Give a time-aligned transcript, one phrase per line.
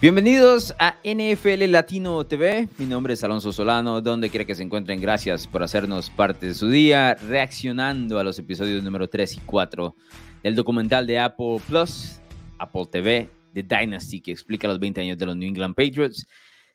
[0.00, 2.70] Bienvenidos a NFL Latino TV.
[2.78, 4.00] Mi nombre es Alonso Solano.
[4.00, 8.38] Donde quiera que se encuentren, gracias por hacernos parte de su día, reaccionando a los
[8.38, 9.94] episodios número 3 y 4
[10.42, 12.18] del documental de Apple Plus,
[12.56, 16.26] Apple TV, The Dynasty, que explica los 20 años de los New England Patriots.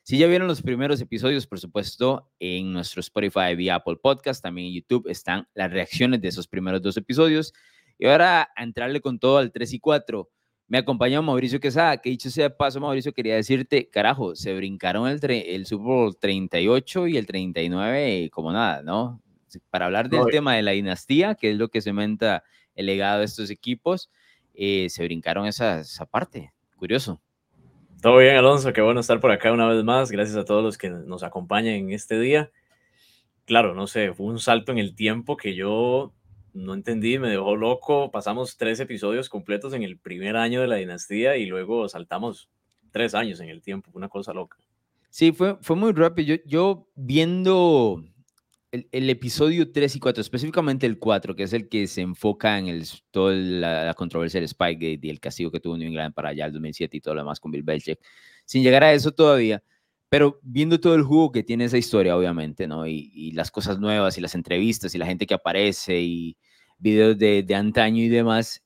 [0.04, 4.68] Si ya vieron los primeros episodios, por supuesto, en nuestro Spotify y Apple Podcast, también
[4.68, 7.52] en YouTube están las reacciones de esos primeros dos episodios.
[7.98, 10.30] Y ahora a entrarle con todo al 3 y 4.
[10.68, 15.08] Me acompaña Mauricio Quesada, que dicho sea de paso, Mauricio, quería decirte, carajo, se brincaron
[15.08, 19.22] el, el Super Bowl 38 y el 39 como nada, ¿no?
[19.70, 22.42] Para hablar del tema de la dinastía, que es lo que cementa
[22.74, 24.10] el legado de estos equipos,
[24.54, 26.52] eh, se brincaron esa, esa parte.
[26.76, 27.20] Curioso.
[28.02, 30.10] Todo bien, Alonso, qué bueno estar por acá una vez más.
[30.10, 32.50] Gracias a todos los que nos acompañan en este día.
[33.46, 36.12] Claro, no sé, fue un salto en el tiempo que yo
[36.56, 38.10] no entendí, me dejó loco.
[38.10, 42.48] Pasamos tres episodios completos en el primer año de la dinastía y luego saltamos
[42.90, 44.56] tres años en el tiempo, una cosa loca.
[45.10, 46.34] Sí, fue, fue muy rápido.
[46.34, 48.02] Yo, yo viendo
[48.72, 52.68] el, episodio 3 y 4, específicamente el 4, que es el que se enfoca en
[52.68, 56.46] el, toda la, controversia del Spygate y el castigo que tuvo New England para allá
[56.46, 58.00] el 2007 y todo lo demás con Bill Belichick,
[58.44, 59.62] sin llegar a eso todavía,
[60.08, 62.86] pero viendo todo el jugo que tiene esa historia, obviamente, ¿no?
[62.86, 66.36] Y, y las cosas nuevas y las entrevistas y la gente que aparece y
[66.78, 68.62] videos de, de antaño y demás,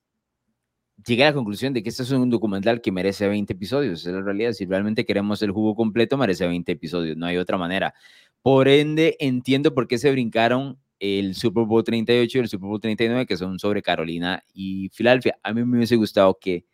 [1.07, 4.07] llegué a la conclusión de que este es un documental que merece 20 episodios.
[4.07, 4.53] Es la realidad.
[4.53, 7.17] Si realmente queremos el jugo completo, merece 20 episodios.
[7.17, 7.95] No hay otra manera.
[8.43, 12.81] Por ende, entiendo por qué se brincaron el Super Bowl 38 y el Super Bowl
[12.81, 15.39] 39, que son sobre Carolina y Filadelfia.
[15.43, 16.67] A mí me hubiese gustado que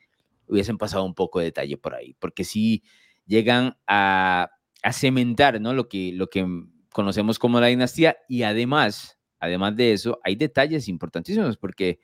[0.48, 2.82] hubiesen pasado un poco de detalle por ahí, porque si
[3.24, 4.50] llegan a,
[4.82, 5.74] a cementar ¿no?
[5.74, 6.46] lo, que, lo que
[6.92, 12.00] conocemos como la dinastía y además además de eso, hay detalles importantísimos, porque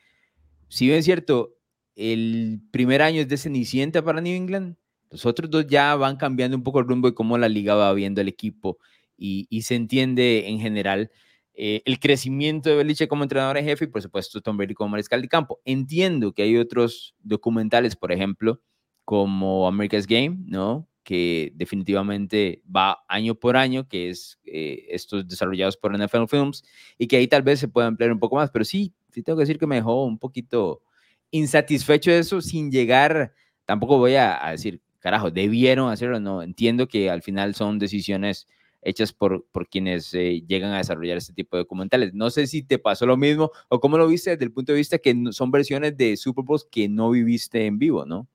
[0.69, 1.57] si bien es cierto,
[1.95, 4.77] el primer año es de Cenicienta para New England,
[5.11, 7.93] los otros dos ya van cambiando un poco el rumbo y cómo la liga va
[7.93, 8.79] viendo el equipo
[9.17, 11.11] y, se entiende en general
[11.55, 14.91] eh, el crecimiento de Belichick como entrenador en jefe y por supuesto Tom Brady como
[14.91, 15.61] mariscal de campo.
[15.65, 18.61] Entiendo que hay otros documentales, por ejemplo,
[19.05, 20.89] como America's Game, ¿no?
[21.03, 26.65] Que definitivamente va año por año, que es eh, estos desarrollados por NFL Films,
[26.99, 29.37] y que ahí tal vez se pueda emplear un poco más, pero sí, sí tengo
[29.37, 30.83] que decir que me dejó un poquito
[31.31, 33.33] insatisfecho de eso sin llegar,
[33.65, 38.47] tampoco voy a, decir, carajo, debieron hacerlo, no, entiendo que al final son decisiones
[38.83, 42.15] hechas por, por quienes eh, llegan a desarrollar este tipo de documentales.
[42.15, 44.79] No sé si te pasó lo mismo o cómo lo viste desde el punto de
[44.79, 48.29] vista que son versiones de Super Bowl que no viviste en vivo, ¿no?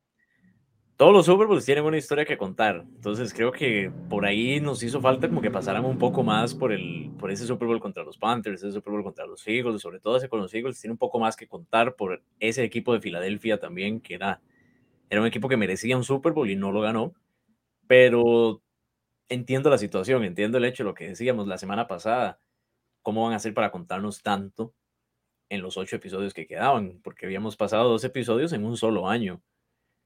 [0.98, 2.84] Todos los Super Bowls tienen una historia que contar.
[2.96, 6.72] Entonces creo que por ahí nos hizo falta como que pasáramos un poco más por,
[6.74, 10.00] el, por ese Super Bowl contra los Panthers, ese Super Bowl contra los Eagles, sobre
[10.00, 13.00] todo ese con los Eagles, tiene un poco más que contar por ese equipo de
[13.00, 14.42] Filadelfia también, que era,
[15.12, 17.14] era un equipo que merecía un Super Bowl y no lo ganó.
[17.88, 18.64] Pero
[19.30, 22.40] entiendo la situación, entiendo el hecho lo que decíamos la semana pasada.
[23.04, 24.74] ¿Cómo van a hacer para contarnos tanto
[25.50, 27.00] en los ocho episodios que quedaban?
[27.04, 29.42] Porque habíamos pasado dos episodios en un solo año.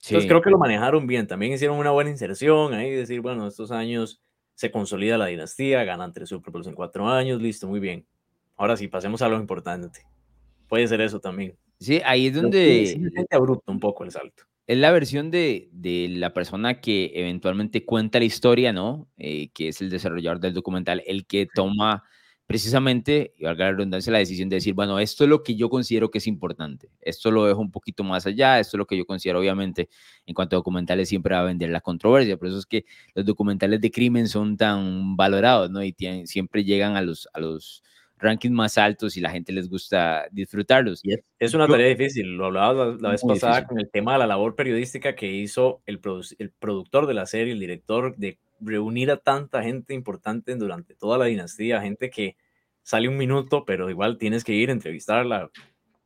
[0.03, 1.27] Entonces creo que lo manejaron bien.
[1.27, 4.21] También hicieron una buena inserción ahí, decir, bueno, estos años
[4.55, 8.05] se consolida la dinastía, ganan tres Super Bowls en cuatro años, listo, muy bien.
[8.57, 10.01] Ahora sí, pasemos a lo importante.
[10.67, 11.55] Puede ser eso también.
[11.79, 12.85] Sí, ahí es donde...
[12.85, 14.43] Sí, se abrupto un poco el salto.
[14.67, 19.07] Es la versión de, de, la persona que eventualmente cuenta la historia, ¿no?
[19.17, 22.03] Eh, que es el desarrollador del documental, el que toma
[22.51, 25.69] precisamente, y valga la redundancia, la decisión de decir, bueno, esto es lo que yo
[25.69, 28.97] considero que es importante, esto lo dejo un poquito más allá, esto es lo que
[28.97, 29.87] yo considero, obviamente,
[30.25, 32.83] en cuanto a documentales, siempre va a vender la controversia, por eso es que
[33.15, 35.81] los documentales de crimen son tan valorados, ¿no?
[35.81, 37.83] Y tienen, siempre llegan a los, a los
[38.17, 41.05] rankings más altos y la gente les gusta disfrutarlos.
[41.05, 44.27] Y es, una tarea difícil, lo hablaba la, vez pasada con el tema de la
[44.27, 46.01] labor periodística que hizo el,
[46.37, 51.17] el productor de la serie, el director de reunir a tanta gente importante durante toda
[51.17, 52.35] la dinastía, gente que
[52.83, 55.51] sale un minuto, pero igual tienes que ir a entrevistarla,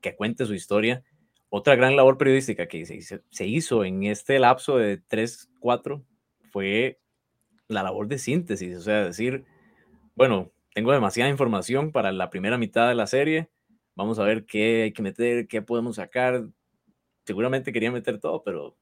[0.02, 1.04] que cuente su historia.
[1.50, 6.04] Otra gran labor periodística que se, hizo en este lapso de 3, 4
[6.52, 7.00] fue
[7.68, 9.46] la labor de síntesis, o sea, decir,
[10.16, 13.50] bueno, tengo demasiada información para la primera mitad de la serie,
[13.96, 16.46] vamos a ver qué hay que meter, qué podemos sacar.
[17.26, 18.78] Seguramente quería meter todo, pero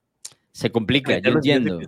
[0.54, 1.80] se complica, yo entiendo.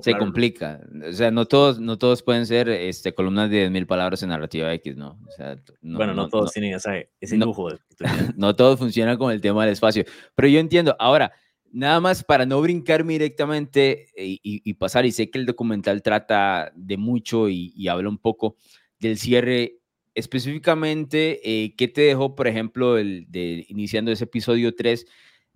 [0.00, 0.80] Se complica.
[1.06, 4.72] O sea, no todos, no todos pueden ser este, columnas de 10.000 palabras en narrativa
[4.72, 5.18] X, ¿no?
[5.28, 7.68] O sea, bueno, no, todos tienen ese, ese lujo.
[8.36, 10.04] no todos funcionan con el tema del espacio.
[10.34, 10.96] Pero yo entiendo.
[10.98, 11.32] Ahora,
[11.70, 16.72] nada más para no brincarme directamente y, y, pasar, y sé que el documental trata
[16.74, 18.56] de mucho y, y habla un poco
[18.98, 19.74] del cierre.
[20.14, 25.06] Específicamente, eh, ¿qué te dejó, por ejemplo, el, de, iniciando ese episodio 3?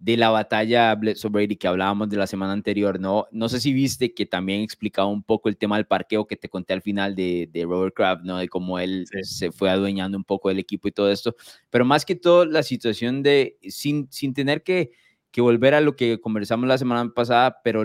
[0.02, 3.28] De la batalla Bledsoe Brady que hablábamos de la semana anterior, ¿no?
[3.30, 6.48] No sé si viste que también explicaba un poco el tema del parqueo que te
[6.48, 8.38] conté al final de, de Robert Kraft, ¿no?
[8.38, 11.36] De cómo él se fue adueñando un poco del equipo y todo esto,
[11.70, 14.90] pero más que todo la situación de, sin, sin tener que,
[15.30, 17.84] que volver a lo que conversamos la semana pasada, pero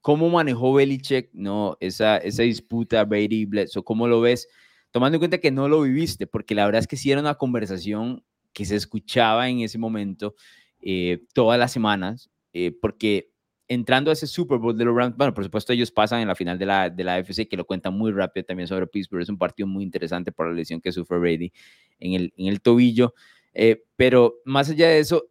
[0.00, 1.76] cómo manejó Belichick, ¿no?
[1.78, 4.48] Esa, esa disputa Brady Bledsoe, ¿cómo lo ves?
[4.90, 7.36] Tomando en cuenta que no lo viviste, porque la verdad es que sí era una
[7.36, 10.34] conversación que se escuchaba en ese momento
[10.82, 13.30] eh, todas las semanas, eh, porque
[13.68, 16.34] entrando a ese Super Bowl de los Rams, bueno, por supuesto ellos pasan en la
[16.34, 19.28] final de la, de la AFC, que lo cuentan muy rápido también sobre Pittsburgh, es
[19.28, 21.52] un partido muy interesante por la lesión que sufre Brady
[21.98, 23.14] en el, en el tobillo,
[23.54, 25.28] eh, pero más allá de eso,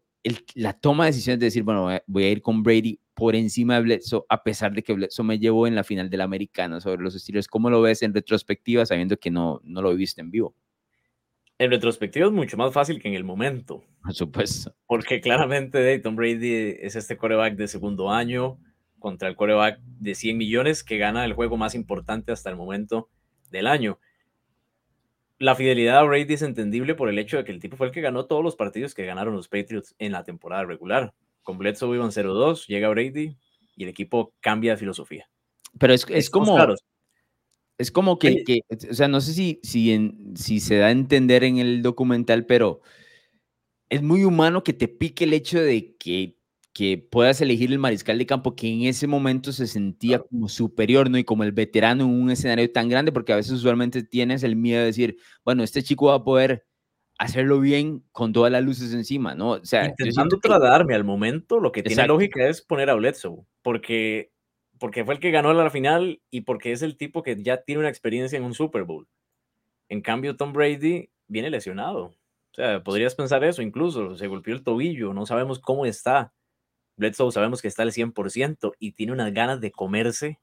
[0.55, 3.81] la toma de decisiones de decir, bueno, voy a ir con Brady por encima de
[3.81, 7.03] Bledsoe, a pesar de que Bledsoe me llevó en la final de la Americana sobre
[7.03, 10.55] los estilos, ¿cómo lo ves en retrospectiva, sabiendo que no, no lo viste en vivo?
[11.61, 13.83] En retrospectiva es mucho más fácil que en el momento.
[14.01, 14.73] Por supuesto.
[14.87, 18.57] Porque claramente Dayton Brady es este coreback de segundo año
[18.97, 23.09] contra el coreback de 100 millones que gana el juego más importante hasta el momento
[23.51, 23.99] del año.
[25.37, 27.93] La fidelidad a Brady es entendible por el hecho de que el tipo fue el
[27.93, 31.13] que ganó todos los partidos que ganaron los Patriots en la temporada regular.
[31.43, 33.37] Con Bledsoe iban 0-2, llega Brady
[33.75, 35.29] y el equipo cambia de filosofía.
[35.77, 36.57] Pero es, es como,
[37.81, 40.91] es como que, que, o sea, no sé si, si, en, si se da a
[40.91, 42.81] entender en el documental, pero
[43.89, 46.37] es muy humano que te pique el hecho de que,
[46.73, 51.09] que puedas elegir el mariscal de campo que en ese momento se sentía como superior,
[51.09, 51.17] ¿no?
[51.17, 54.55] Y como el veterano en un escenario tan grande, porque a veces usualmente tienes el
[54.55, 56.67] miedo de decir, bueno, este chico va a poder
[57.17, 59.51] hacerlo bien con todas las luces encima, ¿no?
[59.51, 64.30] O sea, intentando trasladarme al momento, lo que tiene lógica es poner a Bledsoe, porque
[64.81, 67.81] porque fue el que ganó la final y porque es el tipo que ya tiene
[67.81, 69.07] una experiencia en un Super Bowl.
[69.89, 72.05] En cambio, Tom Brady viene lesionado.
[72.05, 76.33] O sea, podrías pensar eso, incluso se golpeó el tobillo, no sabemos cómo está.
[76.95, 80.39] Bledsoe sabemos que está al 100% y tiene unas ganas de comerse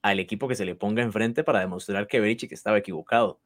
[0.00, 3.38] al equipo que se le ponga enfrente para demostrar que Belichick estaba equivocado.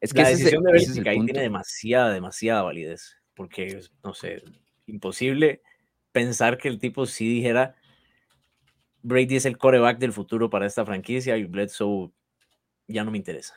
[0.00, 4.42] Es que la decisión de Belichick ahí tiene demasiada, demasiada validez, porque, no sé,
[4.86, 5.60] imposible
[6.12, 7.76] pensar que el tipo sí dijera,
[9.08, 12.12] Brady es el coreback del futuro para esta franquicia y Bledsoe
[12.86, 13.54] ya no me interesa.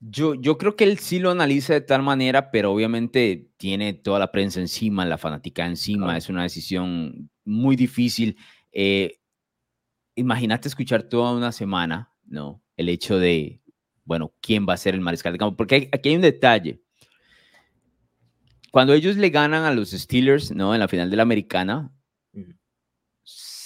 [0.00, 4.20] Yo, yo creo que él sí lo analiza de tal manera, pero obviamente tiene toda
[4.20, 8.36] la prensa encima, la fanática encima, es una decisión muy difícil.
[8.70, 9.18] Eh,
[10.14, 12.62] imagínate escuchar toda una semana, ¿no?
[12.76, 13.60] El hecho de,
[14.04, 15.56] bueno, ¿quién va a ser el mariscal de campo?
[15.56, 16.80] Porque aquí hay un detalle.
[18.70, 20.74] Cuando ellos le ganan a los Steelers, ¿no?
[20.74, 21.92] En la final de la americana,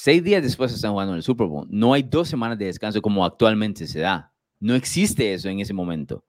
[0.05, 1.65] Seis días después están jugando en el Super Bowl.
[1.71, 4.33] No hay dos semanas de descanso como actualmente se da.
[4.59, 6.25] No existe eso en ese momento.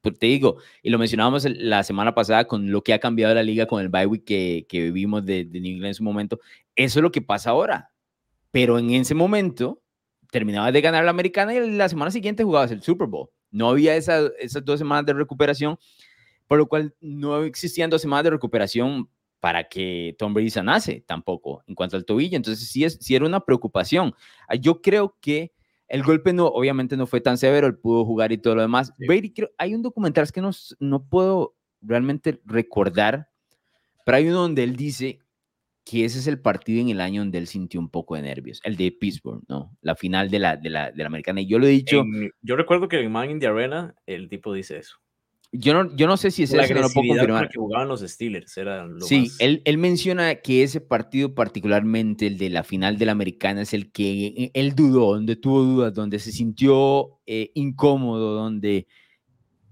[0.00, 3.42] Pues te digo, y lo mencionábamos la semana pasada con lo que ha cambiado la
[3.42, 6.40] liga con el bye week que, vivimos de, de New England en su momento.
[6.74, 7.90] Eso es lo que pasa ahora.
[8.50, 9.82] Pero en ese momento
[10.30, 13.28] terminabas de ganar la americana y la semana siguiente jugabas el Super Bowl.
[13.50, 14.32] No había esas
[14.64, 15.76] dos semanas de recuperación,
[16.48, 19.10] por lo cual no existían dos semanas de recuperación
[19.42, 22.36] para que Tom Brady sanase tampoco en cuanto al tobillo.
[22.36, 24.14] Entonces sí, es, sí era una preocupación.
[24.46, 25.52] Ah, yo creo que
[25.88, 28.92] el golpe no, obviamente no fue tan severo, él pudo jugar y todo lo demás.
[28.96, 33.30] Brady, creo, hay un documental que no, no puedo realmente recordar,
[34.06, 35.18] pero hay uno donde él dice
[35.84, 38.60] que ese es el partido en el año donde él sintió un poco de nervios,
[38.62, 39.76] el de Pittsburgh, ¿no?
[39.80, 41.40] La final de la, de la, de la americana.
[41.40, 42.04] Y yo lo he dicho.
[42.42, 45.01] yo recuerdo que en Man in the Arena el tipo dice eso.
[45.54, 47.50] Yo no, yo no sé si es eso, no lo puedo confirmar.
[47.50, 52.38] que jugaban los Steelers era lo Sí, él, él, menciona que ese partido, particularmente el
[52.38, 55.92] de la final de la americana, es el que eh, él dudó, donde tuvo dudas,
[55.92, 58.86] donde se sintió eh, incómodo, donde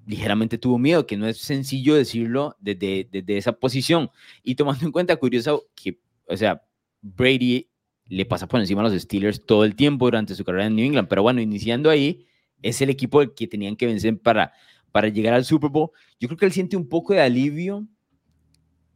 [0.04, 4.10] ligeramente tuvo miedo, que no es sencillo decirlo desde, desde esa posición.
[4.42, 6.62] Y tomando en cuenta, curioso, que, o sea,
[7.00, 7.70] Brady
[8.06, 10.84] le pasa por encima a los Steelers todo el tiempo durante su carrera en New
[10.84, 12.26] England, pero bueno, iniciando ahí,
[12.60, 14.52] es el equipo que tenían que vencer para
[14.92, 15.90] para llegar al Super Bowl.
[16.18, 17.86] Yo creo que él siente un poco de alivio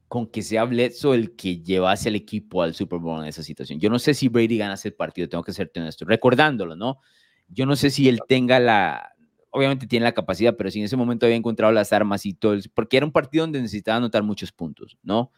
[0.08, 3.80] con que sea Bledsoe el que llevase al equipo al Super Bowl en esa situación.
[3.80, 7.00] Yo no sé si Brady gana ese partido, tengo que ser honesto, recordándolo, ¿no?
[7.48, 9.14] Yo no sé si él tenga la,
[9.50, 12.58] obviamente tiene la capacidad, pero si en ese momento había encontrado las armas y todo,
[12.74, 15.32] porque era un partido donde necesitaba anotar muchos puntos, ¿no?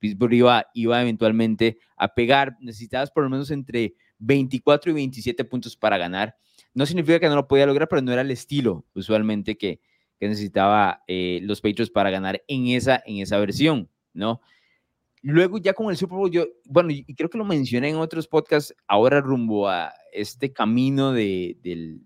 [0.00, 5.76] Pittsburgh iba, iba eventualmente a pegar, necesitabas por lo menos entre 24 y 27 puntos
[5.76, 6.36] para ganar.
[6.74, 9.80] No significa que no lo podía lograr, pero no era el estilo usualmente que,
[10.20, 14.40] que necesitaba eh, los Patriots para ganar en esa, en esa versión, ¿no?
[15.22, 18.28] Luego ya con el Super Bowl, yo, bueno, y creo que lo mencioné en otros
[18.28, 22.02] podcasts, ahora rumbo a este camino de, del,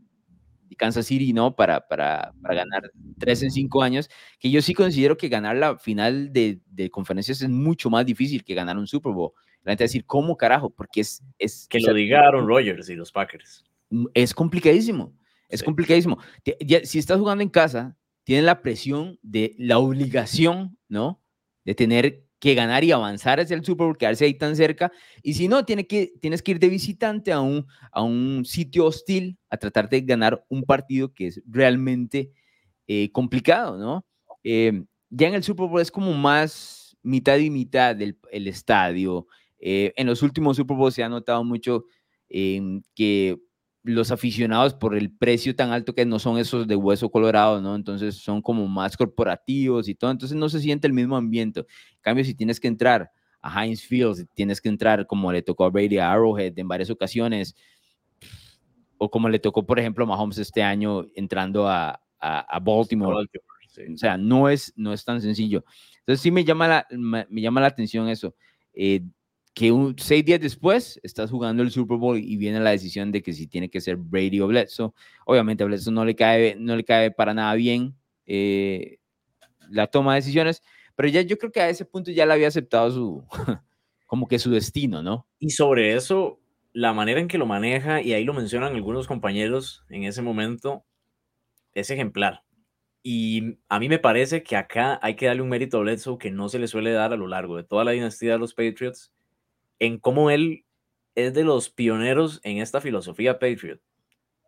[0.77, 1.55] Kansas City, ¿no?
[1.55, 5.79] Para, para, para, ganar tres en cinco años, que yo sí considero que ganar la
[5.79, 9.33] final de, de, conferencias es mucho más difícil que ganar un Super Bowl.
[9.63, 10.71] La gente va a decir, ¿cómo carajo?
[10.71, 11.23] Porque es...
[11.39, 13.65] es que lo diga Aaron Rodgers y los Packers.
[13.91, 15.17] Mm, es complicadísimo,
[15.49, 15.65] es sí.
[15.65, 16.19] complicadísimo.
[16.85, 21.23] Si estás jugando en casa, tienes la presión de la obligación, ¿no?
[21.65, 24.93] De tener que ganar y avanzar hacia el Super Bowl, quedarse ahí tan cerca.
[25.23, 29.57] Y si no, tiene que, tienes que ir de visitante a un, sitio hostil a
[29.57, 32.33] tratar de ganar un partido que es realmente
[32.87, 34.05] eh, complicado, ¿no?
[34.43, 39.27] Eh, ya en el Super Bowl es como más mitad y mitad del el estadio.
[39.59, 41.87] Eh, en los últimos Super Bowls se ha notado mucho
[42.29, 43.39] que
[43.85, 47.77] los aficionados por el precio tan alto que no son esos de hueso colorado, ¿no?
[47.77, 51.61] Entonces son como más corporativos y todo, entonces no se siente el mismo ambiente.
[51.61, 53.11] En cambio, si tienes que entrar
[53.43, 56.67] a Heinz Field, si tienes que entrar como le tocó a Brady a Arrowhead en
[56.67, 57.55] varias ocasiones,
[58.97, 63.15] o como le tocó, por ejemplo, a Mahomes este año entrando a, a, a Baltimore.
[63.15, 63.83] Baltimore sí.
[63.93, 65.63] O sea, no es, no es tan sencillo.
[65.99, 68.35] Entonces sí me llama la, me, me llama la atención eso.
[68.73, 69.03] Eh,
[69.55, 73.23] que un, seis días después estás jugando el Super Bowl y viene la decisión de
[73.23, 74.93] que si tiene que ser Brady o Bledsoe.
[75.25, 77.95] Obviamente a Bledsoe no le cae, no le cae para nada bien
[78.27, 78.99] eh,
[79.71, 80.61] la toma de decisiones,
[80.97, 83.25] pero ya yo creo que a ese punto ya le había aceptado su,
[84.07, 85.27] como que su destino, ¿no?
[85.39, 86.41] Y sobre eso,
[86.73, 90.85] la manera en que lo maneja, y ahí lo mencionan algunos compañeros en ese momento,
[91.75, 92.43] es ejemplar.
[93.05, 96.31] Y a mí me parece que acá hay que darle un mérito a Bledsoe que
[96.33, 99.13] no se le suele dar a lo largo de toda la dinastía de los Patriots
[99.79, 100.65] en cómo él
[101.15, 103.81] es de los pioneros en esta filosofía Patriot,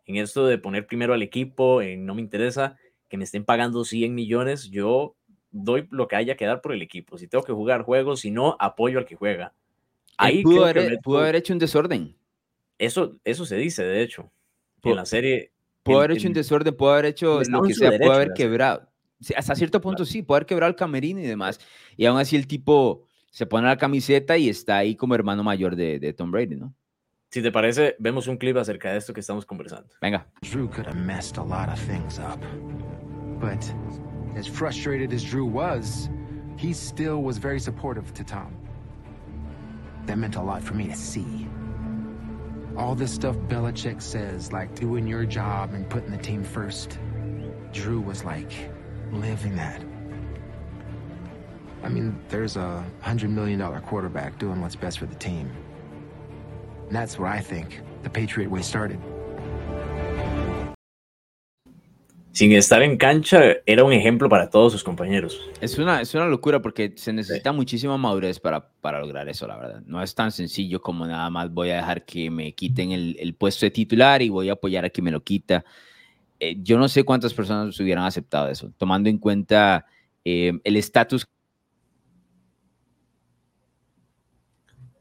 [0.05, 2.77] en esto de poner primero al equipo, en no me interesa
[3.09, 5.15] que me estén pagando 100 millones, yo
[5.51, 7.17] doy lo que haya que dar por el equipo.
[7.17, 9.53] Si tengo que jugar juegos, si no, apoyo al que juega.
[10.17, 12.15] Ahí pudo, haber, pudo haber hecho un desorden.
[12.77, 14.31] Eso, eso se dice, de hecho.
[14.83, 15.51] En la serie.
[15.83, 18.89] Pudo haber hecho un desorden, pudo haber hecho lo que sea, pudo haber quebrado.
[19.35, 21.59] Hasta cierto punto sí, puede haber quebrado el camerino y demás.
[21.95, 25.75] Y aún así el tipo se pone la camiseta y está ahí como hermano mayor
[25.75, 26.73] de, de, Tom Brady, ¿no?
[27.29, 29.89] Si te parece, vemos un clip acerca de esto que estamos conversando.
[30.01, 30.25] Venga.
[30.41, 32.39] Drew could have messed a lot of things up.
[33.39, 33.61] But
[34.35, 36.09] as frustrated as Drew was,
[36.57, 38.55] he still was very supportive to Tom.
[40.05, 41.47] That meant a lot for me to see.
[42.77, 46.97] All this stuff Belichick says, like doing your job and putting the team first,
[47.73, 48.51] Drew was like
[49.11, 49.83] living that.
[51.87, 55.49] I mean, there's a $100 million quarterback doing what's best for the team.
[56.87, 58.99] And that's where I think the Patriot way started.
[62.33, 65.39] Sin estar en cancha, era un ejemplo para todos sus compañeros.
[65.61, 67.55] Es una, es una locura porque se necesita sí.
[67.55, 69.81] muchísima madurez para, para lograr eso, la verdad.
[69.85, 73.33] No es tan sencillo como nada más voy a dejar que me quiten el, el
[73.33, 75.63] puesto de titular y voy a apoyar a quien me lo quita.
[76.39, 79.85] Eh, yo no sé cuántas personas hubieran aceptado eso, tomando en cuenta
[80.25, 81.25] eh, el estatus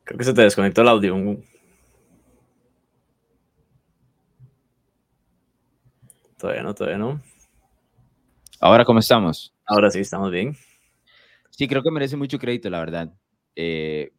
[0.07, 1.17] Creo que se te desconectó el audio.
[6.39, 7.21] Todavía no, todavía no.
[8.61, 9.53] Ahora, ¿cómo estamos?
[9.65, 10.57] Ahora sí, estamos bien.
[11.51, 13.13] Sí, creo que merece mucho crédito, la verdad.
[13.57, 14.13] Eh,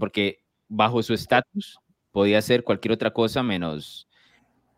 [0.00, 1.78] porque bajo su estatus
[2.10, 4.08] podía hacer cualquier otra cosa menos,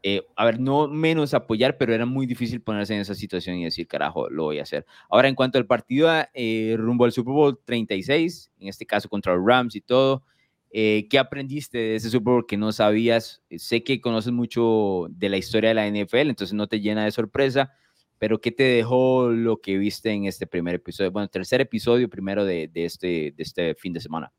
[0.03, 3.65] eh, a ver, no menos apoyar, pero era muy difícil ponerse en esa situación y
[3.65, 4.85] decir, carajo, lo voy a hacer.
[5.09, 9.37] Ahora, en cuanto al partido eh, rumbo al Super Bowl 36, en este caso contra
[9.37, 10.25] los Rams y todo,
[10.73, 13.43] eh, ¿Qué aprendiste de ese Super Bowl que no sabías?
[13.57, 17.11] Sé que conoces mucho de la historia de la NFL, entonces no te llena de
[17.11, 17.73] sorpresa,
[18.19, 21.11] pero ¿qué te dejó lo que viste en este primer episodio?
[21.11, 24.33] Bueno, tercer episodio primero este, de este fin de semana.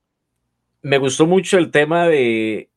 [0.82, 2.72] Me gustó mucho el tema de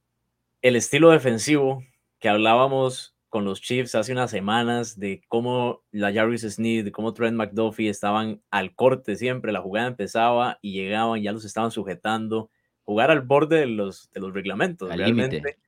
[0.60, 1.84] el estilo defensivo
[2.18, 7.36] que hablábamos con los Chiefs hace unas semanas de cómo la Jarvis Sneed, cómo Trent
[7.36, 12.50] McDuffie estaban al corte siempre, la jugada empezaba y llegaban, ya los estaban sujetando
[12.84, 15.58] jugar al borde de los, de los reglamentos, al realmente.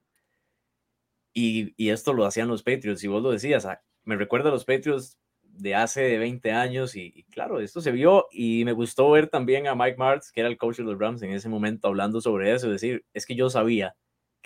[1.32, 4.52] Y, y, esto lo hacían los Patriots, y vos lo decías, ah, me recuerda a
[4.52, 9.10] los Patriots de hace 20 años, y, y, claro, esto se vio, y me gustó
[9.10, 11.88] ver también a Mike Martz, que era el coach de los Rams en ese momento,
[11.88, 13.96] hablando sobre eso, decir, es que yo sabía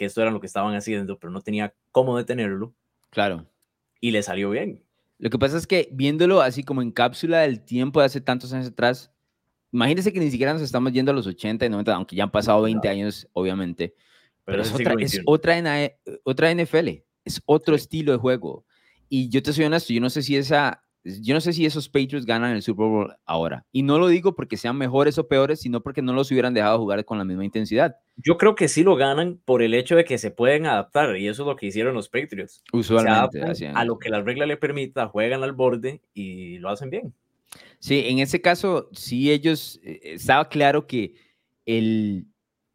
[0.00, 2.74] que esto era lo que estaban haciendo, pero no tenía cómo detenerlo.
[3.10, 3.46] Claro.
[4.00, 4.82] Y le salió bien.
[5.18, 8.54] Lo que pasa es que viéndolo así como en cápsula del tiempo de hace tantos
[8.54, 9.12] años atrás,
[9.72, 12.30] Imagínense que ni siquiera nos estamos yendo a los 80 y 90, aunque ya han
[12.30, 13.94] pasado 20 años, obviamente.
[14.44, 15.92] Pero, pero es, otra, es otra,
[16.24, 16.88] otra, NFL,
[17.24, 17.82] es otro sí.
[17.82, 18.64] estilo de juego.
[19.08, 21.88] Y yo te soy honesto, yo no sé si esa Yo no sé si esos
[21.88, 23.64] Patriots ganan el Super Bowl ahora.
[23.70, 26.78] Y no lo digo porque sean mejores o peores, sino porque no los hubieran dejado
[26.78, 27.96] jugar con la misma intensidad.
[28.16, 31.28] Yo creo que sí lo ganan por el hecho de que se pueden adaptar y
[31.28, 32.62] eso es lo que hicieron los Patriots.
[32.72, 33.40] Usualmente.
[33.72, 37.14] a lo que la regla le permita, juegan al borde y lo hacen bien.
[37.80, 41.14] Sí, en ese caso, sí ellos, eh, estaba claro que
[41.66, 42.26] el,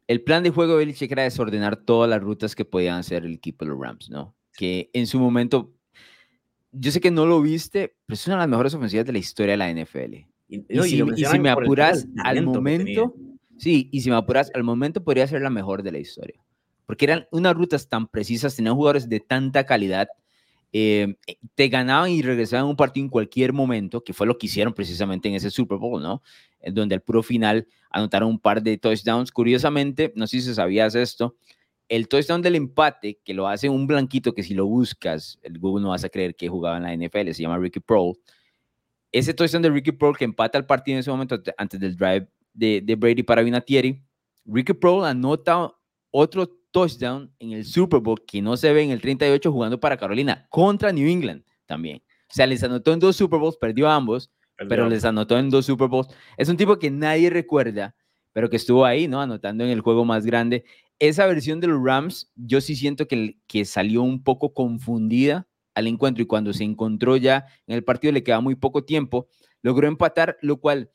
[0.08, 3.34] el plan de juego de Belichick era desordenar todas las rutas que podían hacer el
[3.34, 4.36] equipo de los Rams, ¿no?
[4.52, 5.76] Que en su momento
[6.78, 9.18] yo sé que no lo viste, pero es una de las mejores ofensivas de la
[9.18, 10.14] historia de la NFL.
[10.48, 11.02] Y, si,
[11.38, 13.14] me apuras al momento,
[13.58, 16.40] sí, y si me apuras al momento podría ser la mejor de la historia.
[16.84, 20.08] Porque eran unas rutas tan precisas, tenían jugadores de tanta calidad,
[20.78, 21.16] eh,
[21.54, 25.26] te ganaban y regresaban un partido en cualquier momento, que fue lo que hicieron precisamente
[25.26, 26.22] en ese Super Bowl, ¿no?
[26.60, 29.32] En donde al puro final anotaron un par de touchdowns.
[29.32, 31.34] Curiosamente, no sé si sabías esto,
[31.88, 35.82] el touchdown del empate, que lo hace un blanquito que si lo buscas, el Google
[35.82, 38.12] no vas a creer que jugaba en la NFL, se llama Ricky Pearl.
[39.12, 42.28] Ese touchdown de Ricky Pearl que empata el partido en ese momento antes del drive
[42.52, 44.02] de, de Brady para Vinatieri,
[44.44, 45.72] Ricky Pearl anota
[46.18, 49.96] otro touchdown en el Super Bowl que no se ve en el 38 jugando para
[49.96, 52.02] Carolina contra New England también.
[52.28, 54.30] O sea, les anotó en dos Super Bowls, perdió ambos,
[54.68, 56.08] pero les anotó en dos Super Bowls.
[56.36, 57.94] Es un tipo que nadie recuerda,
[58.32, 59.20] pero que estuvo ahí, ¿no?
[59.20, 60.64] Anotando en el juego más grande
[60.98, 65.86] esa versión de los Rams, yo sí siento que, que salió un poco confundida al
[65.86, 69.28] encuentro y cuando se encontró ya en el partido le queda muy poco tiempo,
[69.60, 70.90] logró empatar, lo cual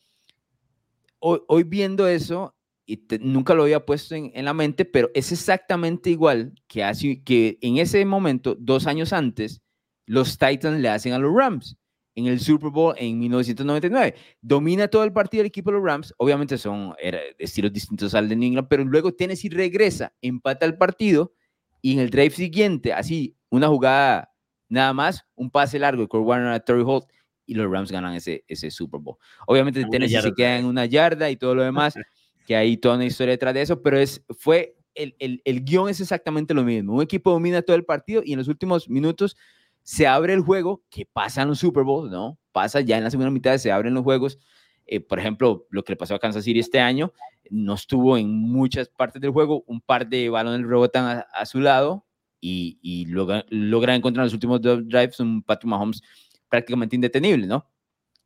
[1.20, 6.10] hoy, viendo eso, y nunca lo había puesto en, en, la mente, pero es exactamente
[6.10, 9.62] igual que, hace, que en ese momento, dos años antes,
[10.06, 11.78] los Titans le hacen a los Rams
[12.16, 14.16] en el Super Bowl en 1999.
[14.42, 16.14] Domina todo el partido el equipo de los Rams.
[16.18, 16.94] Obviamente son
[17.38, 21.34] estilos distintos al de New England, pero luego Tennessee regresa, empata el partido
[21.82, 24.32] y en el drive siguiente, así, una jugada
[24.70, 27.06] nada más, un pase largo de Kurt Warner a Terry Holt
[27.46, 29.18] y los Rams ganan ese, ese Super Bowl.
[29.48, 31.96] Obviamente Tennessee se queda en una yarda y todo lo demás,
[32.46, 35.90] que hay toda una historia detrás de eso, pero es, fue, el, el, el guion
[35.90, 36.96] es exactamente lo mismo.
[36.96, 39.38] Un equipo domina todo el partido y en los últimos minutos
[39.84, 42.38] se abre el juego, que pasa en los Super Bowl, ¿no?
[42.52, 44.40] Pasa ya en la segunda mitad, se abren los juegos.
[44.86, 47.14] Eh, por ejemplo, lo que le pasó a Kansas City este año,
[47.50, 52.06] no estuvo en muchas partes del juego, un par de balones rebotan a, su lado
[52.40, 56.02] y, y logra, logra, encontrar en los últimos dos drives un Patrick Mahomes
[56.50, 57.68] prácticamente indetenible, ¿no?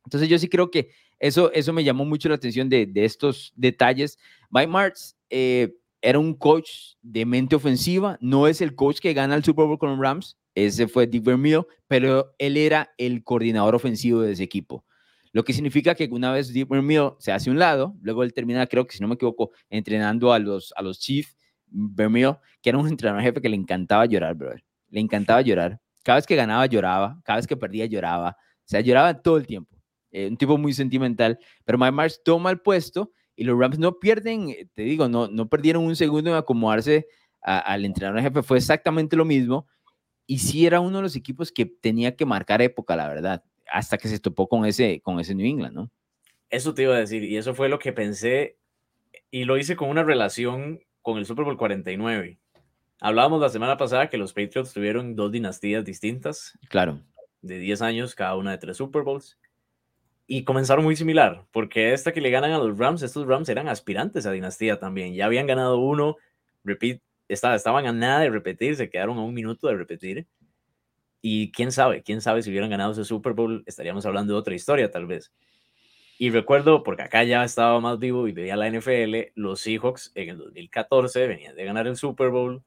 [0.04, 3.52] Entonces yo sí creo que eso, eso me llamó mucho la atención de, de estos
[3.56, 4.18] detalles.
[4.50, 6.70] Mike Martz eh, era un coach
[7.02, 10.36] de mente ofensiva, no es el coach que gana el Super Bowl con los Rams,
[10.54, 14.84] ese fue Dick Vermeil, pero él era el coordinador ofensivo de ese equipo.
[15.32, 18.66] Lo que significa que una vez Dick Vermeil se hace un lado, luego él termina,
[18.66, 22.78] creo que si no me equivoco, entrenando a los, a los Chiefs, Vermeil, que era
[22.78, 24.64] un entrenador jefe que le encantaba llorar, brother.
[24.88, 25.78] Le encantaba llorar.
[26.02, 28.30] Cada vez que ganaba lloraba, cada vez que perdía lloraba.
[28.30, 29.75] O sea, lloraba todo el tiempo.
[30.16, 31.38] Eh, un tipo muy sentimental.
[31.64, 35.28] Pero Mike Marsh toma el puesto y los Rams no pierden, eh, te digo, no,
[35.28, 37.06] no perdieron un segundo en acomodarse
[37.42, 38.42] al entrenador jefe.
[38.42, 39.66] Fue exactamente lo mismo
[40.26, 43.98] y sí era uno de los equipos que tenía que marcar época, la verdad, hasta
[43.98, 45.90] que se topó con ese, con ese New England, ¿no?
[46.48, 48.56] Eso te iba a decir, y eso fue lo que pensé,
[49.30, 52.38] y lo hice con una relación con el Super Bowl 49.
[53.00, 56.58] Hablábamos la semana pasada que los Patriots tuvieron dos dinastías distintas.
[56.68, 57.02] Claro.
[57.42, 59.38] De 10 años, cada una de tres Super Bowls.
[60.26, 63.68] Y comenzaron muy similar, porque esta que le ganan a los Rams, estos Rams eran
[63.68, 65.14] aspirantes a dinastía también.
[65.14, 66.16] Ya habían ganado uno,
[66.64, 70.26] repeat, estaban a nada de repetir, se quedaron a un minuto de repetir.
[71.22, 74.54] Y quién sabe, quién sabe si hubieran ganado ese Super Bowl, estaríamos hablando de otra
[74.54, 75.32] historia tal vez.
[76.18, 80.30] Y recuerdo, porque acá ya estaba más vivo y veía la NFL, los Seahawks en
[80.30, 82.62] el 2014 venían de ganar el Super Bowl.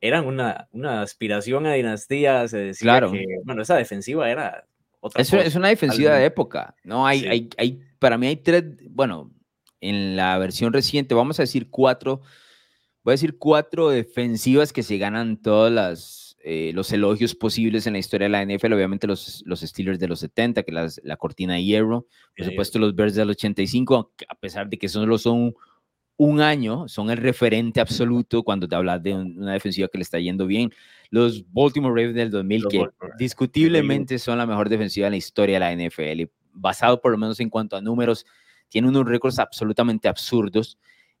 [0.00, 3.10] Eran una, una aspiración a dinastía, se decía claro.
[3.10, 4.66] que, bueno, esa defensiva era
[5.14, 7.06] es, es una defensiva de época, ¿no?
[7.06, 9.30] Hay, hay, hay, para mí hay tres, bueno,
[9.80, 12.22] en la versión reciente, vamos a decir cuatro
[13.06, 17.92] voy a decir cuatro defensivas que se ganan todos las, eh, los elogios posibles en
[17.92, 18.72] la historia de la NFL.
[18.72, 22.08] Obviamente los, los Steelers de los 70, que las, la cortina de hierro.
[22.36, 25.54] Por supuesto los Bears del 85, a pesar de que solo son
[26.16, 30.18] un año, son el referente absoluto cuando te hablas de una defensiva que le está
[30.18, 30.72] yendo bien.
[31.10, 32.86] Los Baltimore Ravens del 2000, que
[33.18, 37.38] discutiblemente son la mejor defensiva en la historia de la NFL, basado por lo menos
[37.40, 38.26] en cuanto a números,
[38.68, 40.78] tienen unos récords absolutamente absurdos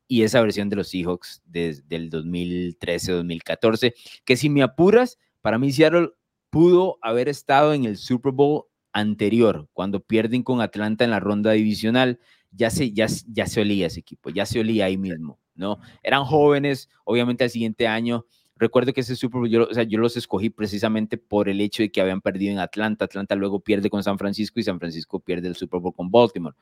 [0.08, 3.94] y esa versión de los Seahawks desde el 2013-2014,
[4.24, 6.10] que si me apuras, para mí Seattle
[6.50, 11.52] pudo haber estado en el Super Bowl anterior, cuando pierden con Atlanta en la ronda
[11.52, 12.18] divisional,
[12.50, 15.78] ya se, ya, ya se olía ese equipo, ya se olía ahí mismo, ¿no?
[16.02, 18.24] Eran jóvenes, obviamente al siguiente año
[18.56, 21.82] Recuerdo que ese Super Bowl, yo, o sea, yo los escogí precisamente por el hecho
[21.82, 23.04] de que habían perdido en Atlanta.
[23.04, 26.56] Atlanta luego pierde con San Francisco y San Francisco pierde el Super Bowl con Baltimore.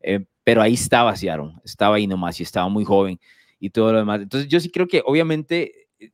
[0.00, 3.18] Eh, pero ahí estaba Seattle, estaba ahí nomás y estaba muy joven
[3.58, 4.20] y todo lo demás.
[4.22, 6.12] Entonces yo sí creo que obviamente eh,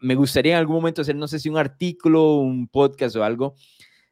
[0.00, 3.54] me gustaría en algún momento hacer, no sé si un artículo, un podcast o algo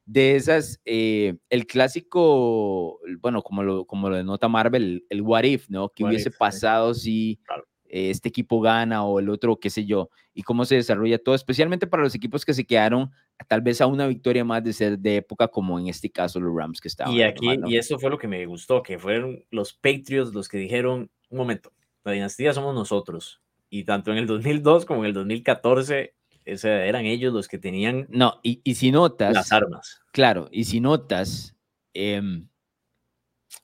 [0.06, 5.68] de esas, eh, el clásico, bueno, como lo, como lo denota Marvel, el, what if,
[5.70, 5.88] ¿no?
[5.88, 7.40] Que hubiese pasado si
[7.88, 11.86] este equipo gana o el otro, qué sé yo, y cómo se desarrolla todo, especialmente
[11.86, 13.10] para los equipos que se quedaron
[13.48, 16.54] tal vez a una victoria más de ser de época, como en este caso los
[16.54, 17.14] Rams que estaban.
[17.14, 20.58] Y aquí, y eso fue lo que me gustó, que fueron los Patriots los que
[20.58, 21.72] dijeron, un momento,
[22.04, 23.40] la dinastía somos nosotros.
[23.70, 28.06] Y tanto en el 2002 como en el 2014 ese, eran ellos los que tenían
[28.10, 30.00] no, y, y si notas, las armas.
[30.12, 31.56] Claro, y si notas,
[31.94, 32.48] em,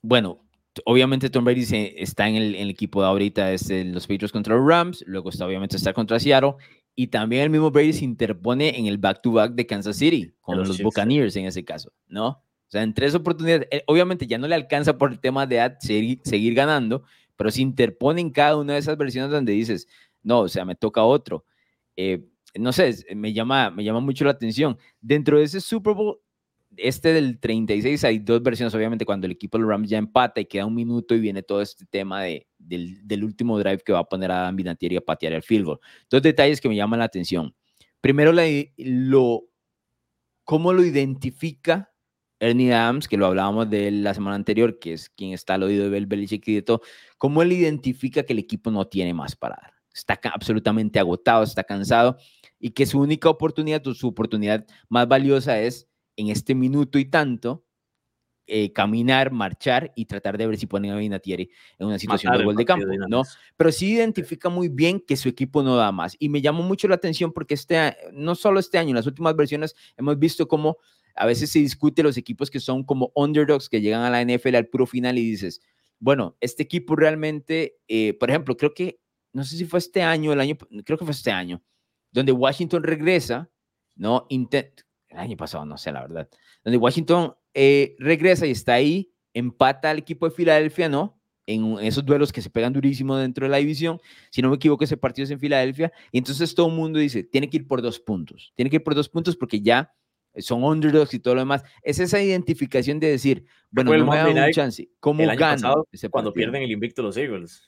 [0.01, 0.43] bueno,
[0.85, 1.65] obviamente Tom Brady
[1.97, 5.75] está en el, equipo de ahorita, es los Patriots contra los Rams, luego está obviamente
[5.75, 6.55] está contra Seattle,
[6.95, 10.81] y también el mismo Brady se interpone en el back-to-back de Kansas City, con los,
[10.81, 12.27] Buccaneers en ese caso, ¿no?
[12.27, 15.75] O sea, en tres oportunidades, eh, obviamente ya no le alcanza por el tema de
[15.79, 17.03] seguir, seguir ganando,
[17.35, 19.87] pero se interpone en cada una de esas versiones donde dices,
[20.23, 21.45] no, o sea, me toca otro.
[21.97, 22.23] Eh,
[22.55, 24.77] no sé, me llama, me llama mucho la atención.
[25.01, 26.19] Dentro de ese Super Bowl
[26.77, 30.39] este del 36 hay dos versiones, obviamente, cuando el equipo de los Rams ya empata
[30.41, 33.99] y queda un minuto y viene todo este tema de, del, último drive que va
[33.99, 35.79] a poner a Dan Vinatieri a patear el field goal.
[36.09, 37.53] Dos detalles que me llaman la atención.
[37.99, 38.43] Primero, la,
[38.77, 39.43] lo,
[40.43, 41.91] cómo lo identifica
[42.39, 45.63] Ernie Adams, que lo hablábamos de él la semana anterior, que es quien está al
[45.63, 46.81] oído de Bel Belichick y de todo,
[47.19, 49.73] cómo él identifica que el equipo no tiene más para dar.
[49.93, 52.17] Está absolutamente agotado, está cansado
[52.59, 57.65] y que su única oportunidad, su oportunidad más valiosa es en este minuto y tanto,
[58.47, 62.43] eh, caminar, marchar y tratar de ver si ponen a Vinatieri en una situación de
[62.43, 63.23] gol de campo, ¿no?
[63.55, 66.17] Pero sí identifica muy bien que su equipo no da más.
[66.19, 69.35] Y me llamó mucho la atención porque este, no solo este año, en las últimas
[69.35, 70.77] versiones hemos visto cómo
[71.15, 74.55] a veces se discute los equipos que son como underdogs que llegan a la NFL
[74.55, 75.61] al puro final y dices,
[75.99, 78.99] bueno, este equipo realmente, eh, por ejemplo, creo que,
[79.33, 81.63] no sé si fue este año, el año, creo que fue este año,
[82.11, 83.49] donde Washington regresa,
[83.95, 84.25] ¿no?
[84.29, 86.29] Intent, el año pasado, no sé la verdad,
[86.63, 91.19] donde Washington eh, regresa y está ahí, empata al equipo de Filadelfia, ¿no?
[91.45, 94.83] En, esos duelos que se pegan durísimo dentro de la división, si no me equivoco,
[94.83, 97.81] ese partido es en Filadelfia, y entonces todo el mundo dice, tiene que ir por
[97.81, 99.93] dos puntos, tiene que ir por dos puntos porque ya
[100.37, 101.63] son underdogs y todo lo demás.
[101.83, 105.85] Es esa identificación de decir, bueno, no me da un chance, ¿cómo gano?
[106.09, 107.61] cuando pierden el invicto los Eagles.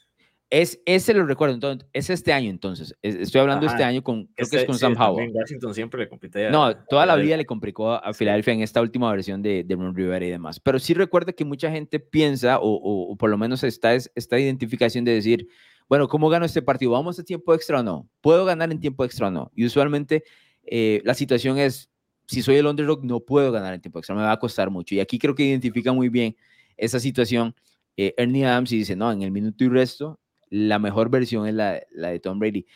[0.53, 2.95] Es, ese lo recuerdo, entonces, es este año entonces.
[3.01, 5.31] Estoy hablando este año con, creo que es con Sam Howell.
[5.33, 6.51] Washington siempre le.
[6.51, 9.95] No, toda la vida le complicó a Filadelfia en esta última versión de, de Ron
[9.95, 10.59] Rivera y demás.
[10.59, 15.03] Pero sí recuerdo que mucha gente piensa, o, o, por lo menos está esta identificación
[15.03, 15.47] de decir,
[15.89, 16.91] bueno, ¿cómo gano este partido?
[16.91, 18.07] ¿Vamos a tiempo extra o no?
[18.21, 19.51] ¿Puedo ganar en tiempo extra o no?
[19.55, 20.23] Y usualmente
[20.67, 21.89] eh, la situación es,
[22.27, 24.93] si soy el underdog, no puedo ganar en tiempo extra, me va a costar mucho.
[24.93, 26.35] Y aquí creo que identifica muy bien
[26.77, 27.55] esa situación.
[27.97, 30.19] Eh, Ernie Adams y dice, no, en el minuto y resto
[30.53, 32.67] la mejor versión es la, la de Tom Brady.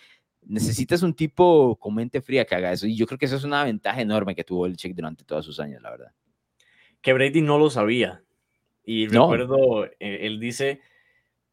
[0.42, 2.88] Necesitas un tipo con mente fría que haga eso.
[2.88, 5.46] Y yo creo que esa es una ventaja enorme que tuvo el Check durante todos
[5.46, 6.12] sus años, la verdad.
[7.02, 8.24] Que Brady no lo sabía.
[8.84, 10.82] Y recuerdo, eh, él dice,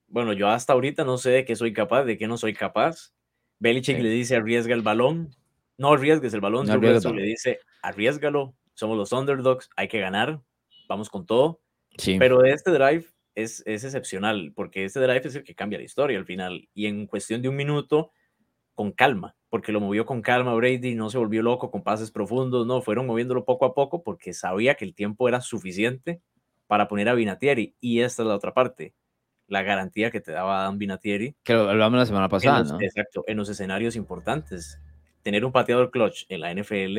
[0.06, 3.12] bueno, yo hasta ahorita no sé de qué soy capaz, de qué no soy capaz.
[3.58, 5.30] Belichick le dice, arriesga el balón.
[5.76, 8.54] No arriesgues el balón, no le dice, arriesgalo.
[8.72, 10.40] Somos los underdogs, hay que ganar,
[10.88, 11.60] vamos con todo.
[11.98, 12.16] Sí.
[12.18, 16.18] Pero de este drive, es, excepcional, porque este drive es el que cambia la historia
[16.18, 16.68] al final.
[16.74, 18.12] Y en cuestión de un minuto,
[18.74, 22.66] con calma, porque lo movió con calma Brady, no se volvió loco con pases profundos,
[22.66, 26.22] no, fueron moviéndolo poco a poco porque sabía que el tiempo era suficiente
[26.66, 27.76] para poner a Vinatieri.
[27.80, 28.94] Y esta es la otra parte,
[29.46, 31.36] la garantía que te daba Dan Vinatieri.
[31.42, 34.80] Que lo hablamos la semana pasada, Exacto, en los escenarios importantes.
[35.22, 36.98] Tener un pateador clutch en la NFL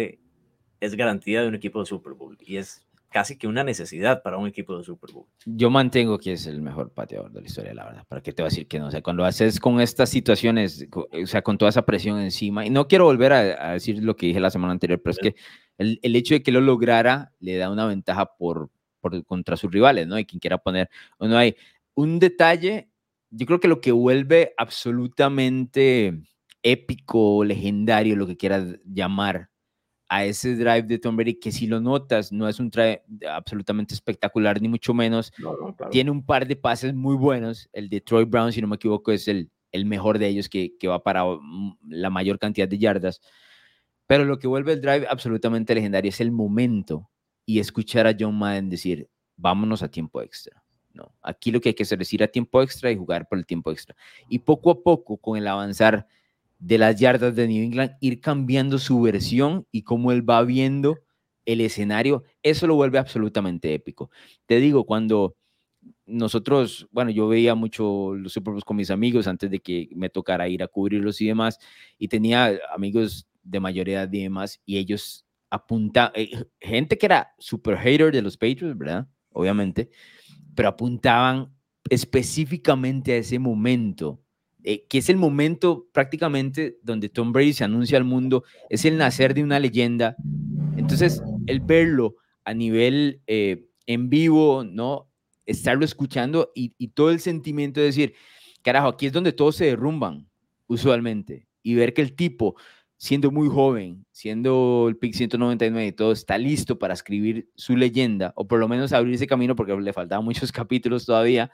[0.79, 2.84] es garantía de un equipo de Super Bowl y es
[3.15, 5.25] casi que una necesidad para un equipo de Super Bowl.
[5.45, 8.05] Yo mantengo que es el mejor pateador de la historia, la verdad.
[8.09, 8.87] ¿Para qué te voy a decir que no?
[8.87, 12.69] O sea, cuando haces con estas situaciones, o sea, con toda esa presión encima, y
[12.69, 15.35] no quiero volver a, decir lo que dije la semana anterior, pero es que
[15.77, 19.71] el, el, hecho de que lo lograra le da una ventaja por, por contra sus
[19.71, 20.19] rivales, ¿no?
[20.19, 21.55] Y quien quiera poner, no hay
[21.93, 22.89] un detalle,
[23.29, 26.21] yo creo que lo que vuelve absolutamente
[26.63, 29.51] épico, legendario, lo que quieras llamar
[30.07, 33.93] a ese drive de Tom Brady, que si lo notas, no es un drive absolutamente
[33.93, 35.33] espectacular, ni mucho menos.
[35.89, 37.69] Tiene un par de pases muy buenos.
[37.73, 40.77] El de Troy Brown, si no me equivoco, es el, el mejor de ellos que,
[40.77, 43.21] que va para mm, la mayor cantidad de yardas.
[44.07, 47.09] Pero lo que vuelve el drive absolutamente legendario es el momento
[47.45, 50.63] y escuchar a John Madden decir, vámonos a tiempo extra.
[50.93, 53.37] No, aquí lo que hay que hacer es ir a tiempo extra y jugar por
[53.37, 53.95] el tiempo extra.
[54.29, 56.07] Y poco a poco, con el avanzar
[56.59, 60.99] de las yardas de New England, ir cambiando su versión y cómo él va viendo
[61.45, 64.09] el escenario, eso lo vuelve absolutamente épico.
[64.45, 65.35] Te digo, cuando
[66.05, 70.47] nosotros, bueno, yo veía mucho los Super con mis amigos antes de que me tocara
[70.49, 71.59] ir a cubrirlos y demás,
[71.97, 77.77] y tenía amigos de mayoría de demás, y ellos apuntaban, eh, gente que era super
[77.77, 79.07] hater de los Patriots, ¿verdad?
[79.31, 79.89] Obviamente,
[80.55, 81.53] pero apuntaban
[81.89, 84.21] específicamente a ese momento,
[84.67, 88.97] eh, que es el momento prácticamente donde Tom Brady se anuncia al mundo, es el
[88.97, 90.15] nacer de una leyenda.
[90.75, 95.07] Entonces, el verlo a nivel eh, en vivo, ¿no?
[95.45, 98.15] estarlo escuchando y, todo el sentimiento de decir,
[98.63, 100.27] carajo, aquí es donde todos se derrumban
[100.65, 102.55] usualmente y ver que el tipo,
[102.97, 108.33] siendo muy joven, siendo el pick 199 y todo, está listo para escribir su leyenda
[108.35, 111.51] o por lo menos abrir ese camino porque le faltaban muchos capítulos todavía,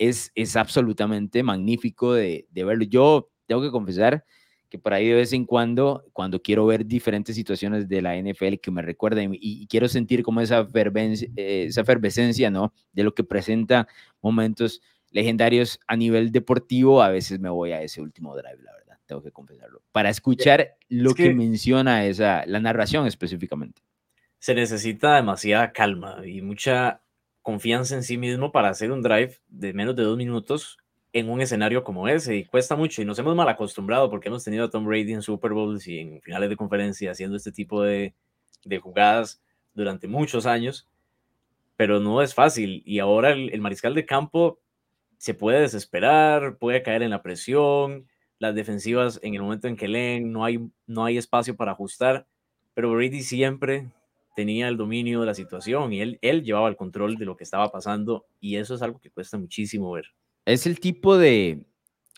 [0.00, 2.84] es, es absolutamente magnífico de, de verlo.
[2.84, 4.24] Yo tengo que confesar
[4.70, 8.54] que por ahí de vez en cuando, cuando quiero ver diferentes situaciones de la NFL
[8.62, 12.72] que me recuerden y, quiero sentir como esa, eh, esa efervescencia, ¿no?
[12.92, 13.88] De lo que presenta
[14.22, 18.98] momentos legendarios a nivel deportivo, a veces me voy a ese último drive, la verdad,
[19.06, 23.82] tengo que confesarlo, para escuchar lo que, menciona esa, la narración específicamente.
[24.38, 27.02] Se necesita demasiada calma y mucha
[27.42, 30.78] confianza en sí mismo para hacer un drive de menos de dos minutos
[31.12, 34.44] en un escenario como ese y cuesta mucho y nos hemos mal acostumbrado porque hemos
[34.44, 37.82] tenido a Tom Brady en Super Bowls y en finales de conferencia haciendo este tipo
[37.82, 38.14] de,
[38.64, 39.42] de jugadas
[39.74, 40.88] durante muchos años,
[41.76, 44.60] pero no es fácil y ahora el, mariscal de campo
[45.18, 48.06] se puede desesperar, puede caer en la presión,
[48.38, 52.26] las defensivas en el momento en que leen no hay, no hay espacio para ajustar,
[52.74, 53.88] pero Brady siempre
[54.34, 57.44] tenía el dominio de la situación y él, él llevaba el control de lo que
[57.44, 60.06] estaba pasando y eso es algo que cuesta muchísimo ver.
[60.44, 61.66] Es el tipo de,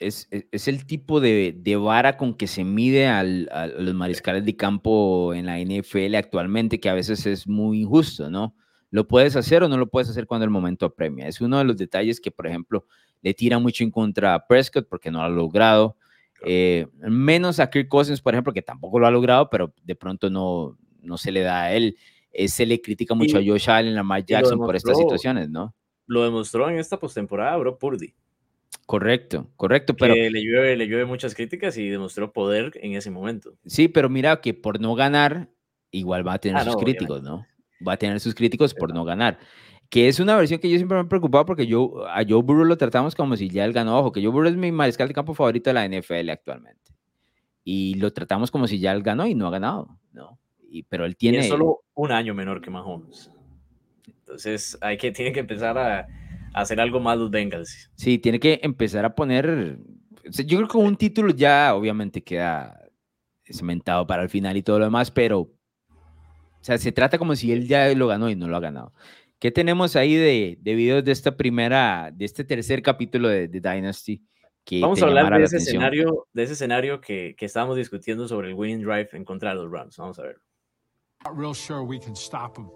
[0.01, 3.95] es, e, es, el tipo de, de, vara con que se mide al, a los
[3.95, 8.55] mariscales de campo en la NFL actualmente, que a veces es muy injusto, ¿no?
[8.91, 11.27] Lo puedes hacer o no lo puedes hacer cuando el momento apremia.
[11.27, 12.87] Es uno de los detalles que, por ejemplo,
[13.23, 15.97] le tira mucho en contra a Prescott porque no lo ha logrado.
[16.45, 20.29] Eh, menos a Kirk Cousins, por ejemplo, que tampoco lo ha logrado, pero de pronto
[20.29, 21.97] no, no se le da a él.
[22.33, 25.75] Eh, se le critica mucho a Josh Allen, a Mike Jackson por estas situaciones, ¿no?
[26.07, 28.15] lo demostró en esta postemporada, bro, Purdy.
[28.87, 30.15] Correcto, correcto, pero...
[30.15, 33.55] le, llueve, le llueve muchas críticas y demostró poder en ese momento.
[33.67, 35.49] Sí, pero mira que por no ganar,
[35.91, 37.47] igual va a tener ah, sus críticos, ¿no?
[37.87, 39.39] Va a tener sus críticos por no ganar.
[39.89, 42.65] Que es una versión que yo siempre me he preocupado porque yo, a Joe Burrow
[42.65, 43.99] lo tratamos como si ya él ganó.
[43.99, 46.93] Ojo, que Joe Burrow es mi mariscal de campo favorito de la NFL actualmente.
[47.63, 50.39] Y lo tratamos como si ya él ganó y no ha ganado, ¿no?
[50.73, 51.43] Y, pero él tiene...
[51.45, 53.31] solo un año menor que Mahomes.
[54.07, 56.07] Entonces, hay que, tiene que empezar a,
[56.55, 57.91] hacer algo más los Bengals.
[57.97, 59.79] Sí, tiene que empezar a poner.
[60.25, 62.79] Yo creo que un título ya obviamente queda
[63.45, 65.41] cementado para el final y todo lo demás, pero.
[65.41, 68.93] O sea, se trata como si él ya lo ganó y no lo ha ganado.
[69.41, 74.23] ¿Qué tenemos ahí de, de videos de esta primera, de este tercer capítulo de, Dynasty?
[74.65, 78.51] Que Vamos a hablar de ese, escenario, de ese escenario que, que estábamos discutiendo sobre
[78.51, 79.97] el winning drive en contra de los Rams.
[79.97, 80.37] Vamos a ver.
[81.25, 82.71] Not real sure we can stop them.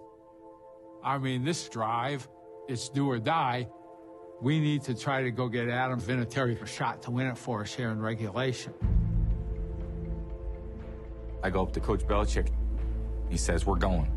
[1.03, 2.27] I mean, this drive,
[2.67, 3.67] it's do or die.
[4.41, 7.61] We need to try to go get Adam Vinatieri a shot to win it for
[7.61, 8.73] us here in regulation.
[11.43, 12.49] I go up to Coach Belichick.
[13.29, 14.11] He says, We're going.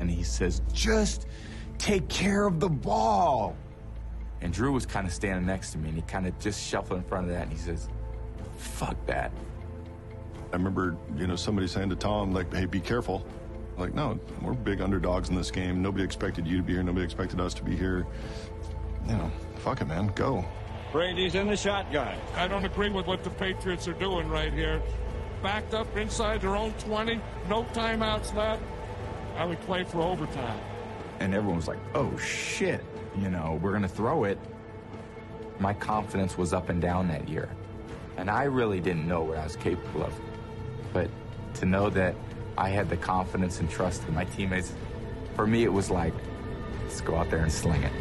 [0.00, 1.26] And he says, Just
[1.78, 3.56] take care of the ball.
[4.40, 6.98] And Drew was kind of standing next to me, and he kind of just shuffled
[6.98, 7.88] in front of that, and he says,
[8.56, 9.32] Fuck that.
[10.52, 13.26] I remember, you know, somebody saying to Tom, like, hey, be careful.
[13.76, 15.82] Like, no, we're big underdogs in this game.
[15.82, 16.82] Nobody expected you to be here.
[16.82, 18.06] Nobody expected us to be here.
[19.06, 20.12] You know, fuck it, man.
[20.14, 20.44] Go.
[20.92, 22.16] Brady's in the shotgun.
[22.36, 24.80] I don't agree with what the Patriots are doing right here.
[25.42, 28.62] Backed up inside their own 20, no timeouts left.
[29.36, 30.58] I would play for overtime.
[31.20, 32.82] And everyone was like, oh shit,
[33.18, 34.38] you know, we're going to throw it.
[35.58, 37.50] My confidence was up and down that year.
[38.16, 40.14] And I really didn't know what I was capable of.
[40.96, 41.10] But
[41.60, 42.14] to know that
[42.56, 44.72] I had the confidence and trust in my teammates.
[45.34, 46.14] For me, it was like,
[46.84, 47.92] let's go out there and sling it.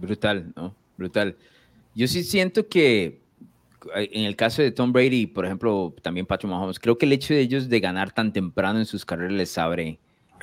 [0.00, 0.74] Brutal, ¿no?
[0.98, 1.36] Brutal.
[1.94, 3.22] Yo sí siento que
[3.94, 7.12] eh, en el caso de Tom Brady, por ejemplo, también Patrick Mahomes, creo que el
[7.12, 10.00] hecho de ellos de ganar tan temprano en sus carreras les abre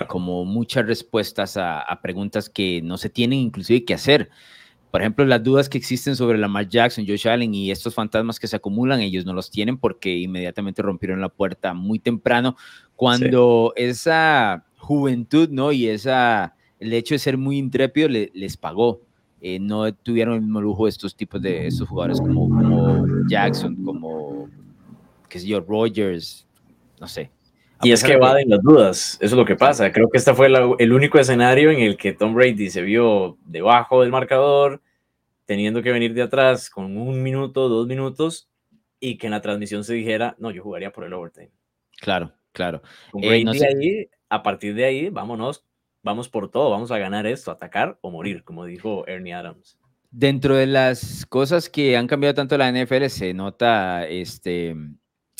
[0.07, 4.29] como muchas respuestas a, a preguntas que no se tienen inclusive que hacer.
[4.91, 8.47] Por ejemplo, las dudas que existen sobre Lamar Jackson, Josh Allen y estos fantasmas que
[8.47, 12.55] se acumulan, ellos no los tienen porque inmediatamente rompieron la puerta muy temprano
[12.95, 15.71] cuando esa juventud, ¿no?
[15.71, 19.01] Y esa, el hecho de ser muy intrépido les pagó.
[19.41, 24.49] eh, no tuvieron el mismo lujo estos tipos de estos jugadores como, como Jackson, como,
[25.29, 26.45] qué sé yo, Rogers,
[26.99, 27.31] no sé.
[27.81, 29.91] Y es que evaden las dudas, eso es lo que pasa.
[29.91, 30.47] Creo que este fue
[30.79, 34.81] el único escenario en el que Tom Brady se vio debajo del marcador,
[35.45, 38.49] teniendo que venir de atrás con un minuto, dos minutos,
[38.99, 41.51] y que en la transmisión se dijera, no, yo jugaría por el overtime.
[42.01, 42.81] Claro, claro.
[43.21, 45.65] Eh, ahí, a partir de ahí, vámonos,
[46.03, 49.79] vamos por todo, vamos a ganar esto, atacar o morir, como dijo Ernie Adams.
[50.11, 54.75] Dentro de las cosas que han cambiado tanto la NFL se nota este,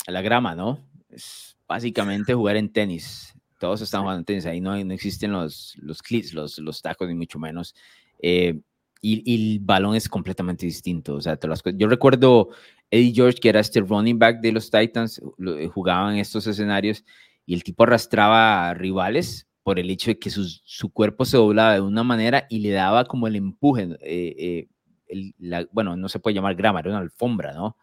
[0.06, 0.78] la grama, ¿no?
[1.08, 3.32] Es básicamente jugar en tenis.
[3.60, 7.06] Todos están jugando en tenis, ahí no, no existen los, los clits, los, los tacos,
[7.06, 7.76] ni mucho menos.
[8.20, 8.60] Eh,
[9.00, 11.14] y, el balón es completamente distinto.
[11.14, 11.38] O sea,
[11.76, 12.48] yo recuerdo
[12.90, 17.04] Eddie George, que era este running back de los Titans, eh, jugaban en estos escenarios
[17.46, 21.74] y el tipo arrastraba a rivales por el hecho de que su, cuerpo se doblaba
[21.74, 23.96] de una manera y le daba como el empuje.
[24.00, 24.66] Eh,
[25.08, 27.76] eh, bueno, no se puede llamar grama, era una alfombra, ¿no?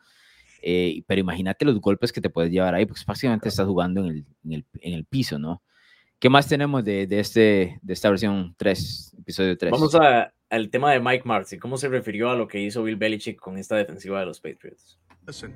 [1.08, 4.25] Pero imagínate los golpes que te puedes llevar ahí, porque básicamente estás jugando en el,
[4.43, 5.62] en el, en el piso, ¿no?
[6.19, 9.71] ¿Qué más tenemos de, de, este, de esta versión 3, episodio 3?
[9.71, 12.95] Vamos a, al tema de Mike Martz cómo se refirió a lo que hizo Bill
[12.95, 14.97] Belichick con esta defensiva de los Patriots.
[15.27, 15.53] Listen,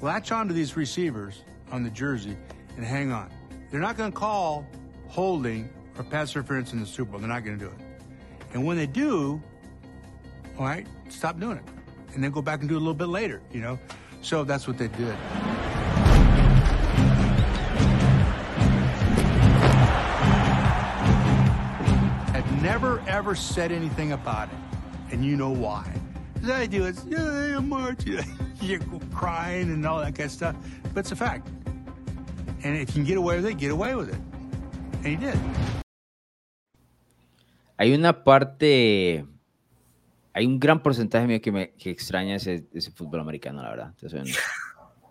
[0.00, 2.36] latch on to these receivers on the jersey
[2.76, 3.28] and hang on.
[3.70, 4.66] They're not going to call
[5.08, 7.20] holding or pass interference in the Super Bowl.
[7.20, 7.78] They're not going to do it.
[8.54, 9.40] And when they do,
[10.58, 11.64] all right, stop doing it.
[12.14, 13.78] And then go back and do it a little bit later, you know?
[14.22, 15.16] So that's what they did.
[22.32, 24.54] I never ever said anything about it,
[25.12, 25.92] and you know why.
[26.36, 28.04] The idea is, yeah, March,
[28.60, 28.80] you're
[29.12, 30.56] crying and all that kind of stuff,
[30.94, 31.48] but it's a fact.
[32.62, 34.20] And if you can get away with it, get away with it.
[35.02, 35.38] And he did.
[37.78, 39.24] Hay una parte,
[40.34, 43.94] hay un gran porcentaje mío que me que extraña ese, ese fútbol americano, la verdad.
[43.98, 44.22] Te soy,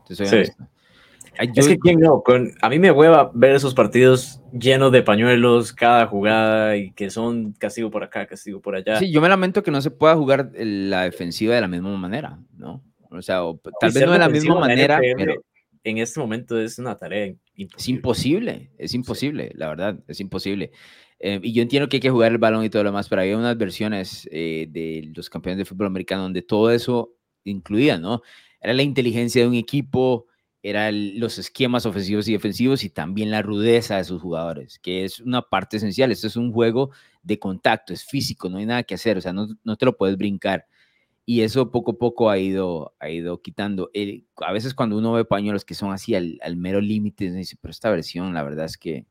[0.08, 0.52] te soy sí.
[1.38, 5.74] es que quién no, con, a mí me hueva ver esos partidos llenos de pañuelos
[5.74, 8.98] cada jugada y que son castigo por acá, castigo por allá.
[9.00, 12.40] Sí, yo me lamento que no se pueda jugar la defensiva de la misma manera,
[12.58, 12.84] ¿no?
[13.10, 13.42] O sea,
[13.80, 15.36] tal vez no de la misma manera, pero
[15.84, 17.78] en este momento es una tarea imposible.
[17.78, 20.72] Es imposible, es imposible, la verdad, es imposible.
[21.24, 23.22] Eh, y yo entiendo que hay que jugar el balón y todo lo demás, pero
[23.22, 28.24] había unas versiones eh, de los campeones de fútbol americano donde todo eso incluía, ¿no?
[28.60, 30.26] Era la inteligencia de un equipo,
[30.64, 35.20] eran los esquemas ofensivos y defensivos y también la rudeza de sus jugadores, que es
[35.20, 36.12] una parte esencial.
[36.12, 36.90] Esto es un juego
[37.22, 39.98] de contacto, es físico, no hay nada que hacer, o sea, no, no te lo
[39.98, 40.66] puedes brincar.
[41.26, 43.92] Y eso poco a poco ha ido, ha ido quitando.
[44.38, 47.72] a veces cuando uno ve pañuelos que son así al, al mero límite, dice, pero
[47.72, 49.06] esta versión, la verdad es que,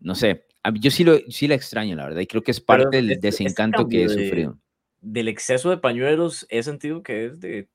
[0.00, 0.46] no sé,
[0.80, 3.28] yo sí, lo, sí la extraño, la verdad, y creo que es parte del este,
[3.28, 4.58] este desencanto que he sufrido.
[5.00, 7.68] del exceso de pañuelos he sentido que es de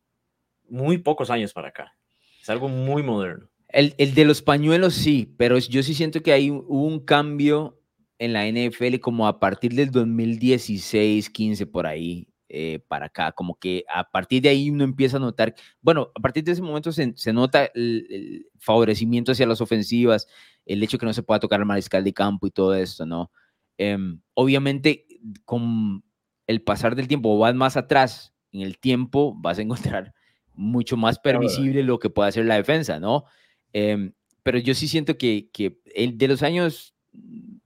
[0.67, 1.95] muy pocos años para acá.
[2.41, 3.49] Es algo muy moderno.
[3.69, 7.81] El, el, de los pañuelos sí, pero yo sí siento que hay un, un cambio
[8.19, 13.57] en la NFL como a partir del 2016, 15 por ahí eh, para acá, como
[13.57, 16.91] que a partir de ahí uno empieza a notar, bueno, a partir de ese momento
[16.91, 20.27] se, se nota el, favorecimiento hacia las ofensivas,
[20.65, 23.31] el hecho que no se pueda tocar el mariscal de campo y todo esto, ¿no?
[23.77, 23.97] Eh,
[24.33, 25.05] obviamente,
[25.45, 26.03] con
[26.47, 30.13] el pasar del tiempo, vas más atrás en el tiempo, vas a encontrar
[30.53, 33.25] mucho más permisible lo que puede hacer la defensa, ¿no?
[33.73, 36.95] Em, pero yo sí siento que, que el de los años,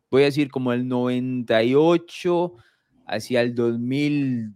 [0.09, 2.55] voy a decir como el 98
[3.05, 4.53] hacia el 2000,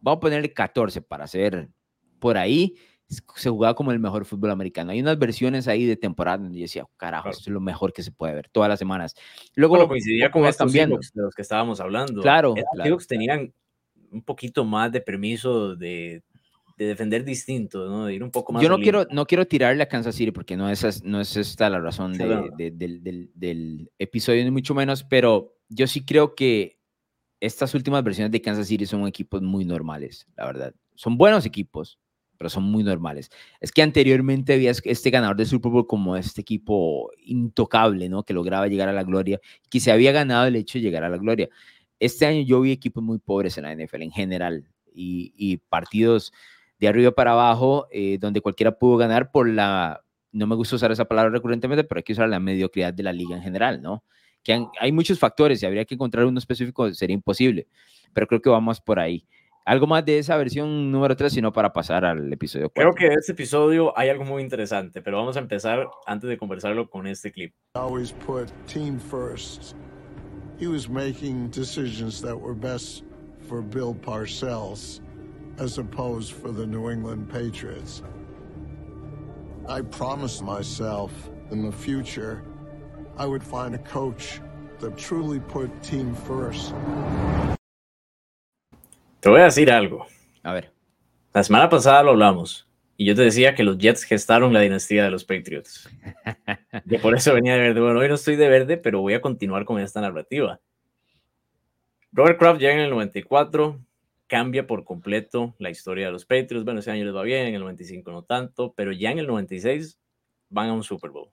[0.00, 1.68] vamos a ponerle 14 para hacer
[2.18, 2.74] por ahí,
[3.08, 4.92] se jugaba como el mejor fútbol americano.
[4.92, 8.02] Hay unas versiones ahí de temporada donde yo decía, carajo, esto es lo mejor que
[8.02, 9.14] se puede ver todas las semanas.
[9.54, 12.20] Luego lo coincidía con estos de los que estábamos hablando.
[12.20, 12.98] Claro, claro.
[13.06, 13.52] tenían
[14.10, 16.22] un poquito más de permiso de
[16.78, 18.06] de defender distinto, ¿no?
[18.06, 18.62] De ir un poco más.
[18.62, 21.68] Yo no quiero, no quiero tirarle a Kansas City porque no es, no es esta
[21.68, 26.78] la razón de, del, del, episodio, ni mucho menos, pero yo sí creo que
[27.40, 30.74] estas últimas versiones de Kansas City son equipos muy normales, la verdad.
[30.94, 31.98] Son buenos equipos,
[32.38, 33.30] pero son muy normales.
[33.60, 38.22] Es que anteriormente había este ganador de Super Bowl como este equipo intocable, ¿no?
[38.22, 41.10] Que lograba llegar a la gloria, que se había ganado el hecho de llegar a
[41.10, 41.48] la gloria.
[42.00, 46.32] Este año yo vi equipos muy pobres en la NFL en general y, y partidos
[46.78, 50.92] de arriba para abajo, eh, donde cualquiera pudo ganar por la, no me gusta usar
[50.92, 54.04] esa palabra recurrentemente, pero hay que usar la mediocridad de la liga en general, ¿no?
[54.42, 57.66] Que hay muchos factores y habría que encontrar uno específico, sería imposible,
[58.12, 59.26] pero creo que vamos por ahí.
[59.68, 62.90] Algo más de esa versión número 3, sino para pasar al episodio 4.
[62.90, 66.38] Creo que en este episodio hay algo muy interesante, pero vamos a empezar antes de
[66.38, 67.52] conversarlo con este clip.
[67.74, 69.76] Always put team first.
[70.58, 73.04] He was making decisions that were best
[73.46, 75.02] for Bill Parcells
[75.58, 78.02] as opposed for the New England Patriots.
[79.68, 81.12] I promised myself
[81.50, 82.42] in the future
[83.18, 84.40] I would find a coach
[84.78, 86.72] that truly put team first.
[89.28, 90.06] Te voy a decir algo.
[90.42, 90.72] A ver.
[91.34, 92.66] La semana pasada lo hablamos
[92.96, 95.86] y yo te decía que los Jets gestaron la dinastía de los Patriots.
[96.86, 97.78] y por eso venía de verde.
[97.82, 100.62] Bueno, hoy no estoy de verde, pero voy a continuar con esta narrativa.
[102.10, 103.78] Robert Kraft llega en el 94,
[104.26, 106.64] cambia por completo la historia de los Patriots.
[106.64, 109.26] Bueno, ese año les va bien, en el 95 no tanto, pero ya en el
[109.26, 110.00] 96
[110.48, 111.28] van a un Super Bowl.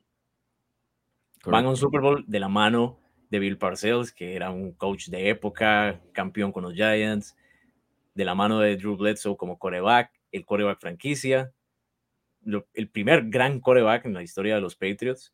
[1.45, 5.07] Van a un Super Bowl de la mano de Bill Parcells, que era un coach
[5.07, 7.37] de época, campeón con los Giants,
[8.15, 11.53] de la mano de Drew Bledsoe como coreback, el coreback franquicia,
[12.73, 15.33] el primer gran coreback en la historia de los Patriots.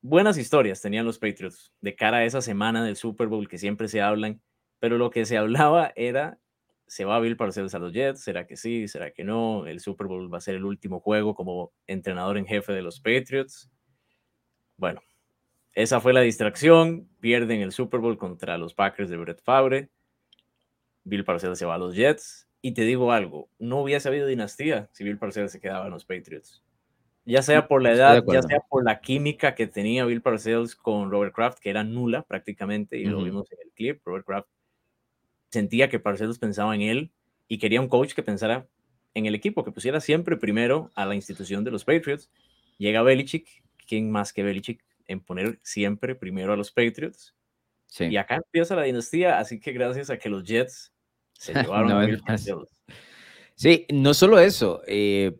[0.00, 3.88] Buenas historias tenían los Patriots de cara a esa semana del Super Bowl que siempre
[3.88, 4.42] se hablan,
[4.80, 6.40] pero lo que se hablaba era,
[6.86, 8.22] ¿se va a Bill Parcells a los Jets?
[8.22, 8.88] ¿Será que sí?
[8.88, 9.66] ¿Será que no?
[9.66, 13.00] El Super Bowl va a ser el último juego como entrenador en jefe de los
[13.00, 13.70] Patriots.
[14.76, 15.00] Bueno,
[15.74, 17.08] esa fue la distracción.
[17.20, 19.90] Pierden el Super Bowl contra los Packers de Brett Favre.
[21.04, 22.48] Bill Parcells se va a los Jets.
[22.64, 26.04] Y te digo algo, no hubiese habido dinastía si Bill Parcells se quedaba en los
[26.04, 26.62] Patriots.
[27.24, 31.10] Ya sea por la edad, ya sea por la química que tenía Bill Parcells con
[31.10, 34.00] Robert Kraft, que era nula prácticamente, y lo vimos en el clip.
[34.04, 34.48] Robert Kraft
[35.50, 37.12] sentía que Parcells pensaba en él
[37.48, 38.66] y quería un coach que pensara
[39.14, 42.30] en el equipo, que pusiera siempre primero a la institución de los Patriots.
[42.78, 47.34] Llega Belichick, ¿quién más que Belichick en poner siempre primero a los Patriots?
[47.92, 48.06] Sí.
[48.06, 50.94] Y acá empieza la dinastía, así que gracias a que los Jets
[51.34, 52.22] se llevaron a Bill.
[53.54, 55.36] Sí, no solo eso, eh,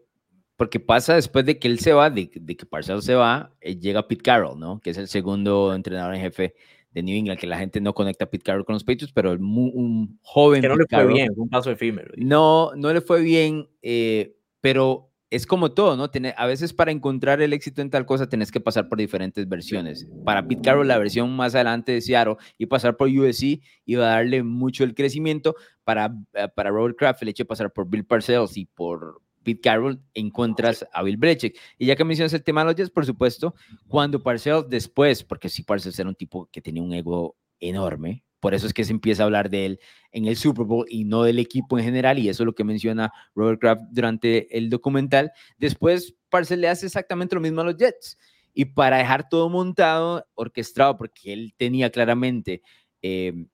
[0.57, 4.07] porque pasa después de que él se va, de, que Parcells se va, eh, llega
[4.07, 4.81] Pete Carroll, ¿no?
[4.81, 6.55] Que es el segundo entrenador en jefe
[6.91, 9.33] de New England, que la gente no conecta a Pete Carroll con los Patriots, pero
[9.33, 10.61] un joven.
[10.61, 12.13] Que no le fue bien, un paso efímero.
[12.19, 16.11] No, no le fue bien, eh, pero es como todo, ¿no?
[16.37, 20.07] a veces para encontrar el éxito en tal cosa tenés que pasar por diferentes versiones.
[20.27, 24.17] Para Pete Carroll, la versión más adelante de Seattle y pasar por USC iba a
[24.17, 25.55] darle mucho el crecimiento.
[25.85, 30.03] Para, eh, para Robert Kraft, el hecho pasar por Bill Parcells y por Pete Carroll,
[30.13, 31.59] encuentras a Bill Belichick.
[31.79, 33.55] Y ya que mencionas el tema de los Jets, por supuesto,
[33.89, 38.55] cuando Parcells después, porque sí, Parcells era un tipo que tenía un ego enorme, por
[38.55, 39.81] eso es que se empieza a hablar de él
[40.11, 42.65] en el Super Bowl y no del equipo en general, y eso es lo que
[42.65, 45.31] menciona Robert Kraft durante el documental.
[45.59, 48.19] Después, Parcells le hace exactamente lo mismo a los Jets.
[48.53, 52.63] Y para dejar todo montado, orquestado, porque él tenía claramente,
[53.01, 53.47] em,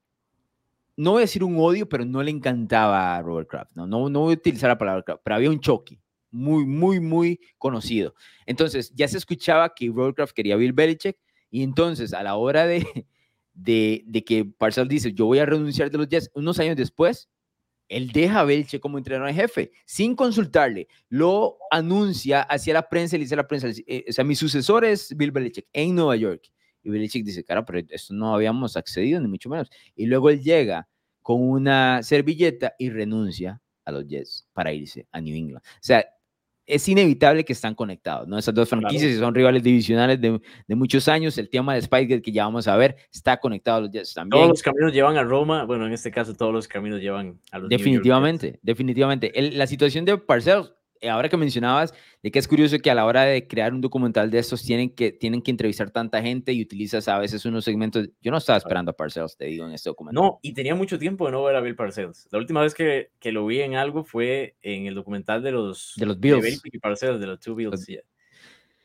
[0.97, 3.75] no voy a decir un odio, pero no le encantaba a Robert Kraft.
[3.75, 6.99] No, no, no voy a utilizar la palabra Kraft, pero había un choque muy, muy,
[6.99, 8.15] muy conocido.
[8.47, 11.17] Entonces, ya se escuchaba que Robert Kraft quería a Bill Belichick,
[11.51, 13.05] y entonces a la hora de,
[13.59, 17.29] de, que Parcells dice, yo voy a renunciar de los Jets, unos años después,
[17.87, 23.17] él deja a Belche como entrenador en jefe, sin consultarle, lo anuncia hacia la prensa
[23.17, 26.15] le dice a la prensa, eh, o sea, mi sucesor es Bill Belichick en Nueva
[26.15, 26.51] York.
[26.83, 29.69] Y Belichick dice, cara, pero esto no habíamos accedido, ni mucho menos.
[29.95, 30.87] Y luego él llega
[31.21, 35.63] con una servilleta y renuncia a los Jets para irse a New England.
[35.65, 36.05] O sea,
[36.69, 38.37] es inevitable que están conectados, ¿no?
[38.37, 41.37] Esas dos franquicias son rivales divisionales de, de, muchos años.
[41.37, 44.39] El tema de Spike que ya vamos a ver está conectado a los Jets también.
[44.39, 45.65] Todos los caminos llevan a Roma.
[45.65, 49.31] Bueno, en este caso, todos los caminos llevan a los Definitivamente, definitivamente.
[49.51, 53.05] la situación de Parcells eh, ahora que mencionabas de que es curioso que a la
[53.05, 56.61] hora de crear un documental de estos tienen que, tienen que entrevistar tanta gente y
[56.61, 58.09] utilizas a veces unos segmentos.
[58.21, 60.21] Yo no estaba esperando a Parcells, te digo, en este documental.
[60.21, 62.27] No, y tenía mucho tiempo de no ver a Bill Parcells.
[62.31, 65.93] La última vez que, que lo vi en algo fue en el documental de los,
[65.97, 66.61] de los Bills.
[66.61, 67.87] De y Parcells, de los Two Bills.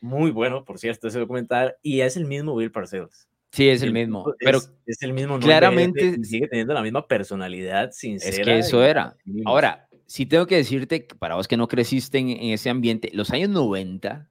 [0.01, 1.75] Muy bueno, por cierto, ese documental.
[1.81, 3.27] Y es el mismo Bill Parcells.
[3.51, 4.25] Sí, es el, mismo.
[4.39, 5.39] pero es el mismo.
[5.39, 6.21] Claramente.
[6.25, 8.35] sigue teniendo la misma personalidad sincera.
[8.35, 9.15] Es que eso era.
[9.45, 13.49] Ahora, sí tengo que decirte, para vos que no creciste en, ese ambiente, los años
[13.49, 14.29] 90,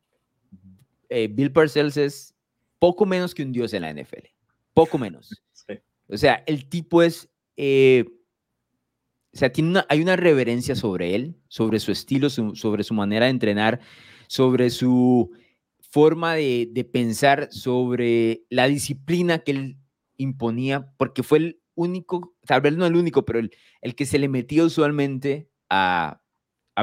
[1.08, 2.34] eh, Bill Parcells es
[2.78, 4.26] poco menos que un dios en la NFL.
[4.72, 5.30] Poco menos.
[6.06, 7.30] O sea, el tipo es...
[7.56, 8.04] Eh,
[9.32, 13.30] o sea, tiene hay una reverencia sobre él, sobre su estilo, sobre su manera de
[13.30, 13.80] entrenar,
[14.28, 15.32] sobre su
[15.80, 19.78] forma de, de, pensar, sobre la disciplina que él
[20.18, 23.50] imponía, porque fue el único, tal vez no el único, pero el,
[23.80, 26.20] el que se le metía usualmente a,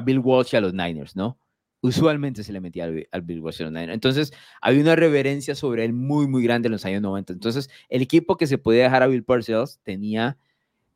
[0.03, 1.37] Bill Walsh y a los Niners, ¿no?
[1.81, 3.93] Usualmente se le metía al, Bill Walsh y a los Niners.
[3.93, 7.33] Entonces, había una reverencia sobre él muy, muy grande en los años 90.
[7.33, 10.37] Entonces, el equipo que se podía dejar a Bill Parcells tenía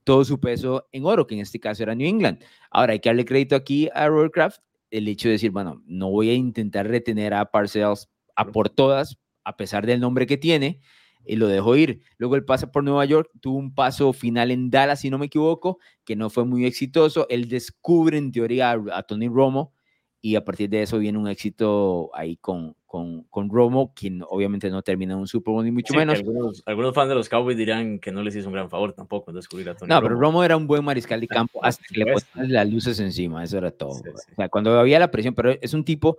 [0.03, 2.43] todo su peso en oro, que en este caso era New England.
[2.69, 4.61] Ahora, hay que darle crédito aquí a Robert Kraft,
[4.91, 9.17] el hecho de decir, bueno, no voy a intentar retener a Parcells a por todas,
[9.43, 10.79] a pesar del nombre que tiene,
[11.25, 12.01] y lo dejó ir.
[12.17, 15.27] Luego él pasa por Nueva York, tuvo un paso final en Dallas, si no me
[15.27, 17.27] equivoco, que no fue muy exitoso.
[17.29, 19.73] Él descubre en teoría a, Tony Romo
[20.21, 24.69] y a partir de eso viene un éxito ahí con, con, con Romo, quien obviamente
[24.69, 26.19] no termina en un Super Bowl ni mucho menos.
[26.65, 29.69] Algunos, fans de los Cowboys dirán que no les hizo un gran favor tampoco descubrir
[29.69, 32.53] a Tony No, pero Romo era un buen mariscal de campo hasta que le ponían
[32.53, 33.89] las luces encima, eso era todo.
[33.91, 36.17] O sea, cuando había la presión, pero es un tipo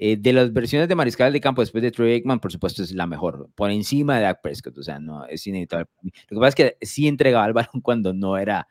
[0.00, 2.92] eh, de las versiones de Mariscal de Campo después de Troy Aikman, por supuesto, es
[2.92, 5.86] la mejor, por encima de Dak Prescott, o sea, no, es inevitable.
[6.02, 8.68] Lo que pasa es que sí entregaba el balón cuando no era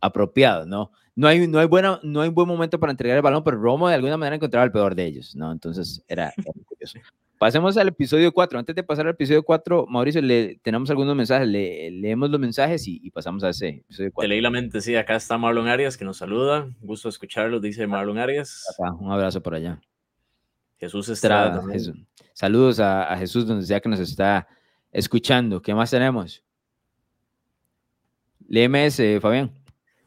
[0.00, 0.92] apropiado, ¿no?
[1.16, 3.88] No hay, no hay, buena, no hay buen momento para entregar el balón, pero Romo
[3.88, 5.50] de alguna manera encontraba el peor de ellos, ¿no?
[5.50, 6.32] Entonces era,
[6.66, 7.00] curioso.
[7.38, 8.58] Pasemos al episodio 4.
[8.58, 12.86] Antes de pasar al episodio 4, Mauricio, le, tenemos algunos mensajes, le, leemos los mensajes
[12.86, 14.26] y, pasamos a ese episodio 4.
[14.26, 17.86] Te leí la mente, sí, acá está Marlon Arias que nos saluda, gusto escucharlo, dice
[17.88, 18.64] Marlon Arias.
[19.00, 19.80] un abrazo por allá.
[20.78, 21.62] Jesús Estrada.
[22.32, 24.46] Saludos a, Jesús donde sea que nos está
[24.92, 25.60] escuchando.
[25.60, 26.44] ¿Qué más tenemos?
[28.46, 29.52] Léeme ese, Fabián.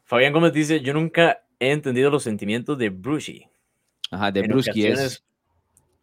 [0.06, 3.48] Fabián Gómez dice, yo nunca he entendido los sentimientos de Brucey.
[4.10, 5.24] Ajá, de Bruschi es...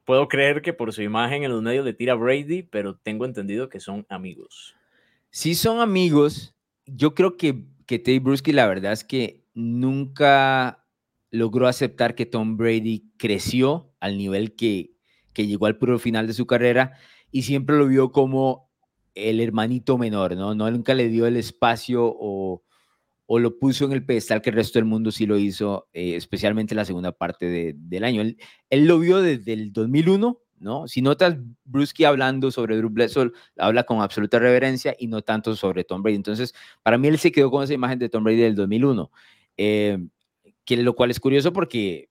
[0.05, 3.69] Puedo creer que por su imagen en los medios le tira Brady, pero tengo entendido
[3.69, 4.75] que son amigos.
[5.31, 6.55] Sí son amigos.
[6.87, 10.78] Yo creo que, que Teddy Bruschi la verdad es que nunca
[11.31, 14.93] logró aceptar que Tom Brady creció al nivel que,
[15.33, 16.93] que llegó al puro final de su carrera
[17.31, 18.69] y siempre lo vio como
[19.15, 20.55] el hermanito menor, ¿no?
[20.55, 22.63] no nunca le dio el espacio o,
[23.27, 26.15] o, lo puso en el pedestal que el resto del mundo sí lo hizo, eh,
[26.17, 28.23] especialmente en la segunda parte del año.
[28.23, 30.89] Él, lo vio desde el 2001, ¿no?
[30.89, 35.85] Si notas, Bruschi hablando sobre Drew Bledsoe, habla con absoluta reverencia y no tanto sobre
[35.85, 36.17] Tom Brady.
[36.17, 39.11] Entonces, para mí él se quedó con esa imagen de Tom Brady del 2001.
[39.57, 39.99] Eh,
[40.69, 42.11] que lo cual es curioso porque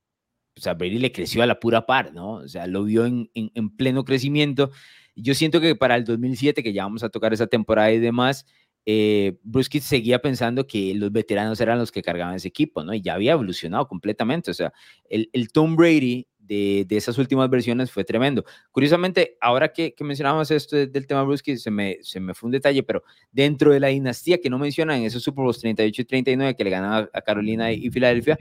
[0.57, 2.37] o sea, Brady le creció a la pura par, ¿no?
[2.37, 4.71] O sea, lo vio en, en, pleno crecimiento.
[5.15, 8.47] Yo siento que para el 2007, que ya vamos a tocar esa temporada y demás,
[8.87, 9.37] eh,
[9.81, 12.95] seguía pensando que los veteranos eran los que cargaban ese equipo, ¿no?
[12.95, 14.49] Y ya había evolucionado completamente.
[14.49, 14.73] O sea,
[15.07, 18.45] el, el Tom Brady de, esas últimas versiones fue tremendo.
[18.71, 22.51] Curiosamente, ahora que, que mencionábamos esto del tema Bruschi, se me, se me fue un
[22.51, 26.55] detalle, pero dentro de la dinastía que no mencionan, esos Super Bowls 38 y 39
[26.55, 28.37] que le ganaban a Carolina y, Filadelfia,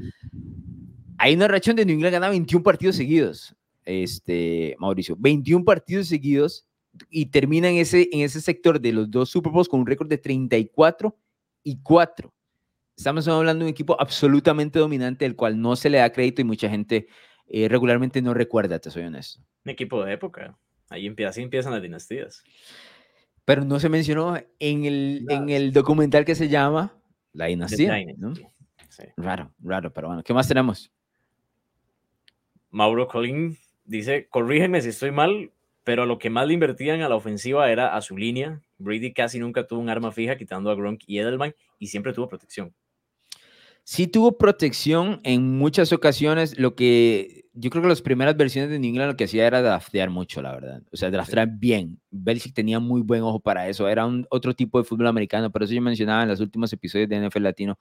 [1.18, 3.54] hay una reacción de New England ganaba 21 partidos seguidos,
[3.84, 6.66] este, Mauricio, 21 partidos seguidos
[7.10, 10.08] y termina en ese, en ese sector de los dos Super Bowls con un récord
[10.08, 11.16] de 34
[11.62, 12.32] y 4.
[12.96, 16.44] Estamos hablando de un equipo absolutamente dominante, del cual no se le da crédito y
[16.44, 17.08] mucha gente
[17.48, 19.40] eh, regularmente no recuerda, te soy honesto.
[19.64, 20.56] Un equipo de época.
[20.88, 22.42] Ahí empieza, así empiezan las dinastías.
[23.44, 26.92] Pero no se mencionó en el, en el documental que se llama
[27.32, 27.96] La Dinastía.
[29.16, 30.90] Raro, raro, pero bueno, ¿qué más tenemos?
[32.70, 35.52] Mauro Colín dice, corrígeme si estoy mal,
[35.84, 38.60] pero lo que más le invertían a la ofensiva era a su línea.
[38.78, 42.28] Brady casi nunca tuvo un arma fija, quitando a Gronk y Edelman, y siempre tuvo
[42.28, 42.74] protección.
[43.88, 46.58] Sí tuvo protección en muchas ocasiones.
[46.58, 49.62] Lo que yo creo que las primeras versiones de New England lo que hacía era
[49.62, 50.82] draftear mucho, la verdad.
[50.90, 52.00] O sea, draftear bien.
[52.10, 53.86] Belichick tenía muy buen ojo para eso.
[53.86, 55.52] Era un otro tipo de fútbol americano.
[55.52, 57.78] Por eso yo mencionaba en los últimos episodios de NFL Latino.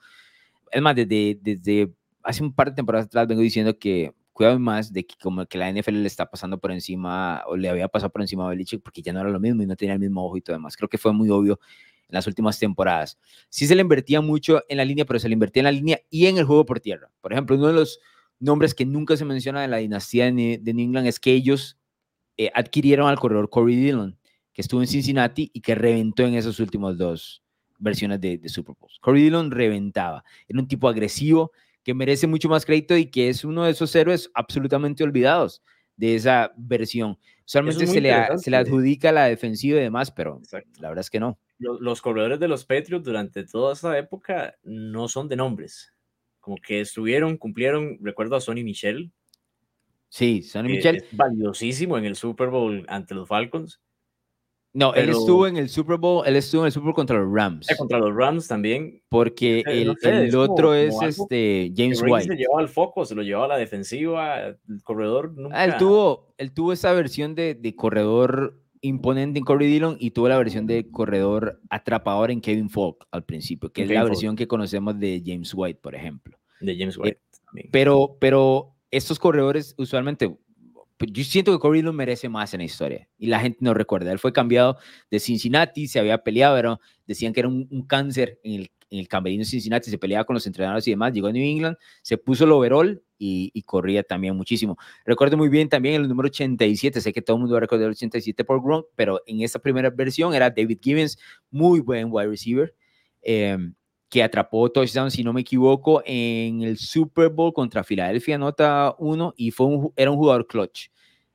[0.71, 1.91] Es más, desde, desde
[2.21, 5.57] hace un par de temporadas atrás vengo diciendo que cuidado más de que como que
[5.57, 8.83] la NFL le está pasando por encima o le había pasado por encima a Belichick
[8.83, 10.77] porque ya no era lo mismo y no tenía el mismo ojo y todo demás.
[10.77, 11.59] Creo que fue muy obvio
[12.07, 13.17] en las últimas temporadas.
[13.49, 15.99] Sí se le invertía mucho en la línea, pero se le invertía en la línea
[16.09, 17.11] y en el juego por tierra.
[17.21, 17.99] Por ejemplo, uno de los
[18.39, 21.77] nombres que nunca se menciona de la dinastía de, New England es que ellos
[22.37, 24.17] eh, adquirieron al corredor Corey Dillon,
[24.53, 27.43] que estuvo en Cincinnati y que reventó en esas últimas dos
[27.77, 28.91] versiones de, Super Bowl.
[29.01, 30.23] Corey Dillon reventaba.
[30.47, 31.51] Era un tipo agresivo
[31.83, 35.61] que merece mucho más crédito y que es uno de esos héroes absolutamente olvidados
[35.95, 37.17] de esa versión.
[37.47, 40.41] Usualmente se le, se le, adjudica la defensiva y demás, pero
[40.79, 45.07] la verdad es que no los, corredores de los Patriots durante toda esa época no
[45.07, 45.93] son de nombres.
[46.39, 49.11] Como que estuvieron, cumplieron, recuerdo a Sonny Michel.
[50.09, 51.05] Sí, Sonny Michel.
[51.11, 53.81] valiosísimo en el Super Bowl ante los Falcons.
[54.75, 57.33] No, él estuvo en el Super Bowl, él estuvo en el Super Bowl contra los
[57.33, 57.71] Rams.
[57.71, 59.01] Eh, contra los Rams también.
[59.07, 62.27] Porque el, el otro es este James White.
[62.27, 65.57] Se llevaba al foco, se lo llevaba a la defensiva, el corredor nunca...
[65.57, 70.11] Ah, él tuvo, él tuvo esa versión de, de corredor imponente en Corey Dillon y
[70.11, 74.35] tuvo la versión de corredor atrapador en Kevin Falk al principio, que es la versión
[74.35, 76.37] que conocemos de James White, por ejemplo.
[76.59, 77.19] De James White.
[77.55, 80.37] Eh, pero, pero estos corredores usualmente,
[80.99, 84.11] yo siento que Corey merece más en la historia y la gente no recuerda.
[84.11, 84.77] Él fue cambiado
[85.11, 89.41] de Cincinnati, se había peleado, pero decían que era un, cáncer en, en el camerino
[89.41, 92.45] de Cincinnati, se peleaba con los entrenadores y demás, llegó a New England, se puso
[92.45, 94.77] el overall y, y corría también muchísimo.
[95.05, 97.85] Recuerdo muy bien también el número 87, sé que todo el mundo va a recordar
[97.85, 101.17] el 87 por Gronk, pero en esta primera versión era David Gibbons,
[101.51, 102.73] muy buen wide receiver.
[103.21, 103.57] Eh,
[104.09, 109.33] que atrapó touchdown, si no me equivoco, en el Super Bowl contra Filadelfia, nota 1,
[109.37, 110.89] y fue un, era un jugador clutch.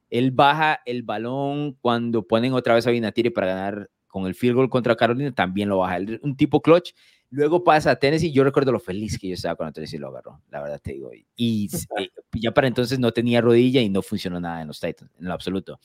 [0.09, 4.57] Él baja el balón cuando ponen otra vez a Vinatieri para ganar con el field
[4.57, 5.99] goal contra Carolina, también lo baja.
[6.23, 6.93] un tipo clutch.
[7.31, 8.33] Luego pasa a Tennessee.
[8.33, 11.13] Yo recuerdo lo feliz que yo estaba cuando Tennessee lo agarró, la verdad te digo.
[11.37, 15.13] Y eh, ya para entonces no tenía rodilla y no funcionó nada en los Titans,
[15.17, 15.79] en lo absoluto.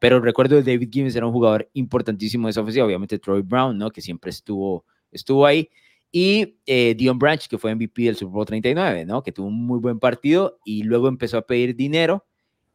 [0.00, 2.84] Pero recuerdo que David Gibbons era un jugador importantísimo de esa ofensiva.
[2.84, 3.90] Obviamente Troy Brown, ¿no?
[3.90, 5.70] Que siempre estuvo, estuvo ahí
[6.14, 9.22] y eh, Dion Branch, que fue MVP del Super Bowl 39, ¿no?
[9.22, 12.26] Que tuvo un muy buen partido y luego empezó a pedir dinero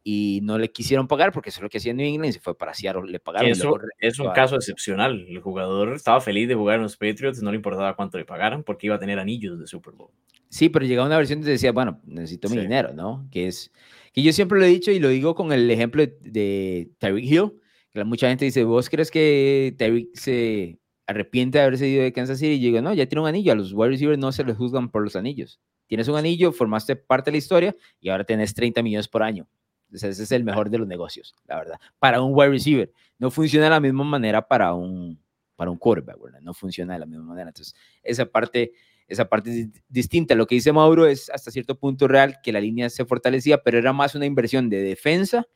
[0.02, 2.40] y no le quisieron pagar porque eso es lo que hacía New England y se
[2.40, 3.48] fue para Seattle, le pagaron.
[3.48, 5.24] Eso es un caso excepcional.
[5.28, 8.64] El jugador estaba feliz de jugar en los Patriots, no le importaba cuánto le pagaran
[8.64, 10.10] porque iba a tener anillos de Super Bowl.
[10.48, 13.28] Sí, pero llegaba una versión donde decía, bueno, necesito mi dinero, ¿no?
[13.30, 13.70] Que es,
[14.12, 17.24] que yo siempre lo he dicho y lo digo con el ejemplo de, de Tyreek
[17.24, 17.52] Hill,
[17.92, 20.78] que mucha gente dice, ¿vos crees que Tyreek se
[21.08, 23.54] arrepiente de haberse ido de Kansas City y digo, no, ya tiene un anillo, a
[23.54, 25.58] los wide receivers no se les juzgan por los anillos.
[25.86, 29.48] Tienes un anillo, formaste parte de la historia y ahora tenés 30 millones por año.
[29.90, 31.80] ese es el mejor de los negocios, la verdad.
[31.98, 32.92] Para un wide receiver.
[33.18, 35.18] No funciona de la misma manera para un,
[35.56, 36.40] para un quarterback, ¿verdad?
[36.42, 37.48] No funciona de la misma manera.
[37.48, 38.72] Entonces, esa parte,
[39.08, 40.34] esa parte es distinta.
[40.34, 43.78] Lo que dice Mauro es hasta cierto punto real que la línea se fortalecía, pero
[43.78, 45.46] era más una inversión de defensa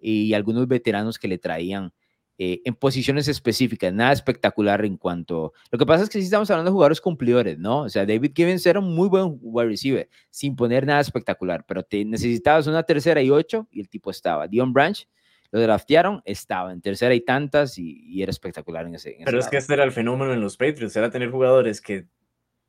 [0.00, 1.92] y algunos veteranos que le traían
[2.40, 5.52] eh, en posiciones específicas, nada espectacular en cuanto...
[5.72, 7.80] Lo que pasa es que sí estamos hablando de jugadores cumplidores, ¿no?
[7.80, 11.82] O sea, David Gibbons era un muy buen wide receiver, sin poner nada espectacular, pero
[11.82, 14.46] te necesitabas una tercera y ocho y el tipo estaba.
[14.46, 15.08] Dion Branch,
[15.50, 19.16] lo draftearon, estaba en tercera y tantas y, era espectacular en ese.
[19.24, 22.06] pero es que este era el fenómeno en los Patriots, era tener jugadores que,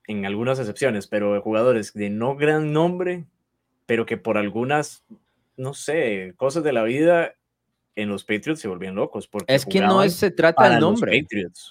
[0.08, 3.26] en algunas excepciones, pero jugadores de no gran nombre,
[3.86, 5.06] pero que por algunas,
[5.58, 7.36] no sé, cosas de la vida
[8.02, 9.28] en los Patriots se volvían locos.
[9.28, 11.26] Porque es que no se trata del nombre.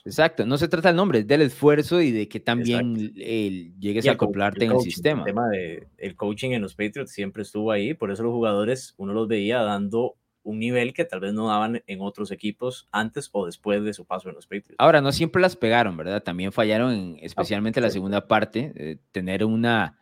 [0.04, 4.12] Exacto, no se trata del nombre, es del esfuerzo y de que también llegues a
[4.12, 5.20] acoplarte en el sistema.
[5.20, 8.94] El tema de el coaching en los Patriots siempre estuvo ahí, por eso los jugadores
[8.98, 13.28] uno los veía dando un nivel que tal vez no daban en otros equipos antes
[13.32, 14.76] o después de su paso en los Patriots.
[14.78, 16.22] Ahora, no siempre las pegaron, ¿verdad?
[16.22, 19.98] También fallaron, en, ah, especialmente la segunda parte, tener una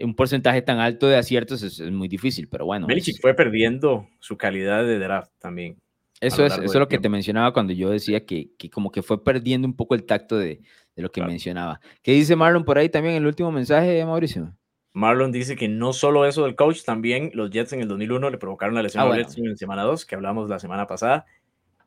[0.00, 2.86] un porcentaje tan alto de aciertos es, muy difícil, pero bueno.
[2.86, 5.76] Belichick fue perdiendo su calidad de draft también.
[6.20, 9.02] Eso es, eso es lo que te mencionaba cuando yo decía que, que, como que
[9.02, 10.60] fue perdiendo un poco el tacto de,
[10.96, 11.80] de lo que mencionaba.
[12.02, 14.52] ¿Qué dice Marlon por ahí también en el último mensaje, Mauricio?
[14.92, 18.38] Marlon dice que no solo eso del coach, también los Jets en el 2001 le
[18.38, 21.24] provocaron la lesión ah, a Bledsoe en semana 2, que hablamos la semana pasada,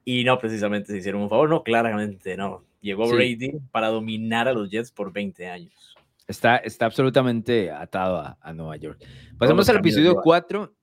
[0.05, 2.64] y no precisamente se hicieron un favor, no, claramente no.
[2.80, 5.95] Llegó Brady para dominar a los Jets por 20 años.
[6.32, 9.03] Está, está absolutamente atado a, Nueva York.
[9.38, 10.73] Pasamos al episodio 4,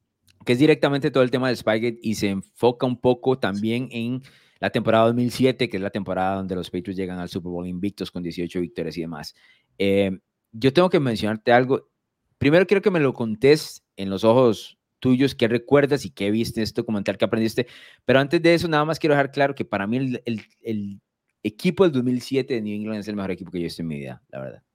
[0.44, 4.22] que es directamente todo el tema del Spygate y se enfoca un poco también en
[4.60, 8.10] la temporada 2007, que es la temporada donde los Patriots llegan al Super Bowl invictos
[8.10, 9.34] con 18 victorias y demás.
[9.78, 10.18] Eh,
[10.52, 11.88] yo tengo que mencionarte algo.
[12.36, 16.60] Primero quiero que me lo contés en los ojos tuyos, qué recuerdas y qué viste
[16.60, 17.66] en este documental que aprendiste.
[18.04, 21.00] Pero antes de eso, nada más quiero dejar claro que para mí el, el, el
[21.42, 23.88] equipo del 2007 de New England es el mejor equipo que yo he visto en
[23.88, 24.67] mi vida, la verdad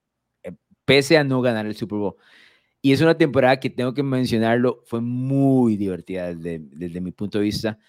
[0.86, 2.16] pese a no ganar el Super Bowl.
[2.82, 7.46] Y es una temporada que tengo que mencionarlo, fue muy divertida desde, mi punto de
[7.46, 7.80] vista,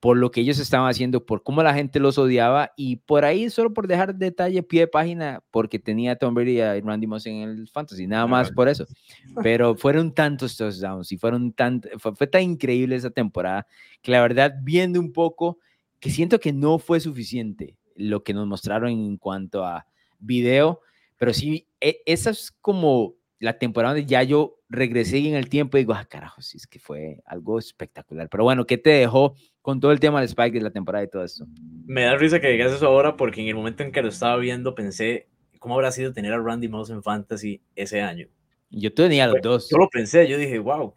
[0.00, 3.50] por lo que ellos estaban haciendo, por cómo la gente los odiaba y por ahí,
[3.50, 7.42] solo por dejar detalle, pie de página, porque tenía Tom Brady y Randy Moss en
[7.42, 8.86] el Fantasy, nada más por eso.
[9.42, 13.66] Pero fueron tantos touchdowns y fueron tan, fue, fue tan increíble esa temporada
[14.00, 15.58] que la verdad, viendo un poco,
[15.98, 19.86] que siento que no fue suficiente lo que nos mostraron en cuanto a
[20.18, 20.80] video
[21.20, 25.76] pero sí, e, esa es como la temporada donde ya yo regresé en el tiempo
[25.76, 28.30] y digo, ah, carajo, sí, es que fue algo espectacular.
[28.30, 31.10] Pero bueno, ¿qué te dejó con todo el tema del Spike de la temporada y
[31.10, 31.44] todo esto?
[31.84, 34.38] Me da risa que digas eso ahora porque en el momento en que lo estaba
[34.38, 38.26] viendo pensé, ¿cómo habrá sido tener a Randy Moss en Fantasy ese año?
[38.70, 39.68] Yo tenía los dos.
[39.70, 40.94] Yo lo pensé, yo dije, wow,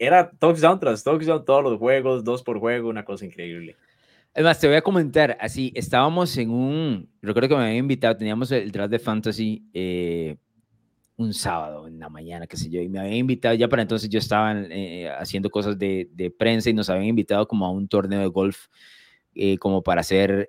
[0.00, 3.76] era touchdown tras touchdown todos los juegos, dos por juego, una cosa increíble.
[4.34, 8.52] Además, te voy a comentar, así, estábamos en un, recuerdo que me habían invitado, teníamos
[8.52, 10.36] el draft de fantasy eh,
[11.16, 14.08] un sábado en la mañana, qué sé yo, y me habían invitado, ya para entonces
[14.08, 17.88] yo estaba eh, haciendo cosas de, de, prensa y nos habían invitado como a un
[17.88, 18.68] torneo de golf,
[19.34, 20.48] eh, como para hacer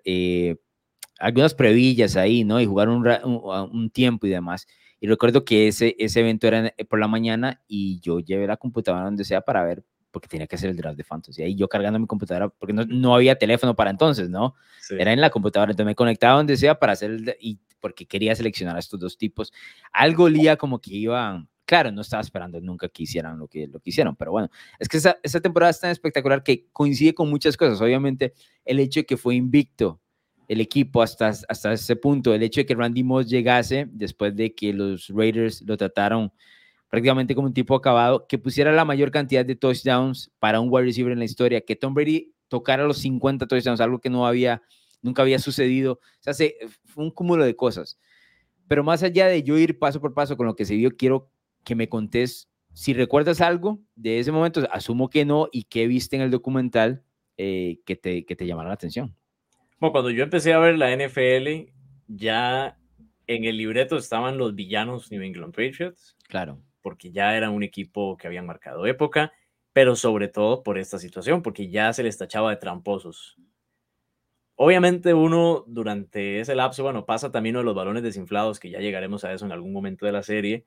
[1.19, 2.61] algunas previllas ahí, ¿no?
[2.61, 4.67] Y jugar un, un, tiempo y demás.
[4.99, 9.05] Y recuerdo que ese, ese evento era por la mañana y yo llevé la computadora
[9.05, 11.41] donde sea para ver porque tenía que hacer el draft de fantasy.
[11.41, 14.55] Ahí yo cargando mi computadora, porque no, no había teléfono para entonces, ¿no?
[14.81, 14.95] Sí.
[14.99, 18.35] Era en la computadora, entonces me conectaba donde sea para hacer el, y porque quería
[18.35, 19.51] seleccionar a estos dos tipos.
[19.91, 23.79] Algo olía como que iban, claro, no estaba esperando nunca que hicieran lo que, lo
[23.79, 24.49] que hicieron, pero bueno,
[24.79, 27.81] es que esa, esa temporada es tan espectacular que coincide con muchas cosas.
[27.81, 28.33] Obviamente,
[28.65, 29.99] el hecho de que fue invicto
[30.51, 34.53] el equipo hasta, hasta ese punto, el hecho de que Randy Moss llegase después de
[34.53, 36.33] que los Raiders lo trataron
[36.91, 40.85] prácticamente como un tipo acabado, que pusiera la mayor cantidad de touchdowns para un wide
[40.87, 44.61] receiver en la historia, que Tom Brady tocara los 50 touchdowns, algo que no había,
[45.01, 45.93] nunca había sucedido.
[45.93, 47.97] O sea, se, fue un cúmulo de cosas.
[48.67, 51.31] Pero más allá de yo ir paso por paso con lo que se vio, quiero
[51.63, 56.17] que me contés si recuerdas algo de ese momento, asumo que no, y qué viste
[56.17, 57.03] en el documental
[57.37, 59.15] eh, que, te, que te llamara la atención.
[59.79, 61.71] Bueno, cuando yo empecé a ver la NFL,
[62.07, 62.77] ya
[63.27, 66.61] en el libreto estaban los villanos New England Patriots, Claro.
[66.81, 69.31] Porque ya era un equipo que habían marcado época,
[69.73, 73.37] pero sobre todo por esta situación, porque ya se les tachaba de tramposos.
[74.55, 78.79] Obviamente uno durante ese lapso, bueno, pasa también uno de los balones desinflados, que ya
[78.79, 80.65] llegaremos a eso en algún momento de la serie,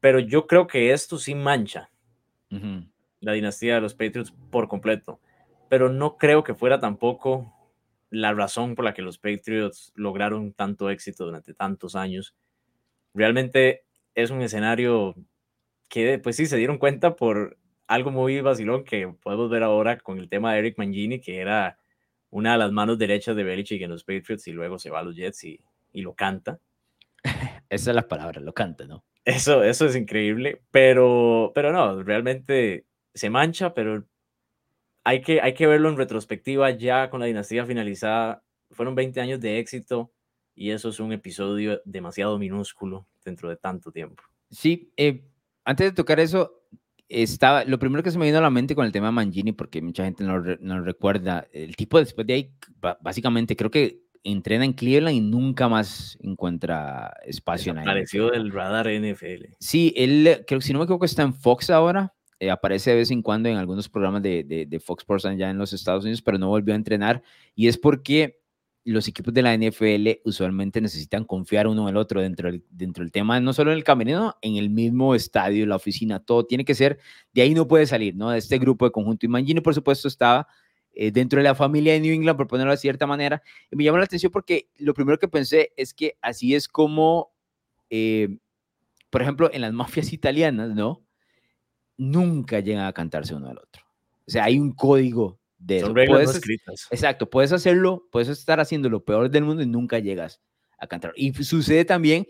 [0.00, 1.90] pero yo creo que esto sí mancha
[3.20, 5.18] la dinastía de los Patriots por completo,
[5.68, 7.52] pero no creo que fuera tampoco
[8.10, 12.36] la razón por la que los Patriots lograron tanto éxito durante tantos años.
[13.12, 13.84] Realmente
[14.14, 15.14] es un escenario
[15.88, 20.18] que pues sí se dieron cuenta por algo muy vacilón que podemos ver ahora con
[20.18, 21.78] el tema de Eric Mangini, que era
[22.30, 25.02] una de las manos derechas de Belichick en los Patriots y luego se va a
[25.02, 25.60] los Jets y,
[25.92, 26.58] y lo canta.
[27.68, 29.04] Esa es la palabra, lo canta, ¿no?
[29.24, 34.04] Eso, eso es increíble, pero, pero no, realmente se mancha, pero
[35.04, 38.42] hay que, hay que verlo en retrospectiva ya con la dinastía finalizada.
[38.70, 40.12] Fueron 20 años de éxito
[40.54, 44.22] y eso es un episodio demasiado minúsculo dentro de tanto tiempo.
[44.50, 45.24] Sí, eh,
[45.64, 46.62] antes de tocar eso,
[47.08, 49.52] estaba, lo primero que se me vino a la mente con el tema de Mangini,
[49.52, 52.50] porque mucha gente no, re- no recuerda, el tipo después de ahí,
[53.00, 58.32] básicamente creo que entrena en Cleveland y nunca más encuentra espacio en la Apareció NFL.
[58.32, 59.44] del radar NFL.
[59.60, 62.14] Sí, él, creo que si no me equivoco, está en Fox ahora.
[62.40, 65.50] eh, aparece de vez en cuando en algunos programas de, de, de Fox Sports allá
[65.50, 67.22] en los Estados Unidos, pero no volvió a entrenar.
[67.54, 68.40] Y es porque
[68.84, 73.02] los equipos de la NFL usualmente necesitan confiar uno en el otro dentro del, dentro
[73.02, 76.64] del tema, no solo en el camerino, en el mismo estadio, la oficina, todo tiene
[76.64, 76.98] que ser,
[77.32, 78.30] de ahí no puede salir, ¿no?
[78.30, 79.24] De este grupo de conjunto.
[79.24, 80.46] Y Mangini, por supuesto, estaba
[80.92, 83.42] eh, dentro de la familia de New England, por ponerlo de cierta manera.
[83.70, 87.32] Y me llamó la atención porque lo primero que pensé es que así es como,
[87.88, 88.36] eh,
[89.08, 91.02] por ejemplo, en las mafias italianas, ¿no?
[91.96, 93.82] Nunca llegan a cantarse uno al otro.
[94.26, 95.86] O sea, hay un código de eso.
[95.86, 96.86] Son reglas no escritas.
[96.90, 100.40] Exacto, puedes hacerlo, puedes estar haciendo lo peor del mundo y nunca llegas
[100.78, 101.12] a cantar.
[101.16, 102.26] Y sucede también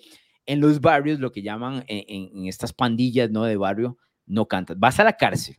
[0.47, 3.45] en los barrios, lo que llaman en, en- en estas pandillas ¿no?
[3.45, 4.78] de barrio, no cantas.
[4.78, 5.57] Vas a la cárcel,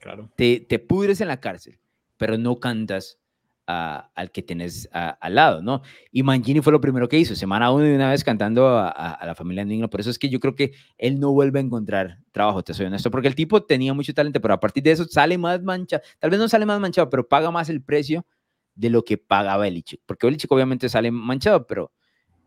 [0.00, 0.30] Claro.
[0.36, 1.78] te, te pudres en la cárcel,
[2.16, 3.18] pero no cantas
[3.66, 5.82] a- al que tenés a- al lado, ¿no?
[6.10, 9.34] Y Mangini fue lo primero que hizo, semana uno de una vez cantando a, la
[9.34, 9.90] familia England.
[9.90, 12.86] Por eso es que yo creo que él no vuelve a encontrar trabajo, te soy
[12.86, 16.02] honesto, porque el tipo tenía mucho talento, pero a partir de eso sale más manchado,
[16.18, 18.26] tal vez no sale más manchado, pero paga más el precio
[18.74, 21.92] de lo que paga Belichick, porque Belichick obviamente sale manchado, pero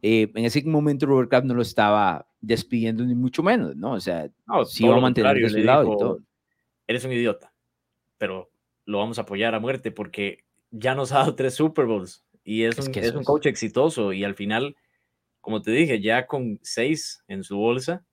[0.02, 3.94] eh, en ese momento Robert Kraft no lo estaba despidiendo ni mucho menos, ¿no?
[3.94, 6.20] O sea, No, sí iba a mantener de su lado y todo.
[6.88, 7.54] Eres un idiota,
[8.18, 8.52] pero
[8.86, 10.45] lo vamos a apoyar a muerte porque
[10.78, 13.46] ya nos ha dado tres Super Bowls y es, Es un, que es un coach
[13.48, 14.76] exitoso y al final,
[15.42, 18.06] como te dije, ya con seis en su bolsa,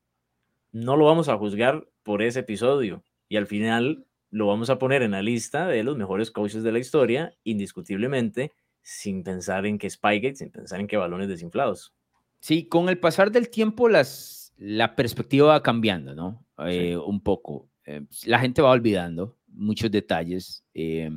[0.70, 5.02] no lo vamos a juzgar por ese episodio y al final lo vamos a poner
[5.02, 9.90] en la lista de los mejores coaches de la historia, indiscutiblemente, sin pensar en que
[9.90, 11.94] Spygate, sin pensar en que balones desinflados.
[12.40, 16.46] Sí, con el pasar del tiempo las, la perspectiva va cambiando, ¿no?
[16.58, 16.64] Sí.
[16.70, 17.68] Eh, Un poco.
[17.84, 20.64] Eh, la gente va olvidando muchos detalles.
[20.74, 21.10] eh,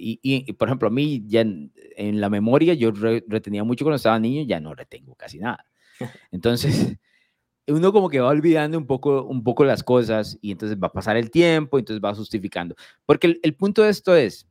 [0.00, 3.84] y, y- por ejemplo, a mí ya en, en la memoria yo re- retenía mucho
[3.84, 5.64] cuando estaba niño, ya no retengo casi nada.
[6.30, 6.96] Entonces,
[7.68, 10.92] uno como que va olvidando un poco, un poco las cosas y entonces va a
[10.92, 12.74] pasar el tiempo, entonces va justificando.
[13.06, 14.48] Porque el, el punto de esto es,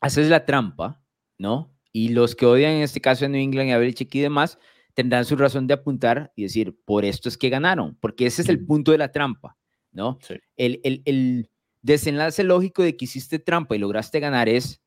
[0.00, 1.00] haces la trampa,
[1.38, 1.72] ¿no?
[1.92, 4.58] Y los que odian en este caso a New England y a Belichick y demás,
[4.94, 8.48] tendrán su razón de apuntar y decir, por esto es que ganaron, porque ese es
[8.48, 9.56] el punto de la trampa,
[9.92, 10.18] ¿no?
[10.22, 10.34] Sí.
[10.56, 11.50] El, el, el
[11.86, 14.82] desenlace lógico de que hiciste trampa y lograste ganar es,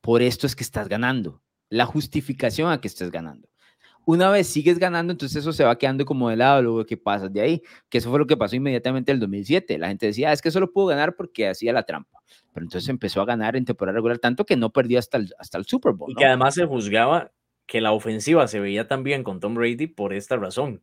[0.00, 3.48] por esto es que estás ganando, la justificación a que estés ganando.
[4.06, 7.30] Una vez sigues ganando, entonces eso se va quedando como de lado, luego que pasas
[7.30, 9.76] de ahí, que eso fue lo que pasó inmediatamente en el 2007.
[9.76, 12.18] La gente decía, "Ah, es que solo pudo ganar porque hacía la trampa.
[12.54, 15.58] Pero entonces empezó a ganar en temporada regular tanto que no perdió hasta el, hasta
[15.58, 16.10] el Super Bowl.
[16.10, 16.18] Y ¿no?
[16.18, 17.32] que además se juzgaba
[17.66, 20.82] que la ofensiva se veía tan bien con Tom Brady por esta razón.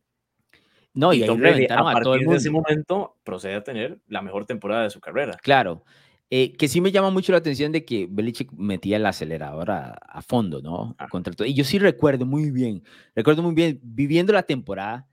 [0.96, 2.68] No, y, y Tom Brady, a reventaron a, todo el partir de ese mundo.
[2.68, 5.36] momento procede a tener la mejor temporada de su carrera.
[5.42, 5.84] Claro.
[6.28, 9.90] Eh, que sí me llama mucho la atención de que Belichick metía el acelerador a,
[9.92, 10.96] a fondo, ¿no?
[10.98, 11.06] Ah.
[11.08, 11.46] Contra todo.
[11.46, 12.82] Y yo sí recuerdo muy bien,
[13.14, 15.06] recuerdo muy bien, viviendo la temporada,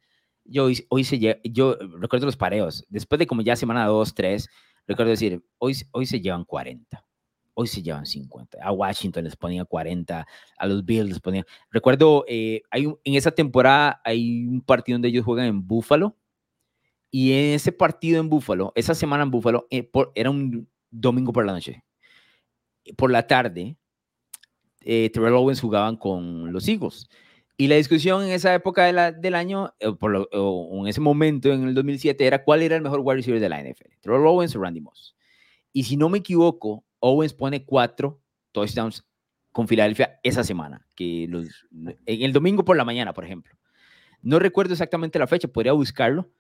[0.46, 4.50] yo hoy, se yo recuerdo los pareos, después de como ya semana 2, 3,
[4.88, 7.06] recuerdo decir, hoy, hoy se llevan 40,
[7.54, 10.26] hoy se llevan 50, a Washington les ponía 40,
[10.58, 14.96] a los Bills les ponía, recuerdo, eh, hay un- en esa temporada hay un partido
[14.96, 16.16] donde ellos juegan en Buffalo,
[17.12, 21.32] y en ese partido en Buffalo, esa semana en Buffalo, eh, por- era un domingo
[21.32, 21.84] por la noche.
[22.98, 23.78] Por la tarde,
[24.82, 27.08] eh, Terrell Owens jugaban con los Eagles.
[27.56, 30.88] Y la discusión en esa época de la- del año, eh, por lo- o en
[30.88, 33.96] ese momento, en el 2007, era cuál era el mejor wide receiver de la NFL,
[34.02, 35.16] Terrell Owens o Randy Moss.
[35.72, 38.22] Y si no me equivoco, Owens pone cuatro
[38.54, 39.06] touchdowns
[39.52, 41.66] con Filadelfia esa semana, que los,
[42.06, 43.56] en el domingo por la mañana, por ejemplo.
[44.22, 46.32] No recuerdo exactamente la fecha, podría buscarlo.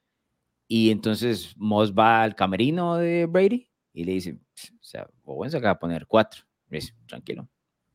[0.69, 4.39] Y entonces Moss va al camerino de Brady y le dice,
[4.79, 6.43] o sea, Owens acaba de poner cuatro.
[6.69, 7.49] Le dice, tranquilo,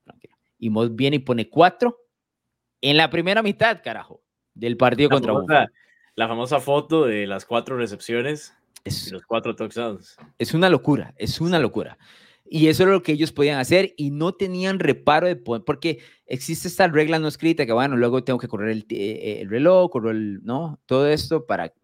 [0.04, 0.36] tranquilo.
[0.58, 1.96] Y Moss viene y pone cuatro
[2.82, 5.72] en la primera mitad, carajo, del partido La contra famosa,
[6.14, 8.54] la famosa foto de las cuatro recepciones
[8.84, 10.18] y Es, los cuatro touchdowns.
[10.36, 11.96] es una locura, es una locura.
[12.50, 15.98] Y eso era lo que ellos podían hacer y no tenían reparo de poder, porque
[16.26, 20.44] existe esta regla no escrita que, bueno, luego tengo que correr el, reloj, correr el,
[20.44, 20.80] ¿no?
[20.86, 21.74] Todo esto para,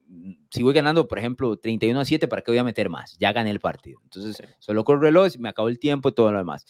[0.50, 3.16] si voy ganando, por ejemplo, 31 a 7, ¿para qué voy a meter más?
[3.18, 4.00] Ya gané el partido.
[4.04, 6.64] Entonces, solo corro el reloj, me acabó el tiempo, todo lo demás.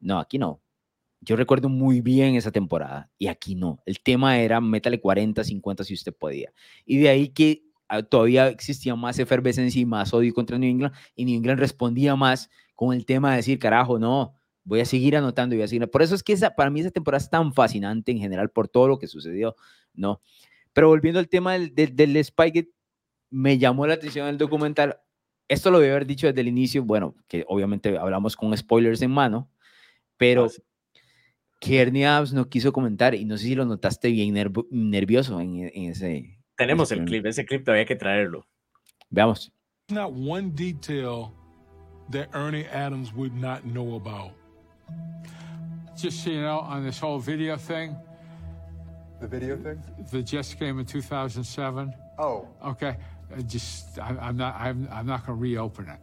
[0.00, 0.60] No, aquí no.
[1.22, 3.82] Yo recuerdo muy bien esa temporada y aquí no.
[3.86, 6.52] El tema era métale 40, 50 si usted podía.
[6.86, 10.94] Y de ahí que ah, todavía existía más efervescencia y más odio contra New England
[11.14, 12.48] y New England respondía más
[12.80, 14.32] con el tema de decir, carajo, no,
[14.64, 15.86] voy a seguir anotando y voy a seguir.
[15.90, 18.68] Por eso es que esa, para mí esa temporada es tan fascinante en general por
[18.68, 19.54] todo lo que sucedió,
[19.92, 20.22] ¿no?
[20.72, 22.70] Pero volviendo al tema del, del, del Spygate,
[23.28, 24.98] me llamó la atención el documental.
[25.46, 29.10] Esto lo debe haber dicho desde el inicio, bueno, que obviamente hablamos con spoilers en
[29.10, 29.50] mano,
[30.16, 30.62] pero Ah, sí.
[31.60, 35.38] que Ernie Adams no quiso comentar y no sé si lo notaste bien nervo- nervioso
[35.38, 36.38] en, en ese...
[36.56, 38.46] Tenemos el primer- clip, ese clip todavía hay que traerlo.
[39.10, 39.52] Veamos.
[39.90, 41.32] Not one detail
[42.10, 44.32] that Ernie Adams would not know about.
[45.96, 47.94] Just so you know, on this whole video thing,
[49.20, 49.82] The video thing?
[50.10, 51.94] the Jets game in 2007.
[52.18, 52.96] Oh, Okay,
[53.36, 55.98] uh, just I, I'm not I'm, I'm not going to reopen it.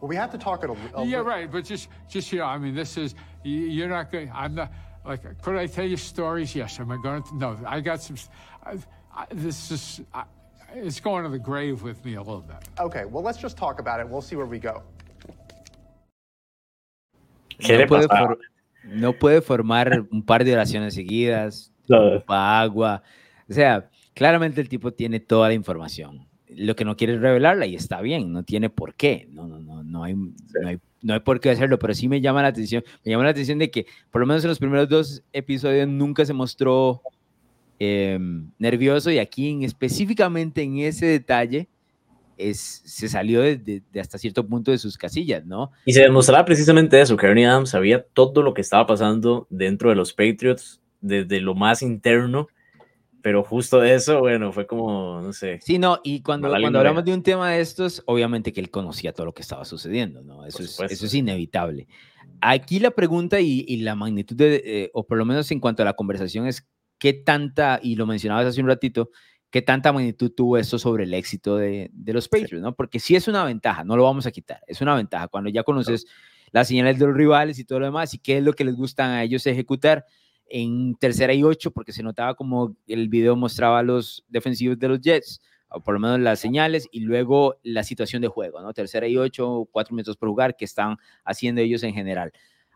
[0.00, 1.50] well, we have to talk it a, a yeah, li- right.
[1.52, 4.30] But just just you know, I mean, this is you- you're not going.
[4.34, 4.72] I'm not
[5.04, 5.22] like.
[5.42, 6.54] Could I tell you stories?
[6.54, 6.80] Yes.
[6.80, 7.36] Am I going to?
[7.36, 7.58] No.
[7.66, 8.16] I got some.
[8.64, 8.78] I,
[9.14, 10.00] I, this is.
[10.14, 10.24] I,
[10.74, 12.56] it's going to the grave with me a little bit.
[12.80, 14.08] Okay, well, let's just talk about it.
[14.08, 14.82] We'll see where we go.
[17.66, 18.38] ¿Qué no, le puede for-
[18.84, 22.22] no puede formar un par de oraciones seguidas, No.
[22.28, 23.02] agua.
[23.48, 26.26] O sea, claramente el tipo tiene toda la información.
[26.48, 29.26] Lo que no quiere es revelarla y está bien, no tiene por qué.
[29.30, 30.30] No, no, no, no, hay, no,
[30.68, 32.84] hay, no hay por qué hacerlo, pero sí me llama la atención.
[33.04, 36.24] Me llama la atención de que, por lo menos en los primeros dos episodios, nunca
[36.26, 37.00] se mostró
[37.78, 38.18] eh,
[38.58, 41.68] nervioso y aquí en, específicamente en ese detalle
[42.50, 45.70] es, se salió de, de- de hasta cierto punto de sus casillas, ¿no?
[45.84, 49.90] Y se demostraba precisamente eso, que Ernie Adams sabía todo lo que estaba pasando dentro
[49.90, 52.48] de los Patriots, desde lo más interno,
[53.22, 55.60] pero justo eso, bueno, fue como, no sé.
[55.62, 59.12] Sí, no, y cuando, cuando hablamos de un tema de estos, obviamente que él conocía
[59.12, 60.44] todo lo que estaba sucediendo, ¿no?
[60.44, 61.86] Eso, es, eso es inevitable.
[62.40, 65.82] Aquí la pregunta y, y la magnitud, de, eh, o por lo menos en cuanto
[65.82, 66.66] a la conversación, es
[66.98, 69.10] qué tanta, y lo mencionabas hace un ratito,
[69.52, 72.74] qué tanta magnitud tuvo esto sobre el éxito de, de los Patriots, ¿no?
[72.74, 75.62] Porque sí es una ventaja, no lo vamos a quitar, es una ventaja cuando ya
[75.62, 76.06] conoces
[76.52, 78.74] las señales de los rivales y todo lo demás y qué es lo que les
[78.74, 80.06] gusta a ellos ejecutar
[80.46, 84.88] en tercera y ocho, porque se notaba como el video mostraba a los defensivos de
[84.88, 88.72] los Jets, o por lo menos las señales, y luego la situación de juego, ¿no?
[88.72, 92.32] Tercera y ocho, cuatro minutos por jugar, que están haciendo ellos en general.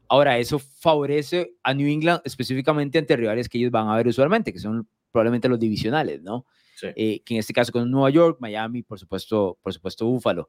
[0.08, 4.52] Ahora, eso favorece a New England específicamente ante rivales que ellos van a ver usualmente,
[4.52, 6.46] que son probablemente los divisionales, ¿no?
[6.76, 6.88] Sí.
[6.94, 10.48] Eh, que en este caso con Nueva York, Miami, por supuesto, por supuesto, Buffalo.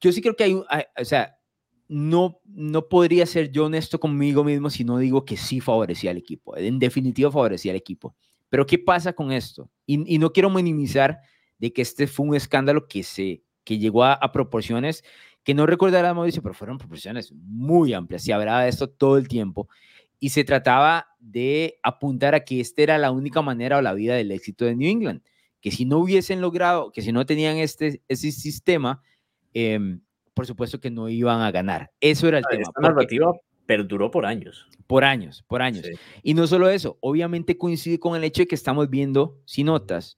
[0.00, 1.36] Yo sí creo que hay, hay- o sea,
[1.88, 6.18] no, no podría ser yo honesto conmigo mismo si no digo que sí favorecía al
[6.18, 6.56] equipo.
[6.56, 8.14] En definitiva favorecía al equipo.
[8.48, 9.70] Pero ¿qué pasa con esto?
[9.86, 11.18] Y, y no quiero minimizar
[11.58, 15.02] de que este fue un escándalo que, se, que llegó a, a proporciones
[15.42, 18.22] que no recordará Mauricio, pero fueron proporciones muy amplias.
[18.22, 19.68] Se hablaba de esto todo el tiempo.
[20.20, 24.14] Y se trataba de apuntar a que esta era la única manera o la vida
[24.14, 25.22] del éxito de New England.
[25.60, 29.02] Que si no hubiesen logrado, que si no tenían este, ese sistema,
[29.54, 30.00] em,
[30.34, 31.90] por supuesto que no iban a ganar.
[32.00, 32.62] Eso era el tema.
[32.62, 33.32] Esta narrativa
[33.66, 34.66] perduró por años.
[34.86, 35.84] por años, por años.
[35.84, 35.92] Sí.
[36.22, 40.16] Y no solo eso, obviamente coincide con el hecho de que estamos viendo, si notas,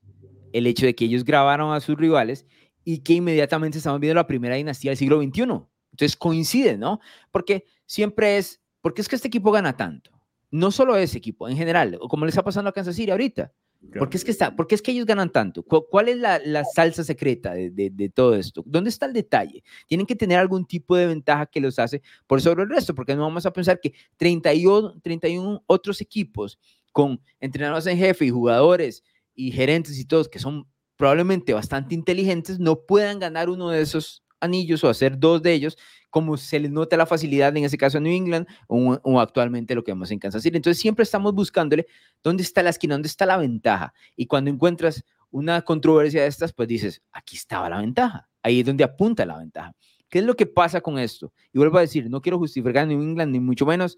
[0.53, 2.47] el hecho de que ellos grabaron a sus rivales
[2.85, 5.43] y que inmediatamente estamos viendo la primera dinastía del siglo XXI.
[5.43, 7.01] Entonces coincide, ¿no?
[7.31, 10.11] Porque siempre es, ¿por qué es que este equipo gana tanto?
[10.51, 13.53] No solo ese equipo, en general, o como le está pasando a Kansas City ahorita.
[13.99, 15.63] ¿Por qué es que, está, por qué es que ellos ganan tanto?
[15.63, 18.63] ¿Cuál es la, la salsa secreta de, de, de, todo esto?
[18.67, 19.65] ¿Dónde está el detalle?
[19.87, 23.17] Tienen que tener algún tipo de ventaja que los hace por sobre el resto, porque
[23.17, 26.59] no vamos a pensar que 31, 31 otros equipos
[26.93, 29.03] con entrenadores en jefe y jugadores
[29.35, 30.67] y gerentes y todos que son
[30.97, 35.77] probablemente bastante inteligentes no puedan ganar uno de esos anillos o hacer dos de ellos,
[36.11, 39.85] como se les nota la facilidad en ese caso en New England o, actualmente lo
[39.85, 40.57] que vemos en Kansas City.
[40.57, 41.87] Entonces siempre estamos buscándole
[42.23, 43.95] dónde está la esquina, dónde está la ventaja.
[44.17, 48.29] Y cuando encuentras una controversia de estas, pues dices, aquí estaba la ventaja.
[48.43, 49.73] Ahí es donde apunta la ventaja.
[50.09, 51.33] ¿Qué es lo que pasa con esto?
[51.53, 53.97] Y vuelvo a decir, no quiero justificar a New England, ni mucho menos.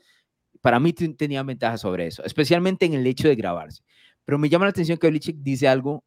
[0.60, 3.82] Para mí tenía ventaja sobre eso, especialmente en el hecho de grabarse.
[4.24, 6.04] Pero me llama la atención que Belichick dice algo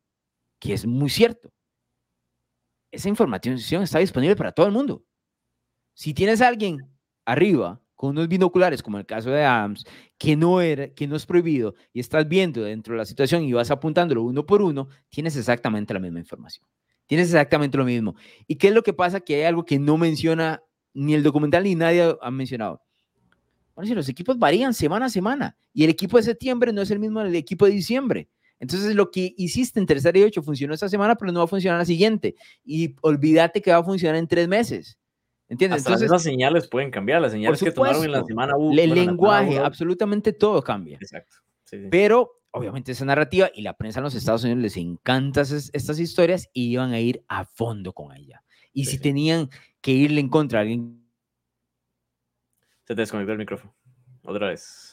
[0.60, 1.52] que es muy cierto.
[2.92, 5.04] Esa información está disponible para todo el mundo.
[5.94, 6.90] Si tienes alguien
[7.26, 9.86] arriba con unos binoculares, como el caso de Adams,
[10.18, 13.54] que no, era, que no es prohibido, y estás viendo dentro de la situación y
[13.54, 16.66] vas apuntándolo uno por uno, tienes exactamente la misma información.
[17.08, 18.16] Tienes exactamente lo mismo.
[18.48, 19.20] ¿Y qué es lo que pasa?
[19.22, 20.62] Que hay algo que no menciona
[20.94, 22.82] ni el documental ni nadie ha mencionado.
[23.76, 26.92] Bueno, si los equipos varían semana a semana y el equipo de septiembre no es
[26.92, 28.30] el mismo del equipo de diciembre.
[28.60, 31.48] Entonces, lo que hiciste en tercera y ocho funcionó esta semana, pero no va a
[31.48, 32.36] funcionar la siguiente.
[32.64, 34.98] Y olvídate que va a funcionar en tres meses.
[35.48, 35.80] ¿Entiendes?
[35.80, 38.82] Hasta Entonces, las señales pueden cambiar, las señales que tomaron en la semana 1.
[38.82, 40.98] El lenguaje, absolutamente todo cambia.
[41.00, 41.38] Exacto.
[41.66, 41.88] Sí, sí.
[41.92, 46.50] Pero, obviamente, esa narrativa y la prensa en los Estados Unidos les encantan estas historias
[46.54, 48.42] y iban a ir a fondo con ella.
[48.74, 49.50] Y Sí, si tenían
[49.82, 51.06] que irle en contra a alguien
[52.86, 53.76] Se te desconectó el micrófono.
[54.24, 54.85] Otra vez.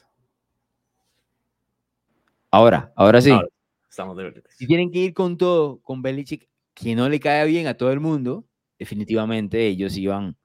[2.52, 3.30] Ahora, ahora sí.
[3.30, 3.48] Ahora,
[3.88, 4.42] estamos de verdad.
[4.56, 7.90] Si tienen que ir con todo, con Belichick, que no le cae bien a todo
[7.92, 8.44] el mundo,
[8.78, 10.36] definitivamente ellos iban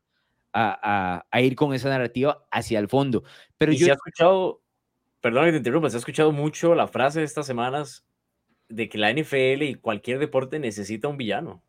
[0.53, 0.79] a,
[1.19, 3.23] a- a ir con esa narrativa hacia el fondo.
[3.57, 4.61] Pero y yo, se ha escuchado,
[5.21, 8.05] perdón que te interrumpa, se ha escuchado mucho la frase de estas semanas
[8.69, 11.63] de que la NFL y cualquier deporte necesita un villano.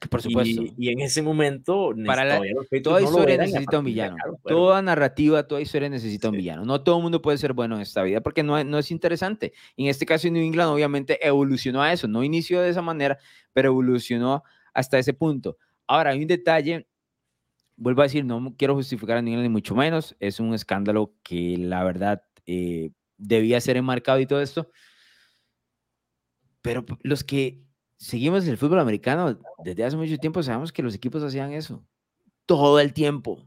[0.00, 2.40] Que por supuesto, Y, y en ese momento, Para la-
[2.82, 4.14] toda no historia necesita un villano.
[4.16, 4.60] acá lo fueron.
[4.60, 6.38] Toda narrativa, toda historia necesita un Sí.
[6.38, 6.64] villano.
[6.64, 9.52] No todo el mundo puede ser bueno en esta vida porque no, no es interesante.
[9.76, 12.06] En este caso, New England obviamente evolucionó a eso.
[12.06, 13.18] No inició de esa manera,
[13.52, 15.56] pero evolucionó hasta ese punto.
[15.88, 16.86] Ahora, hay un detalle.
[17.76, 20.14] Vuelvo a decir, no quiero justificar a New England ni mucho menos.
[20.20, 24.70] Es un escándalo que la verdad eh, debía ser enmarcado y todo esto.
[26.62, 27.62] Pero los que
[27.98, 31.84] seguimos el fútbol americano desde hace mucho tiempo sabemos que los equipos hacían eso
[32.48, 33.46] todo el tiempo,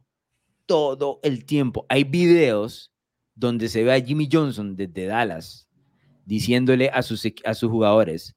[0.67, 1.87] todo el tiempo.
[1.89, 2.93] Hay videos
[3.33, 5.67] donde se ve a Jimmy Johnson desde Dallas
[6.23, 8.35] diciéndole a sus, a sus jugadores,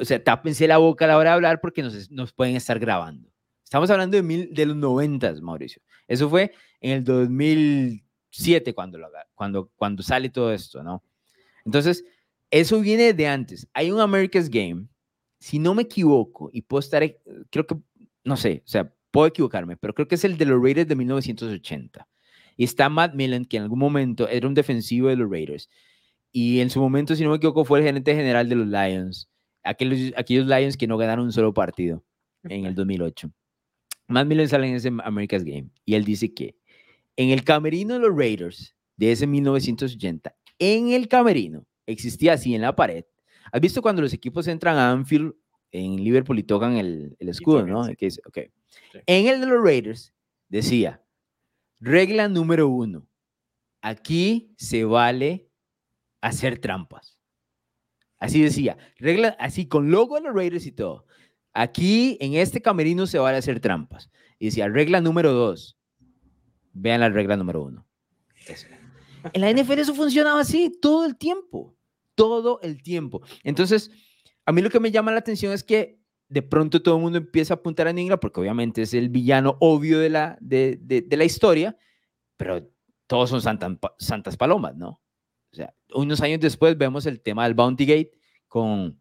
[0.00, 2.78] o sea, tápense la boca a la hora de hablar porque nos, nos pueden estar
[2.78, 3.28] grabando.
[3.62, 5.82] Estamos hablando de, mil, de los noventas, Mauricio.
[6.08, 11.04] Eso fue en el 2007 cuando, lo cuando, cuando sale todo esto, ¿no?
[11.66, 12.02] Entonces,
[12.50, 13.68] eso viene de antes.
[13.74, 14.86] Hay un America's Game,
[15.46, 17.20] si no me equivoco, y puedo estar, e-
[17.50, 17.76] creo que,
[18.24, 20.96] no sé, o sea, puedo equivocarme, pero creo que es el de los Raiders de
[20.96, 22.08] 1980.
[22.56, 25.70] Y está Matt Millen, que en algún momento era un defensivo de los Raiders.
[26.32, 29.28] Y en su momento, si no me equivoco, fue el gerente general de los Lions.
[29.62, 32.02] Aquellos, aquellos Lions que no ganaron un solo partido
[32.42, 33.30] en el 2008.
[34.08, 35.68] Matt Millen sale en ese America's Game.
[35.84, 36.56] Y él dice que
[37.14, 42.62] en el camerino de los Raiders de ese 1980, en el camerino, existía así en
[42.62, 43.04] la pared.
[43.52, 45.34] ¿Has visto cuando los equipos entran a Anfield
[45.70, 47.84] en Liverpool y tocan el, el escudo, tocan, no?
[47.84, 47.96] sí.
[47.96, 48.38] Que dice, ok.
[48.92, 48.98] Sí.
[49.06, 50.14] En el de los Raiders
[50.48, 51.02] decía,
[51.80, 53.06] regla número uno,
[53.80, 55.48] aquí se vale
[56.20, 57.18] hacer trampas.
[58.18, 61.06] Así decía, regla, así con logo de los Raiders y todo.
[61.52, 64.10] Aquí en este camerino se vale hacer trampas.
[64.38, 65.78] Y decía, regla número dos,
[66.72, 67.86] vean la regla número uno.
[68.46, 68.66] Eso.
[69.32, 71.75] En la NFL eso funcionaba así todo el tiempo,
[72.16, 73.22] todo el tiempo.
[73.44, 73.92] Entonces,
[74.44, 77.18] a mí lo que me llama la atención es que de pronto todo el mundo
[77.18, 81.16] empieza a apuntar a Ningra porque obviamente es el villano obvio de la, de, de-
[81.16, 81.76] la historia,
[82.36, 82.68] pero
[83.06, 85.00] todos son santas, palomas, ¿no?
[85.52, 88.10] O sea, unos años después vemos el tema del Bounty Gate
[88.48, 89.00] con,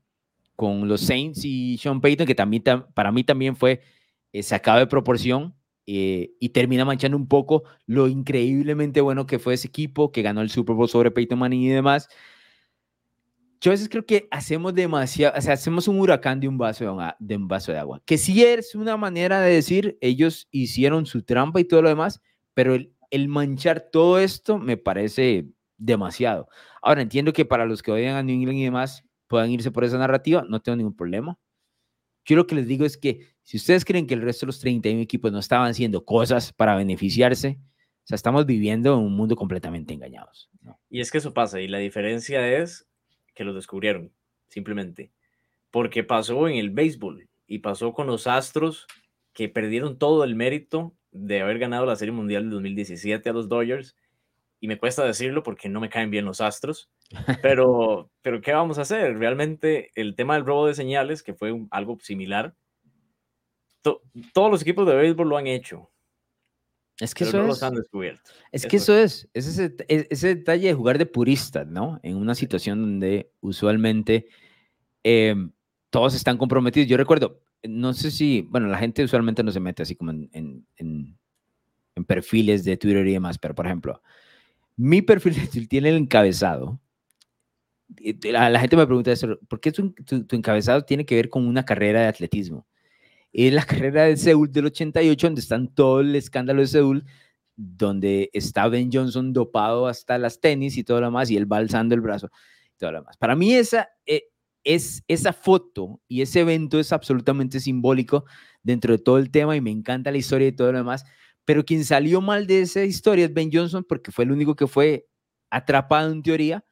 [0.56, 3.82] con los Saints y Sean Payton, que también tam- para mí también fue
[4.32, 5.56] eh, sacado de proporción
[5.88, 10.42] eh, y termina manchando un poco lo increíblemente bueno que fue ese equipo, que ganó
[10.42, 12.08] el Super Bowl sobre Peyton Manning y demás.
[13.62, 16.84] Yo a veces creo que hacemos demasiado, o sea, hacemos un huracán de un vaso
[16.84, 20.48] de, agua- de un vaso de agua, que sí es una manera de decir, ellos
[20.52, 22.22] hicieron su trampa y todo lo demás,
[22.54, 25.48] pero el, el manchar todo esto me parece
[25.78, 26.48] demasiado.
[26.82, 29.84] Ahora entiendo que para los que odian a New England y demás, puedan irse por
[29.84, 31.40] esa narrativa, no tengo ningún problema.
[32.26, 34.60] Yo lo que les digo es que si ustedes creen que el resto de los
[34.60, 39.36] 31 equipos no estaban haciendo cosas para beneficiarse, o sea, estamos viviendo en un mundo
[39.36, 40.50] completamente engañados.
[40.90, 42.88] Y es que eso pasa, y la diferencia es
[43.36, 44.12] que lo descubrieron,
[44.48, 45.12] simplemente.
[45.70, 48.88] Porque pasó en el béisbol y pasó con los Astros
[49.34, 53.50] que perdieron todo el mérito de haber ganado la Serie Mundial de 2017 a los
[53.50, 53.96] Dodgers.
[54.60, 56.90] Y me cuesta decirlo porque no me caen bien los Astros.
[57.44, 59.20] Pero, pero ¿qué vamos a hacer?
[59.20, 62.56] Realmente el tema del robo de señales, que fue algo similar,
[64.34, 65.92] todos los equipos de béisbol lo han hecho.
[67.00, 67.50] Es que eso no es.
[67.50, 68.32] los han descubierto.
[68.52, 72.00] Es que eso es, es ese, e, ese, detalle de jugar de purista, ¿no?
[72.04, 74.28] En una situación donde usualmente
[75.04, 75.52] em,
[75.90, 76.88] todos están comprometidos.
[76.88, 80.30] Yo recuerdo, no sé si, bueno, la gente usualmente no se mete así como en,
[80.32, 81.18] en, en,
[82.06, 84.02] perfiles de Twitter y demás, pero por ejemplo,
[84.78, 85.36] mi perfil
[85.70, 86.80] tiene el encabezado.
[88.24, 91.48] La, la gente me pregunta eso, ¿por qué tu, tu, encabezado tiene que ver con
[91.48, 92.66] una carrera de atletismo?
[93.38, 97.06] Es la carrera de Seúl del 88, donde están todo el escándalo de Seúl,
[97.56, 101.96] donde está Ben Johnson dopado hasta las tenis y todo lo demás, y él balsando
[101.96, 102.30] el brazo
[102.74, 103.18] y todo lo demás.
[103.18, 104.24] Para mí esa, eh,
[104.64, 108.26] es, esa foto y ese evento es absolutamente simbólico
[108.64, 111.06] dentro de todo el tema y me encanta la historia y todo lo demás,
[111.44, 114.68] pero quien salió mal de esa historia es Ben Johnson porque fue el único que
[114.68, 115.08] fue
[115.50, 116.66] atrapado en teoría,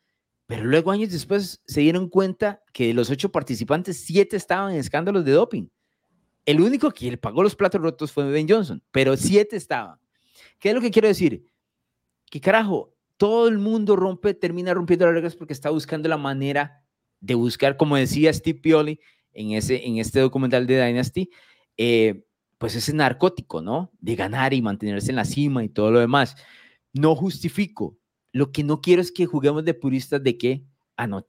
[0.47, 4.80] pero luego años después se dieron cuenta que de los ocho participantes, siete estaban en
[4.80, 5.68] escándalos de doping.
[6.46, 9.98] El único que le pagó los platos rotos fue Ben Johnson, pero siete estaban.
[10.60, 11.46] ¿Qué es lo que quiero decir?
[12.30, 16.84] Que carajo, todo el mundo rompe, termina rompiendo las reglas porque está buscando la manera
[17.22, 19.00] de buscar, como decía Steve Pioli
[19.32, 21.30] en, ese, en este documental de Dynasty,
[21.78, 22.26] eh,
[22.58, 23.91] pues ese narcótico, ¿no?
[24.00, 26.36] De ganar y mantenerse en la cima y todo lo demás.
[26.91, 27.98] No justifico.
[28.32, 30.66] Lo que no quiero es que juguemos de puristas de que,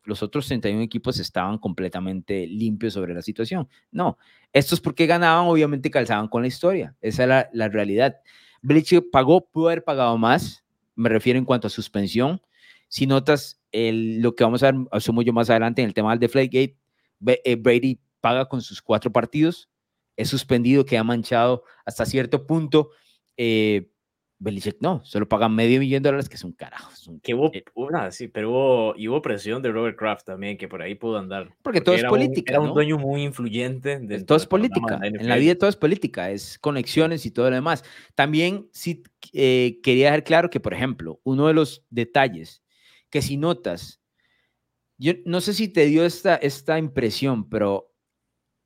[0.04, 3.68] los otros 31 equipos estaban completamente limpios sobre la situación.
[3.90, 4.18] No,
[4.52, 6.94] estos porque ganaban, obviamente calzaban con la historia.
[7.00, 8.16] Esa es la, realidad.
[8.62, 12.40] Belichick pagó, pudo haber pagado más, me refiero en cuanto a suspensión.
[12.88, 16.20] Si notas, lo que vamos a ver, asumo yo más adelante en el tema del
[16.20, 16.76] Deflategate,
[17.26, 19.68] eh, Brady paga con sus cuatro partidos,
[20.16, 22.90] es suspendido, queda manchado hasta cierto punto.
[23.36, 23.90] Eh,
[24.44, 26.92] Belichick no, solo paga medio millón de dólares, que es un carajo.
[27.22, 30.68] que hubo, eh, una, sí, pero hubo, y hubo presión de Robert Kraft también, que
[30.68, 31.54] por ahí pudo andar.
[31.62, 32.52] Porque, todo es política.
[32.52, 33.98] era un dueño muy influyente.
[34.24, 35.00] Todo es política.
[35.02, 37.82] en la vida todo es política, es conexiones y todo lo demás.
[38.14, 42.62] También sí quería dejar claro que, por ejemplo, uno de los detalles
[43.10, 44.00] que si notas,
[44.98, 47.92] yo no sé si te dio esta, esta impresión, pero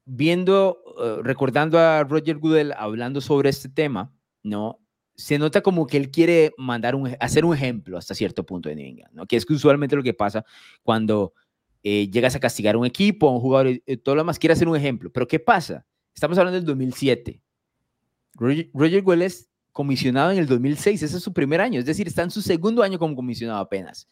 [0.06, 4.10] viendo, eh, recordando a Roger Goodell hablando sobre este tema,
[4.42, 4.80] ¿no?
[5.18, 8.86] Se nota como que él quiere mandar hacer un ejemplo hasta cierto punto de New
[8.86, 9.26] England, ¿no?
[9.26, 10.44] Que es que usualmente lo que pasa
[10.82, 11.34] cuando
[11.82, 14.54] eh, llegas a castigar a un equipo, a un jugador, y todo lo demás, quiere
[14.54, 15.10] hacer un ejemplo.
[15.12, 15.84] Pero ¿qué pasa?
[16.14, 17.42] Estamos hablando del 2007.
[18.34, 22.08] Roger, Roger Goodell es comisionado en el 2006, ese es su primer año, es decir,
[22.08, 24.08] está en su segundo año como comisionado apenas.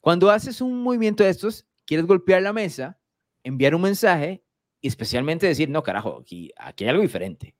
[0.00, 2.98] Cuando haces un movimiento de estos, quieres golpear la mesa,
[3.42, 4.44] enviar un mensaje
[4.80, 7.54] y especialmente decir, no, carajo, aquí, aquí hay algo diferente.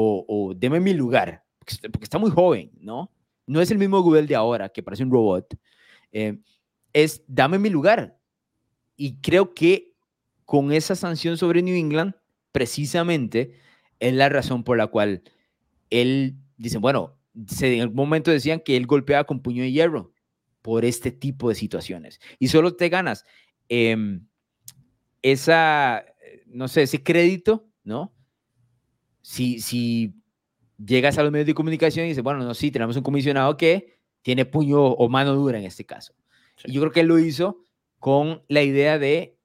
[0.00, 3.10] O, o deme mi lugar, porque está muy joven, ¿no?
[3.48, 5.58] No es el mismo Google de ahora, que parece un robot.
[6.12, 6.38] Eh,
[6.92, 8.16] es, dame mi lugar.
[8.96, 9.94] Y creo que
[10.44, 12.14] con esa sanción sobre New England,
[12.52, 13.54] precisamente,
[13.98, 15.22] es la razón por la cual
[15.90, 17.18] él dice, bueno,
[17.60, 20.12] en algún momento decían que él golpeaba con puño de hierro
[20.62, 22.20] por este tipo de situaciones.
[22.38, 23.24] Y solo te ganas
[23.68, 24.26] em,
[25.22, 26.04] esa,
[26.46, 28.14] no sé, ese crédito, ¿no?
[29.28, 30.14] Si, si
[30.82, 33.98] llegas a los medios de comunicación y dices, bueno, no, sí, tenemos un comisionado que
[34.22, 36.14] tiene puño o mano dura en este caso.
[36.64, 37.62] Y yo creo que él lo hizo
[37.98, 39.36] con la idea de,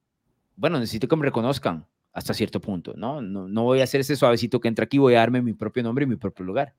[0.55, 3.21] bueno, necesito que me reconozcan hasta cierto punto, ¿no?
[3.21, 5.83] No, no voy a hacer ese suavecito que entra aquí, voy a darme mi propio
[5.83, 6.75] nombre y mi propio lugar.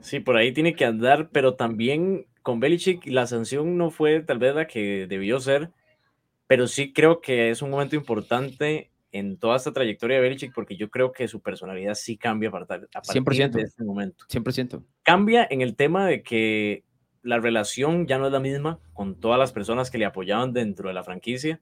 [0.00, 4.38] Sí, por ahí tiene que andar, pero también con Belichick la sanción no fue tal
[4.38, 5.72] vez la que debió ser,
[6.46, 10.76] pero sí creo que es un momento importante en toda esta trayectoria de Belichick porque
[10.76, 14.24] yo creo que su personalidad sí cambia a partir, a partir 100%, de este momento.
[14.28, 14.84] 100%.
[15.02, 16.84] Cambia en el tema de que
[17.22, 20.88] la relación ya no es la misma con todas las personas que le apoyaban dentro
[20.88, 21.60] de la franquicia,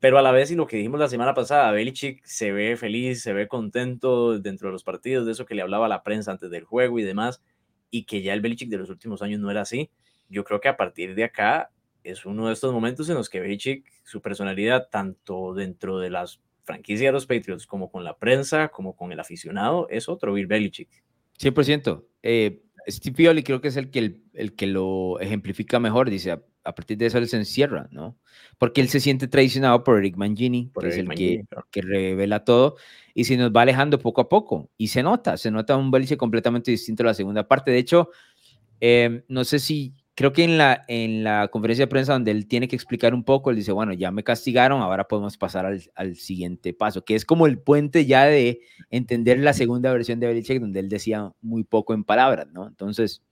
[0.00, 3.22] pero a la vez, y lo que dijimos la semana pasada, Belichick se ve feliz,
[3.22, 6.32] se ve contento dentro de los partidos, de eso que le hablaba a la prensa
[6.32, 7.42] antes del juego y demás
[7.94, 9.88] y que ya el Belichick de los últimos años no era así.
[10.28, 11.70] Yo creo que a partir de acá
[12.02, 16.40] es uno de estos momentos en los que Belichick, su personalidad, tanto dentro de las
[16.64, 20.46] franquicias de los Patriots como con la prensa, como con el aficionado, es otro Bill
[20.46, 20.88] Belichick.
[21.38, 22.04] 100%.
[22.22, 26.10] Eh, Steve Pioli creo que es el que, el, el que lo ejemplifica mejor.
[26.10, 28.18] Dice, a, a, partir de eso él se encierra, ¿no?
[28.58, 31.44] Porque él se siente traicionado por Eric Mangini, por que Eric es el Mangini, que,
[31.46, 31.66] claro.
[31.70, 32.76] que, revela todo,
[33.14, 34.70] y se nos va alejando poco a poco.
[34.76, 37.70] Y se nota, se nota un Belichick completamente distinto a la segunda parte.
[37.70, 38.10] De hecho,
[38.80, 42.46] eh, no sé si creo que en la, en la conferencia de prensa donde él
[42.46, 45.82] tiene que explicar un poco, él dice, bueno, ya me castigaron, ahora podemos pasar al,
[45.94, 48.60] al, siguiente paso, que es como el puente ya de
[48.90, 52.66] entender la segunda versión de Belichick, donde él decía muy poco en palabras, ¿no?
[52.68, 53.22] Entonces,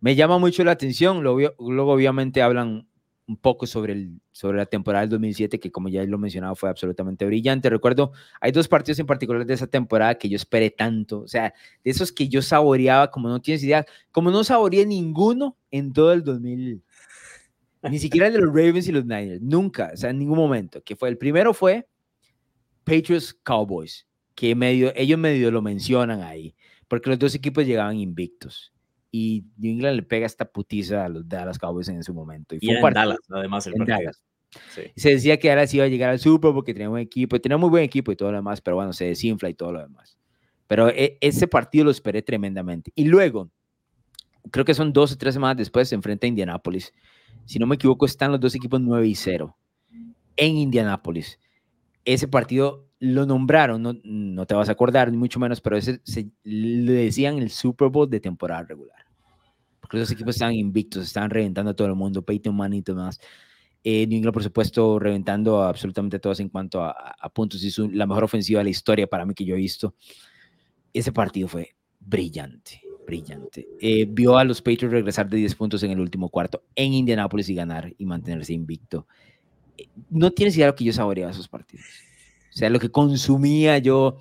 [0.00, 2.86] me llama mucho la atención, luego, luego obviamente hablan
[3.28, 6.68] un poco sobre, el, sobre la temporada del 2007, que como ya lo mencionaba fue
[6.68, 7.68] absolutamente brillante.
[7.68, 11.52] Recuerdo, hay dos partidos en particular de esa temporada que yo esperé tanto, o sea,
[11.82, 16.12] de esos que yo saboreaba, como no tienes idea, como no saboreé ninguno en todo
[16.12, 16.82] el 2000,
[17.90, 20.94] ni siquiera de los Ravens y los Niners, nunca, o sea, en ningún momento, que
[20.94, 21.88] fue, el primero fue
[22.84, 26.54] Patriots Cowboys, que medio, ellos medio lo mencionan ahí,
[26.86, 28.72] porque los dos equipos llegaban invictos
[29.16, 32.54] y New England le pega esta putiza a los Dallas Cowboys en su momento.
[32.54, 33.98] Y, fue y en Dallas, además, el en partido.
[33.98, 34.22] Dallas.
[34.74, 34.82] Sí.
[34.94, 37.70] Se decía que sí iba a llegar al Super porque tenía un equipo, tenía muy
[37.70, 40.18] buen equipo y todo lo demás, pero bueno, se desinfla y todo lo demás.
[40.66, 42.92] Pero e ese partido lo esperé tremendamente.
[42.94, 43.50] Y luego,
[44.50, 46.92] creo que son dos o tres semanas después, se enfrenta a Indianapolis.
[47.46, 49.56] Si no me equivoco, están los dos equipos 9 y 0
[50.36, 51.38] en Indianapolis.
[52.04, 56.00] Ese partido lo nombraron, no, no te vas a acordar, ni mucho menos, pero ese
[56.04, 59.04] se, le decían el Super Bowl de temporada regular.
[59.80, 63.20] Porque los equipos estaban invictos, estaban reventando a todo el mundo, Peyton Manning y demás.
[63.84, 67.62] Eh, New England, por supuesto, reventando a absolutamente todos en cuanto a, a puntos.
[67.62, 69.94] Hizo la mejor ofensiva de la historia para mí que yo he visto.
[70.92, 73.68] Ese partido fue brillante, brillante.
[73.80, 77.48] Eh, vio a los Patriots regresar de 10 puntos en el último cuarto en Indianapolis
[77.48, 79.06] y ganar y mantenerse invicto.
[79.76, 81.84] Eh, no tienes idea de lo que yo saboreaba esos partidos.
[82.56, 84.16] O sea, lo que consumía yo,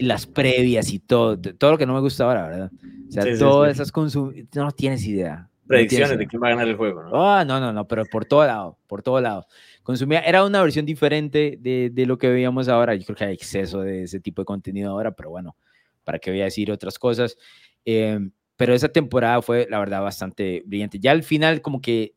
[0.00, 2.70] las previas y todo, todo lo que no me gustaba, la verdad.
[3.08, 4.16] O sea, sí, todas sí, esas.
[4.56, 5.48] No tienes idea.
[5.64, 7.10] Predicciones no de quién va a ganar el juego, ¿no?
[7.12, 9.46] Oh, no, no, no, pero por todo lado, por todo lado.
[9.84, 12.96] Consumía, era una versión diferente de, de, lo que veíamos ahora.
[12.96, 15.56] Yo creo que hay exceso de ese tipo de contenido ahora, pero bueno,
[16.02, 17.36] para que voy a decir otras cosas.
[17.84, 18.18] Eh,
[18.56, 20.98] pero esa temporada fue, la verdad, bastante brillante.
[20.98, 22.16] Ya al final, como que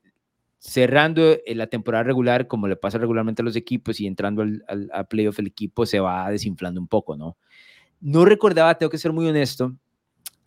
[0.59, 4.89] cerrando la temporada regular, como le pasa regularmente a los equipos y entrando al, al,
[4.91, 7.37] al playoff, el equipo se va desinflando un poco, ¿no?
[7.99, 9.75] No recordaba, tengo que ser muy honesto,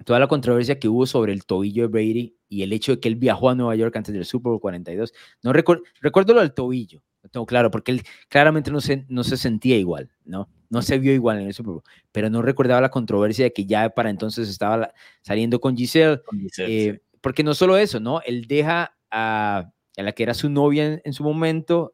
[0.04, 3.08] toda la controversia que hubo sobre el tobillo de Brady y el hecho de que
[3.08, 5.12] él viajó a Nueva York antes del Super Bowl 42.
[5.42, 9.24] No recuerdo, recuerdo lo del tobillo, lo tengo claro, porque él claramente no se, no
[9.24, 10.48] se sentía igual, ¿no?
[10.68, 11.82] No se vio igual en el Super Bowl,
[12.12, 14.92] pero no recordaba la controversia de que ya para entonces estaba
[15.22, 17.00] saliendo con Giselle, con Giselle eh, sí.
[17.20, 18.20] porque no solo eso, ¿no?
[18.22, 19.70] Él deja a,
[20.02, 21.92] la que era su novia en, en su momento,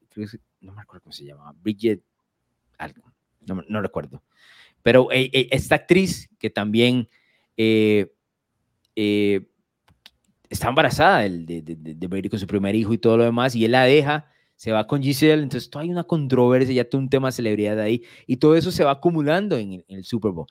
[0.61, 2.03] no me acuerdo cómo se llamaba, Bridget,
[2.79, 3.03] algo,
[3.47, 4.23] no, no recuerdo,
[4.83, 7.09] pero eh, eh, esta actriz que también
[7.57, 8.13] eh,
[8.95, 9.47] eh,
[10.49, 13.55] está embarazada de, de, de, de, Brady con su primer hijo y todo lo demás,
[13.55, 17.01] y él la deja, se va con Giselle, entonces todo hay una controversia, ya todo
[17.01, 20.33] un tema de celebridad ahí, y todo eso se va acumulando en, en el Super
[20.33, 20.47] Bowl.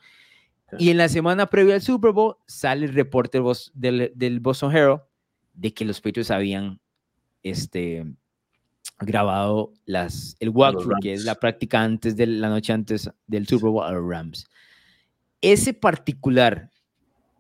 [0.78, 3.42] Y en la semana previa al Super Bowl sale el reporte
[3.74, 5.02] del, del Boston Herald
[5.54, 6.80] de que los Patriots habían
[7.46, 8.04] este,
[9.00, 13.70] grabado las, el walkthrough, que es la práctica antes de la noche antes del Super
[13.70, 14.48] Bowl a los Rams.
[15.42, 16.72] Ese particular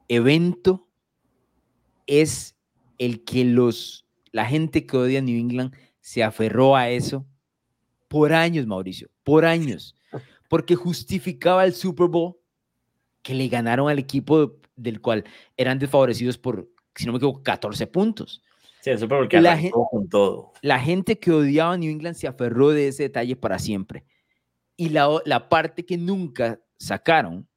[0.07, 0.87] evento
[2.05, 2.55] es
[2.99, 7.25] el que los, la gente que odia New England se aferró a eso
[8.07, 9.95] por años, Mauricio, por años,
[10.49, 12.37] porque justificaba el Super Bowl
[13.23, 15.23] que le ganaron al equipo del cual
[15.57, 18.43] eran desfavorecidos por, si no me equivoco, 14 puntos.
[18.85, 18.91] Sí,
[19.39, 20.53] la, gente, con todo.
[20.61, 24.05] la gente que odiaba a New England se aferró de ese detalle para siempre.
[24.77, 27.47] Y la, la parte que nunca sacaron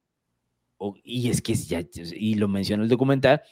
[1.03, 1.83] y es que ya,
[2.15, 3.43] y lo menciona el documental,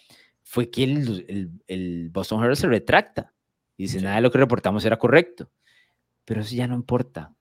[0.42, 3.34] fue que el, el, el Boston Herald se retracta.
[3.76, 4.04] Y dice, sí.
[4.04, 5.50] nada de lo que reportamos era correcto.
[6.24, 7.34] Pero eso ya no importa.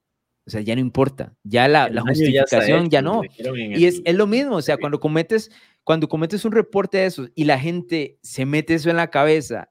[0.46, 1.34] O sea, ya no importa.
[1.42, 3.22] Ya la, la justificación ya, ya, no.
[3.24, 4.56] Y es, es, lo mismo.
[4.56, 5.50] O sea, cuando cometes,
[5.82, 9.70] cuando cometes un reporte de eso y la gente se mete eso en la cabeza,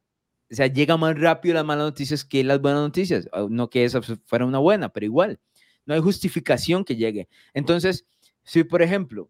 [0.52, 3.28] o sea, llega más rápido las malas noticias que las buenas noticias.
[3.50, 5.40] No que esa fuera una buena, pero igual.
[5.86, 7.28] No hay justificación que llegue.
[7.54, 8.06] Entonces,
[8.44, 9.30] si por ejemplo,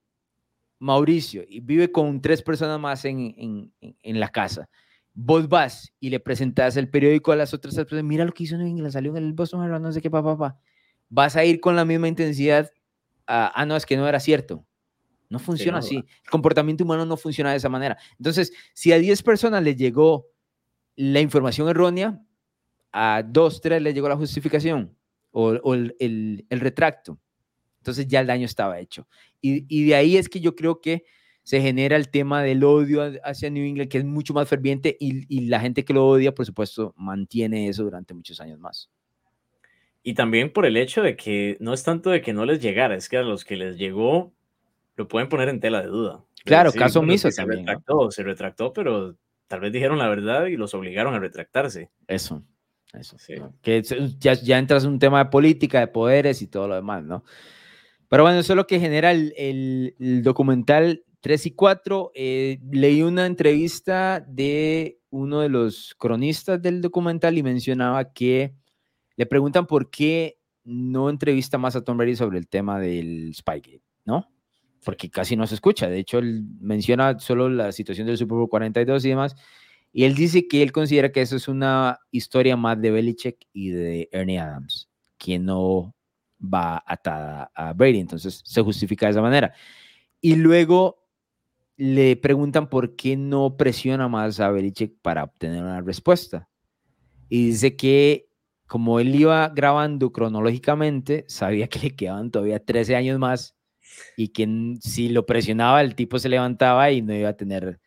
[0.79, 3.33] Mauricio y vive con tres personas más en,
[3.81, 4.69] en, en, la casa,
[5.13, 8.57] vos vas y le presentas el periódico a las otras personas, mira lo que hizo
[8.57, 10.59] New England, salió en el Boston no sé qué, papá, papá.
[11.07, 12.69] Vas a ir con la misma intensidad,
[13.25, 14.65] a, ah, no, es que no era cierto.
[15.29, 16.07] No funciona sí, no, así.
[16.23, 17.97] El comportamiento humano no funciona de esa manera.
[18.17, 20.27] Entonces, si a 10 personas les llegó
[20.95, 22.21] la información errónea,
[22.91, 24.95] a 2, 3 les llegó la justificación
[25.31, 27.19] o, o el, el, el retracto.
[27.79, 29.07] Entonces ya el daño estaba hecho.
[29.41, 31.03] Y, y, de ahí es que yo creo que
[31.43, 34.97] se genera el tema del odio ha- hacia New England, que es mucho más ferviente,
[34.99, 38.89] y, y la gente que lo odia, por supuesto, mantiene eso durante muchos años más.
[40.01, 42.95] Y también por el hecho de que no es tanto de que no les llegara,
[42.95, 44.33] es que a los que les llegó
[44.95, 46.23] lo pueden poner en tela de duda.
[46.45, 47.71] Claro, decir, caso omiso sí, se también, ¿no?
[47.73, 49.15] retractó, se retractó, pero
[49.47, 51.91] tal vez dijeron la verdad y los obligaron a retractarse.
[52.07, 52.43] Eso,
[52.93, 53.17] eso.
[53.19, 53.35] Sí.
[53.37, 53.53] ¿no?
[53.61, 56.75] Que es- ya, ya entras en un tema de política, de poderes y todo lo
[56.75, 57.23] demás, ¿no?
[58.07, 62.11] Pero bueno, eso es lo que genera el, el- el documental 3 y 4.
[62.13, 68.53] Eh, leí una entrevista de uno de los cronistas del documental y mencionaba que
[69.15, 73.81] le preguntan por qué no entrevista más a Tom Brady sobre el tema del Spygate,
[74.03, 74.27] ¿no?
[74.85, 75.89] Porque casi no se escucha.
[75.89, 79.35] De hecho, él menciona solo la situación del Super Bowl 42 y demás.
[79.91, 83.69] Y él dice que él considera que eso es una historia más de Belichick y
[83.71, 85.95] de Ernie Adams, que no
[86.39, 87.99] va atada a Brady.
[87.99, 89.53] Entonces se justifica de esa manera.
[90.21, 91.03] Y luego
[91.77, 96.47] le preguntan por qué no presiona más a Belichick para obtener una respuesta.
[97.27, 98.29] Y dice que
[98.67, 103.55] como él iba grabando cronológicamente, sabía que le quedaban todavía 13 años más
[104.15, 107.79] y que si lo presionaba el tipo se levantaba y no iba a tener,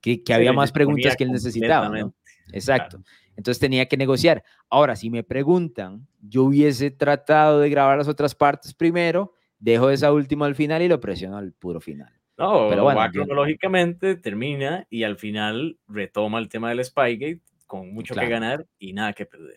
[0.00, 1.92] que, había más preguntas que él necesitaba.
[2.52, 3.02] Exacto.
[3.36, 4.42] Entonces tenía que negociar.
[4.70, 10.12] Ahora, si me preguntan, yo hubiese tratado de grabar las otras partes primero, dejo esa
[10.12, 12.12] última al final y lo presiono al puro final.
[12.38, 17.92] No, Pero bueno, va cronológicamente, termina y al final retoma el tema del Spygate con
[17.94, 18.28] mucho Claro.
[18.28, 19.56] que ganar y nada que perder.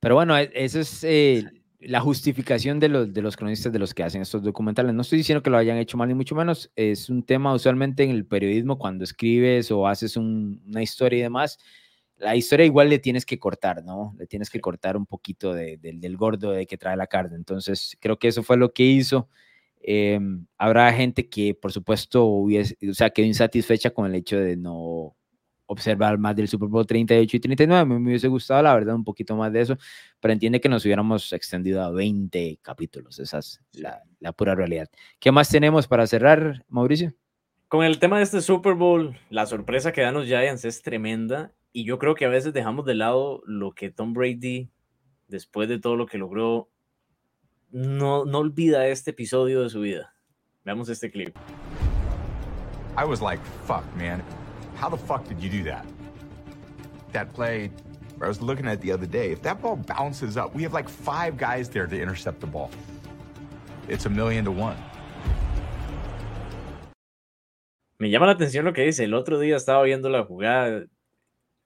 [0.00, 1.44] Pero bueno, e- esa es eh,
[1.80, 4.94] la justificación de los, de los cronistas de los que hacen estos documentales.
[4.94, 6.70] No estoy diciendo que lo hayan hecho mal ni mucho menos.
[6.76, 11.22] Es un tema usualmente en el periodismo cuando escribes o haces un- una historia y
[11.22, 11.58] demás.
[12.16, 14.14] La historia igual le tienes que cortar, ¿no?
[14.18, 17.36] Le tienes que cortar un poquito de- del- del gordo de que trae la carne.
[17.36, 19.28] Entonces, creo que eso fue lo que hizo.
[19.80, 24.56] Em, habrá gente que, por supuesto, hubiese, o sea, quedó insatisfecha con el hecho de
[24.56, 25.14] no
[25.68, 27.80] observar más del Super Bowl 38 y 39.
[27.80, 29.78] A mí me hubiese gustado, la verdad, un poquito más de eso,
[30.18, 33.18] pero entiende que nos hubiéramos extendido a 20 capítulos.
[33.18, 34.88] Esa es la, la pura realidad.
[35.20, 37.14] ¿Qué más tenemos para cerrar, Mauricio?
[37.68, 41.52] Con el tema de este Super Bowl, la sorpresa que dan los Giants es tremenda
[41.72, 44.70] y yo creo que a veces dejamos de lado lo que Tom Brady,
[45.28, 46.70] después de todo lo que logró,
[47.70, 50.14] no, no olvida este episodio de su vida.
[50.64, 51.36] Veamos este clip.
[52.96, 54.22] I was like, fuck, man.
[54.78, 55.84] How the fuck did you do that?
[57.12, 57.72] That play,
[58.22, 59.32] I was looking at it the other day.
[59.32, 62.70] If that ball bounces up, we have like five guys there to intercept the ball.
[63.88, 64.76] It's a million to one.
[67.98, 69.02] Me llama la atención lo que dice.
[69.02, 70.84] El otro día estaba viendo la jugada.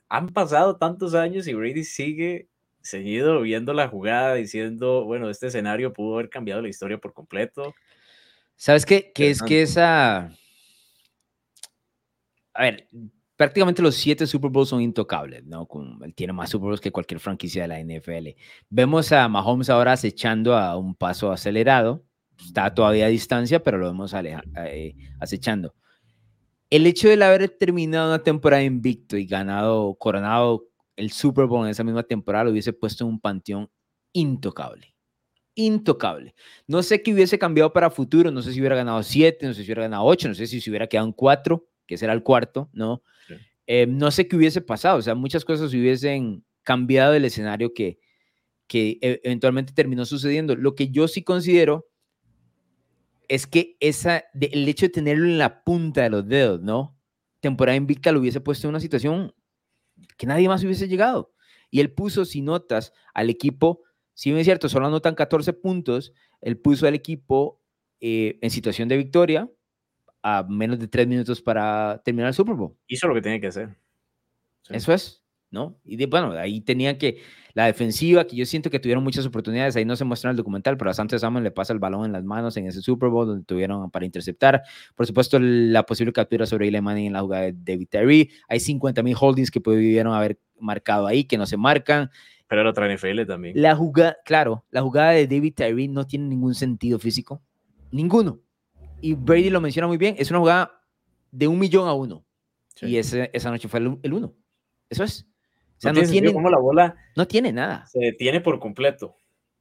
[0.09, 2.48] Han pasado tantos años y Brady sigue
[2.80, 7.74] seguido viendo la jugada diciendo, bueno, este escenario pudo haber cambiado la historia por completo.
[8.56, 9.12] ¿Sabes qué?
[9.12, 10.32] Que es que esa...
[12.55, 12.89] A ver,
[13.37, 15.66] prácticamente los siete Super Bowls son intocables, ¿no?
[15.66, 18.37] Con- él tiene más Super Bowls que cualquier franquicia de la NFL.
[18.69, 22.05] Vemos a Mahomes ahora acechando a un paso acelerado.
[22.45, 25.74] Está todavía a distancia, pero lo vemos aleja- eh, acechando.
[26.70, 30.66] El hecho de haber terminado una temporada invicto y ganado, coronado
[30.97, 33.70] el Super Bowl en esa misma temporada, lo hubiese puesto en un panteón
[34.12, 34.95] intocable.
[35.55, 36.35] Intocable.
[36.66, 39.61] No sé qué hubiese cambiado para futuro, no sé si hubiera ganado siete, no sé
[39.61, 42.14] si hubiera ganado ocho, no sé si se hubiera quedado en cuatro, que ese era
[42.14, 43.02] el cuarto, ¿no?
[43.28, 43.34] Sí.
[43.66, 47.98] Eh, no sé qué hubiese pasado, o sea, muchas cosas hubiesen cambiado el escenario que,
[48.66, 50.56] que e- eventualmente terminó sucediendo.
[50.56, 51.86] Lo que yo sí considero
[53.28, 56.98] es que esa, de- el hecho de tenerlo en la punta de los dedos, ¿no?
[57.40, 59.34] Temporada invicta lo hubiese puesto en una situación
[60.16, 61.32] que nadie más hubiese llegado.
[61.70, 63.82] Y él puso, si notas, al equipo,
[64.14, 67.60] si bien es cierto, solo anotan 14 puntos, él puso al equipo
[68.00, 69.48] eh, en situación de victoria
[70.23, 72.74] a menos de tres minutos para terminar el Super Bowl.
[72.86, 73.77] Hizo lo que tenía que hacer.
[74.62, 74.74] Sí.
[74.77, 75.78] Eso es, ¿no?
[75.85, 77.20] Y de- bueno, ahí tenía que,
[77.55, 80.36] la defensiva, que yo siento que tuvieron muchas oportunidades, ahí no se muestra en el
[80.39, 83.11] documental, pero a Santos Samuel le pasa el balón en las manos en ese Super
[83.11, 84.62] Bowl donde tuvieron para interceptar.
[84.94, 88.31] Por supuesto, la posible captura sobre Eli Manning en la jugada de David Tyree.
[88.49, 92.09] Hay 50 mil holdings que pudieron haber marcado ahí, que no se marcan.
[92.47, 93.61] Pero era otra NFL también.
[93.61, 97.43] La jugada, claro, la jugada de David Tyree no tiene ningún sentido físico.
[97.90, 98.40] Ninguno.
[99.03, 100.81] Y Brady lo menciona muy bien, es una jugada
[101.31, 102.24] de un millón a uno.
[102.74, 102.87] Sí.
[102.87, 104.33] Y ese- esa noche fue el, el uno.
[104.89, 105.27] Eso es.
[105.77, 107.85] O sea, no, no, tiene cómo la bola no tiene nada.
[107.87, 109.16] se detiene por completo.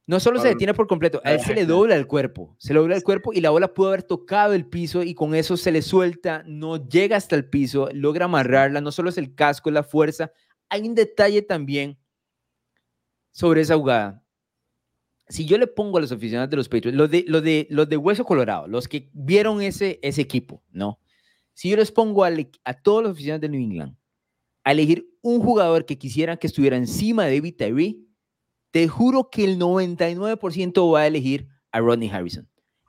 [0.06, 2.80] No solo se detiene por completo, a él se le dobla el cuerpo, se le
[2.80, 5.70] dobla el cuerpo y la bola pudo haber tocado el piso y con eso se
[5.70, 9.74] le suelta, no llega hasta el piso, logra amarrarla, no solo es el casco, es
[9.74, 10.32] la fuerza.
[10.68, 11.98] Hay un detalle también
[13.30, 14.21] sobre esa jugada.
[15.28, 17.88] Si yo le pongo a los aficionados de los Patriots, los de, los de, los
[17.88, 20.98] de Hueso Colorado, los que vieron ese, ese equipo, ¿no?
[21.54, 22.32] si yo les pongo a,
[22.82, 23.96] todos los oficiales de New England
[24.64, 27.98] a elegir un jugador que quisieran que estuviera encima de David Tyree,
[28.70, 32.48] te juro que el 99% va a elegir a Rodney Harrison.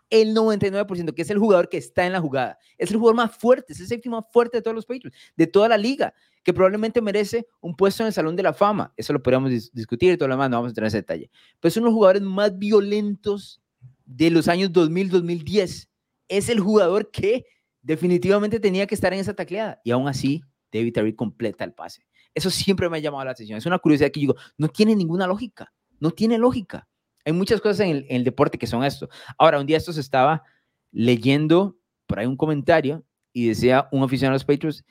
[0.09, 2.59] El 99%, que es el jugador que está en la jugada.
[2.77, 5.47] Es el jugador más fuerte, es el safety más fuerte de todos los Patriots, de
[5.47, 6.13] toda la liga,
[6.43, 8.93] que probablemente merece un puesto en el Salón de la Fama.
[8.97, 10.97] Eso lo podríamos dis- discutir y todo lo demás, no vamos a entrar en ese
[10.97, 11.31] detalle.
[11.59, 13.61] Pero es uno de los jugadores más violentos
[14.05, 15.87] de los años 2000-2010.
[16.27, 17.45] Es el jugador que
[17.81, 19.79] definitivamente tenía que estar en esa tacleada.
[19.83, 20.41] Y aún así,
[20.71, 22.05] David Tyree completa el pase.
[22.33, 23.57] Eso siempre me ha llamado la atención.
[23.57, 25.71] Es una curiosidad que yo digo, no tiene ninguna lógica.
[25.99, 26.87] No tiene lógica.
[27.25, 29.07] Hay muchas cosas en el, en el deporte que son esto.
[29.37, 30.43] Ahora, un día esto se estaba
[30.91, 34.83] leyendo por ahí un comentario y decía un aficionado a los Patriots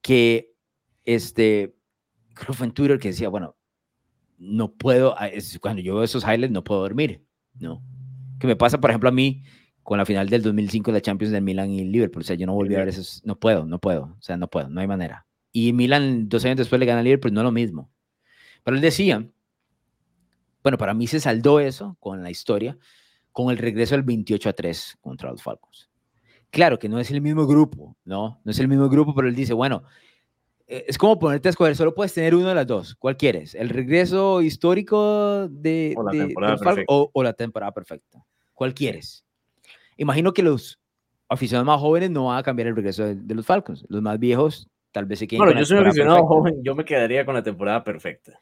[0.00, 0.53] que,
[1.04, 1.76] este,
[2.34, 3.56] creo que fue en Twitter que decía, bueno,
[4.38, 7.24] no puedo, ah, es- cuando yo veo esos highlights no puedo dormir,
[7.60, 7.82] ¿no?
[8.38, 9.42] Que me pasa, por ejemplo, a mí
[9.82, 12.46] con la final del 2005 de la Champions del Milan y Liverpool, o sea, yo
[12.46, 14.86] no volví a ver esos, no puedo, no puedo, o sea, no puedo, no hay
[14.86, 15.26] manera.
[15.52, 17.90] Y Milan dos años después le gana al Liverpool, no es lo mismo.
[18.64, 19.28] Pero él decía,
[20.62, 22.78] bueno, para mí se saldó eso con la historia,
[23.32, 25.90] con el regreso del 28 a 3 contra los Falcons.
[26.50, 28.40] Claro que no es el mismo grupo, ¿no?
[28.44, 29.82] No es el mismo grupo, pero él dice, bueno,
[30.88, 32.94] es como ponerte a escoger, solo puedes tener uno de las dos.
[32.96, 33.54] ¿Cuál quieres?
[33.54, 36.84] ¿El regreso histórico de, O la de- temporada perfecta.
[36.92, 38.24] o, o la temporada perfecta?
[38.52, 39.24] ¿Cuál quieres?
[39.96, 40.78] Imagino que los
[41.28, 43.84] aficionados más jóvenes no van a cambiar el regreso de, de los Falcons.
[43.88, 46.34] Los más viejos tal vez se queden Bueno, con yo soy un aficionado perfecta.
[46.34, 48.38] joven, yo me quedaría con la temporada perfecta.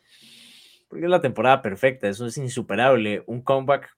[0.89, 3.23] Porque es la temporada perfecta, eso es insuperable.
[3.27, 3.89] Un comeback.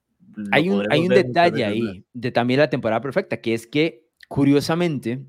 [0.51, 5.19] Hay un, hay un detalle ahí de también la temporada perfecta, que es que, curiosamente,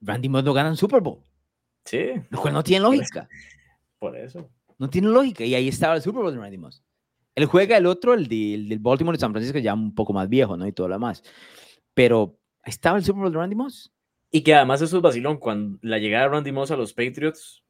[0.00, 1.20] Randy Moss no gana un Super Bowl,
[1.84, 3.28] Sí, lo cual no tiene lógica.
[3.98, 4.48] por eso.
[4.78, 5.44] No tiene lógica.
[5.44, 6.82] Y ahí estaba el Super Bowl de Randy Moss.
[7.34, 10.12] Él juega el otro, el, de- el del Baltimore de San Francisco, ya un poco
[10.12, 10.66] más viejo, ¿no?
[10.66, 11.22] Y todo lo demás.
[11.94, 13.92] Pero ahí estaba el Super Bowl de Randy Moss.
[14.30, 15.38] Y que además eso es vacilón.
[15.38, 17.62] Cuando la llegada de Randy Moss a los Patriots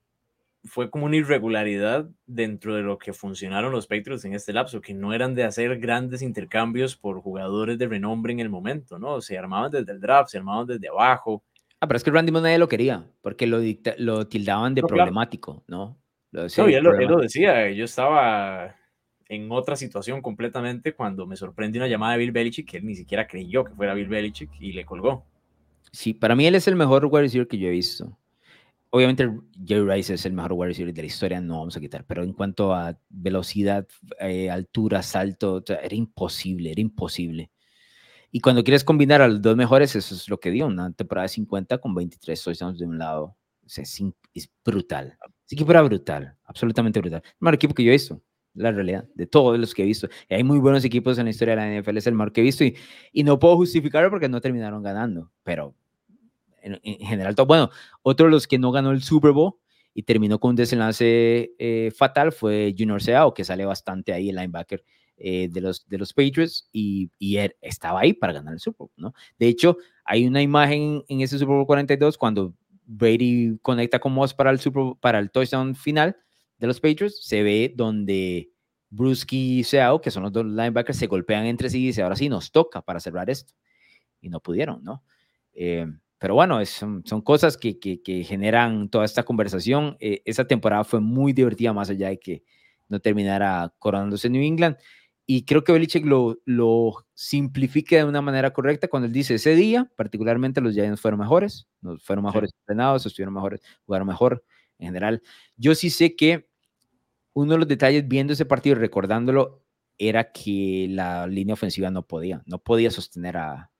[0.64, 4.92] fue como una irregularidad dentro de lo que funcionaron los Patriots en este lapso, que
[4.94, 9.20] no eran de hacer grandes intercambios por jugadores de renombre en el momento, ¿no?
[9.22, 11.42] Se armaban desde el draft, se armaban desde abajo.
[11.80, 14.82] Ah, pero es que Randy Moss nadie lo quería, porque lo, dicta- lo tildaban de
[14.82, 14.98] No, claro.
[14.98, 15.98] problemático, ¿no?
[16.30, 18.76] Lo No, y él, lo, él problema- lo decía, yo estaba
[19.28, 22.94] en otra situación completamente cuando me sorprendió una llamada de Bill Belichick que él ni
[22.94, 25.24] siquiera creyó que fuera Bill Belichick y le colgó.
[25.92, 28.16] Sí, para mí él es el mejor wide receiver que yo he visto.
[28.90, 29.30] Obviamente
[29.64, 32.24] Jerry Rice es el mejor wide receiver de la historia, no vamos a quitar, pero
[32.24, 33.86] en cuanto a velocidad,
[34.18, 37.50] eh, altura, salto, era imposible, era imposible.
[38.32, 41.24] Y cuando quieres combinar a los dos mejores, eso es lo que dio, una temporada
[41.24, 43.36] de 50 con 23 touchdowns de un lado.
[43.64, 44.00] O sea, es,
[44.34, 45.18] es brutal.
[45.46, 47.22] Ese equipo era brutal, absolutamente brutal.
[47.24, 48.20] El mejor equipo que yo he visto,
[48.54, 50.08] la realidad, de todos los que he visto.
[50.28, 52.40] Y hay muy buenos equipos en la historia de la NFL, es el mejor que
[52.40, 52.76] he visto y,
[53.12, 55.74] y no puedo justificarlo porque no terminaron ganando, pero
[56.62, 57.46] en, en general, todo.
[57.46, 57.70] Bueno,
[58.02, 59.54] otro de los que no ganó el Super Bowl
[59.92, 64.36] y terminó con un desenlace eh, fatal fue Junior Seau, que sale bastante ahí, el
[64.36, 64.84] linebacker
[65.20, 68.78] eh, de, los, de los Patriots, y, y él estaba ahí para ganar el Super
[68.78, 69.14] Bowl, ¿no?
[69.38, 72.54] De hecho, hay una imagen en ese Super Bowl 42 cuando
[72.86, 76.16] Brady conecta con Moss para el, Super Bowl- para el touchdown final
[76.58, 78.50] de los Patriots, se ve donde
[78.90, 82.16] Bruschi y Seau, que son los dos linebackers, se golpean entre sí y dice, ahora
[82.16, 83.54] sí, nos toca para cerrar esto.
[84.20, 85.02] Y no pudieron, ¿no?
[85.54, 85.86] Eh,
[86.18, 89.96] pero bueno, es- son, son cosas que, que, generan toda esta conversación.
[90.00, 92.42] Eh, esa temporada fue muy divertida, más allá de que
[92.88, 94.76] no terminara coronándose New England.
[95.32, 99.54] Y creo que Belichick lo, lo simplifica de una manera correcta cuando él dice, ese
[99.54, 104.42] día, particularmente los Giants fueron mejores, no- fueron mejores entrenados, estuvieron mejores, jugaron mejor
[104.78, 105.22] en general.
[105.56, 106.48] Yo sí sé que
[107.32, 109.62] uno de los detalles viendo ese partido y recordándolo
[109.98, 113.70] era que la línea ofensiva no podía, no podía sostener a,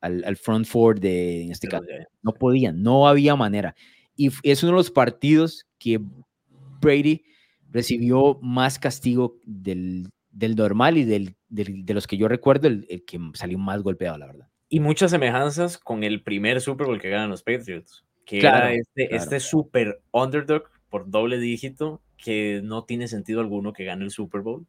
[0.00, 1.84] al, al front four de, en este caso,
[2.22, 3.74] no podía, no había manera.
[4.14, 5.98] Y es uno de los partidos que
[6.80, 7.24] Brady
[7.72, 12.86] recibió más castigo del, del normal y del, del- de los que yo recuerdo, el,
[12.90, 14.48] el que salió más golpeado, la verdad.
[14.68, 18.72] Y muchas semejanzas con el primer Super Bowl que ganan los Patriots, que Claro, era
[18.74, 19.22] este, claro.
[19.22, 24.40] este super underdog por doble dígito que no tiene sentido alguno que gane el Super
[24.40, 24.66] Bowl,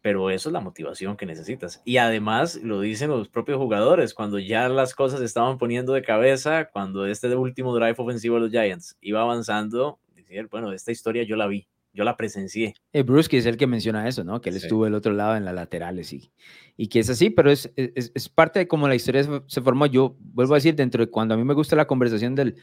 [0.00, 1.82] pero eso es la motivación que necesitas.
[1.84, 6.02] Y además lo dicen los propios jugadores, cuando ya las cosas se estaban poniendo de
[6.02, 11.24] cabeza, cuando este último drive ofensivo de los Giants iba avanzando, decían, bueno, esta historia
[11.24, 12.74] yo la vi, yo la presencié.
[12.92, 14.40] Eh, Bruce, que es el que menciona eso, ¿no?
[14.40, 14.66] Que él Sí.
[14.66, 16.30] estuvo del otro lado en las laterales y,
[16.76, 19.60] y que es así, pero es, es, es parte de cómo la historia se, se
[19.62, 19.86] formó.
[19.86, 22.56] Yo vuelvo a decir, dentro de cuando a mí me gusta la conversación del,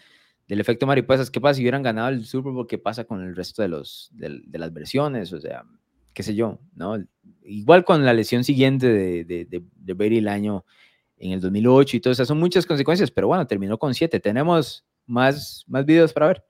[0.48, 2.68] del efecto mariposas, ¿qué pasa si hubieran ganado el Super Bowl?
[2.68, 5.34] ¿Qué pasa con el resto de, los, de, las versiones?
[5.34, 5.64] O sea,
[6.14, 7.04] qué sé yo, ¿no?
[7.44, 10.66] Igual con la lesión siguiente de, de, de, de Brady el año,
[11.18, 12.26] en el 2008 y todo eso.
[12.26, 14.20] Son muchas consecuencias, pero bueno, terminó con siete.
[14.20, 16.46] Tenemos más, más videos para ver.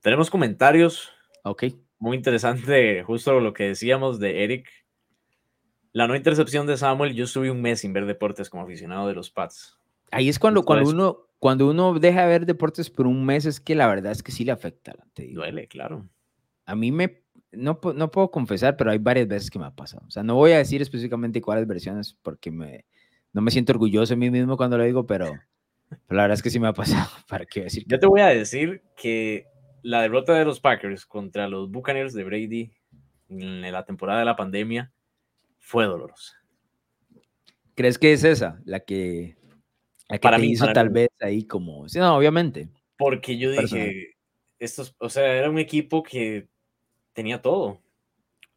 [0.00, 1.10] Tenemos comentarios.
[1.42, 1.64] Ok.
[1.98, 4.68] Muy interesante, justo lo que decíamos de Eric.
[5.92, 9.14] La no intercepción de Samuel, yo estuve un mes sin ver deportes como aficionado de
[9.14, 9.78] los Pats.
[10.10, 13.60] Ahí es cuando, cuando, uno, cuando uno deja de ver deportes por un mes, es
[13.60, 14.94] que la verdad es que sí le afecta.
[15.12, 15.42] te digo.
[15.42, 16.08] Duele, claro.
[16.66, 17.22] A mí me,
[17.52, 20.04] no, no puedo confesar, pero hay varias veces que me ha pasado.
[20.06, 22.84] O sea, no voy a decir específicamente cuáles versiones porque me,
[23.32, 25.26] no me siento orgulloso de mí mismo cuando lo digo, pero,
[25.88, 27.08] pero la verdad es que sí me ha pasado.
[27.28, 27.84] ¿Para qué decir?
[27.86, 29.46] Yo te voy a decir que
[29.84, 32.72] la derrota de los Packers contra los Buccaneers de Brady
[33.28, 34.90] en la temporada de la pandemia
[35.58, 36.34] fue dolorosa.
[37.74, 39.36] ¿Crees que es esa la que,
[40.08, 40.94] la que Para te mí, hizo para tal mí.
[41.00, 41.86] vez ahí como...
[41.88, 42.70] Sí, no, obviamente.
[42.96, 43.88] Porque yo Personal.
[43.88, 44.16] dije,
[44.58, 46.48] estos, o sea, era un equipo que
[47.12, 47.82] tenía todo.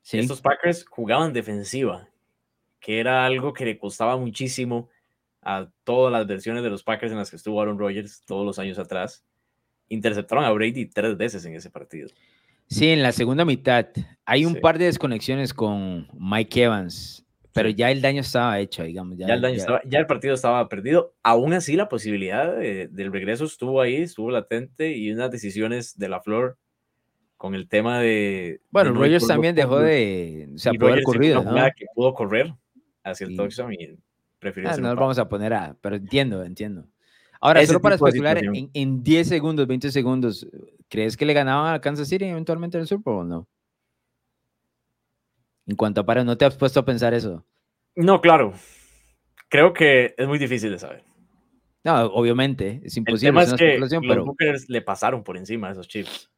[0.02, 0.20] Sí.
[0.20, 2.08] Estos Packers jugaban defensiva,
[2.80, 4.90] que era algo que le costaba muchísimo
[5.42, 8.60] a todas las versiones de los Packers en las que estuvo Aaron Rodgers todos los
[8.60, 9.26] años atrás.
[9.90, 12.10] Interceptaron a Brady tres veces en ese partido.
[12.68, 13.88] Sí, en la segunda mitad
[14.26, 14.60] hay un Sí.
[14.60, 17.76] par de desconexiones con Mike Evans, pero Sí.
[17.76, 19.18] ya el daño estaba hecho, digamos.
[19.18, 21.14] Ya, el daño estaba- ya el partido estaba perdido.
[21.24, 26.10] Aún así, la posibilidad de- del regreso estuvo ahí, estuvo latente y unas decisiones de
[26.10, 26.58] la Flor
[27.38, 28.60] con el tema de.
[28.72, 30.50] Bueno, de Rogers también dejó de...
[30.56, 31.54] O sea, Y hizo corrido, ¿no?
[31.78, 32.54] que pudo correr
[33.04, 33.38] hacia el Sí.
[33.38, 33.96] touchdown y
[34.40, 35.76] prefirió Ah, no nos vamos a poner a...
[35.80, 36.86] Pero entiendo, entiendo.
[37.40, 40.48] Ahora, Ese solo para especular, en, en 10 segundos, 20 segundos,
[40.90, 43.48] ¿crees que le ganaban a Kansas City eventualmente en el Super Bowl no?
[45.68, 47.46] En cuanto a para, ¿no te has puesto a pensar eso?
[47.96, 48.54] No, claro.
[49.50, 51.04] Creo que es muy difícil de saber.
[51.84, 54.36] No, obviamente, es El imposible, tema es que los pero...
[54.68, 56.30] Le pasaron por encima a esos Chiefs,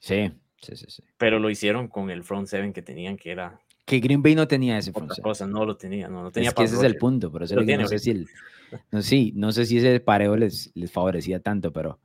[0.00, 0.30] Sí,
[0.60, 1.02] sí, sí, sí.
[1.16, 4.46] pero lo hicieron con el front seven que tenían, que era Que Green Bay no
[4.46, 5.22] tenía ese front seven.
[5.22, 5.46] cosa.
[5.46, 7.64] No lo tenía, no, no tenía Es que ese es el punto, por eso Lo
[7.64, 8.28] tiene no sé si el,
[8.90, 11.98] no, sí, no sé si ese pareo les, les favorecía tanto, pero,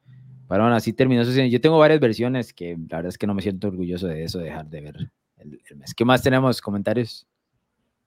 [0.48, 1.52] pero bueno, así terminó sucediendo.
[1.52, 4.40] Yo tengo varias versiones que la verdad es que no me siento orgulloso de eso,
[4.40, 4.98] de dejar de ver
[5.38, 5.94] el, el mes.
[5.94, 6.62] ¿Qué más tenemos?
[6.62, 7.28] ¿Comentarios?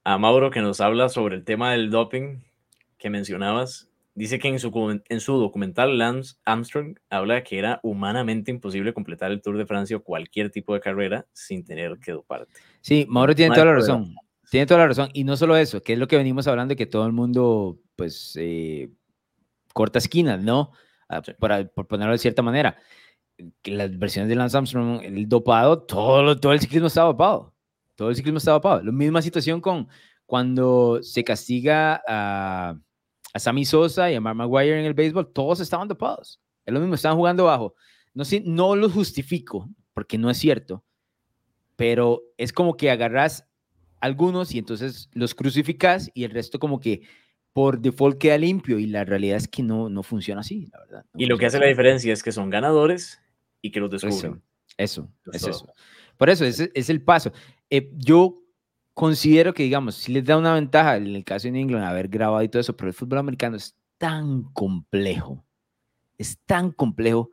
[0.04, 2.38] a Mauro que nos habla sobre el tema del doping
[2.98, 3.88] que mencionabas.
[4.14, 9.30] Dice que en su, en su documental Lance Armstrong habla que era humanamente imposible completar
[9.30, 12.52] el Tour de Francia o cualquier tipo de carrera sin tener que doparte.
[12.80, 14.14] Sí, Mauro tiene toda la razón.
[14.50, 15.10] Tiene toda la razón.
[15.14, 18.34] Y no solo eso, que es lo que venimos hablando, que todo el mundo, pues,
[18.36, 18.90] eh,
[19.72, 20.72] corta esquinas, ¿no?
[21.08, 21.32] Ah, Sí.
[21.38, 22.76] Para, por ponerlo de cierta manera.
[23.62, 27.54] Que las versiones de Lance Armstrong, el dopado, todo, todo el ciclismo estaba dopado.
[27.94, 28.82] Todo el ciclismo estaba dopado.
[28.82, 29.88] La misma situación con
[30.26, 32.76] cuando se castiga a,
[33.32, 36.40] a Sammy Sosa y a Mark Maguire en el béisbol, todos estaban dopados.
[36.64, 37.74] Es lo mismo, estaban jugando bajo.
[38.14, 40.84] No, sé, no lo justifico, porque no es cierto,
[41.76, 43.49] pero es como que agarras
[44.00, 47.02] algunos y entonces los crucificas y el resto como que
[47.52, 51.06] por default queda limpio y la realidad es que no, no funciona así, la verdad.
[51.12, 51.70] no Y lo que hace la así.
[51.70, 53.20] diferencia es que son ganadores
[53.62, 54.42] y que los Eso, descubren.
[54.76, 55.66] eso, Es es eso.
[56.16, 57.32] Por eso, ese es el paso.
[57.70, 58.42] Eh, yo
[58.94, 62.42] considero que, digamos, si les da una ventaja en el caso de England haber grabado
[62.42, 65.44] y todo eso, pero el fútbol americano es tan complejo,
[66.18, 67.30] es tan complejo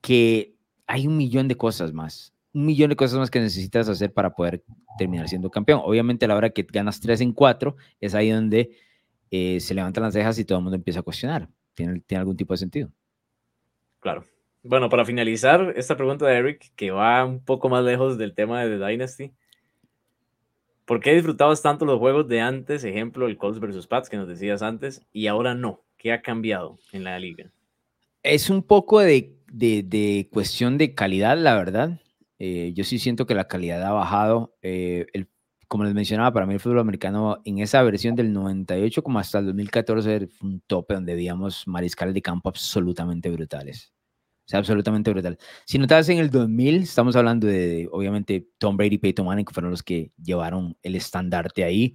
[0.00, 0.56] que
[0.86, 4.34] hay un millón de cosas más, un millón de cosas más que necesitas hacer para
[4.34, 4.62] poder
[4.98, 5.80] terminar siendo campeón.
[5.84, 8.70] Obviamente a la hora que ganas 3 en 4 es ahí donde
[9.30, 11.48] eh, se levantan las cejas y todo el mundo empieza a cuestionar.
[11.74, 12.90] ¿Tiene, tiene algún tipo de sentido?
[14.00, 14.24] Claro.
[14.64, 18.64] Bueno, para finalizar esta pregunta de Eric, que va un poco más lejos del tema
[18.64, 19.32] de The Dynasty.
[20.84, 22.82] ¿Por qué disfrutabas tanto los juegos de antes?
[22.84, 25.82] Ejemplo, el Colts versus Pats que nos decías antes, y ahora no.
[25.96, 27.50] ¿Qué ha cambiado en la liga?
[28.22, 32.00] Es un poco de, de- de cuestión de calidad, la verdad.
[32.38, 34.56] Eh, yo sí siento que la calidad ha bajado.
[34.62, 35.28] Eh, el-
[35.68, 39.38] como les mencionaba, para mí el fútbol americano en esa versión del 98 como hasta
[39.40, 43.92] el 2014 fue un tope donde veíamos mariscales de campo absolutamente brutales.
[44.46, 45.36] O sea, absolutamente brutal.
[45.66, 49.52] Si notas en el 2000, estamos hablando de, obviamente, Tom Brady y Peyton Manning, que
[49.52, 51.94] fueron los que llevaron el estandarte ahí,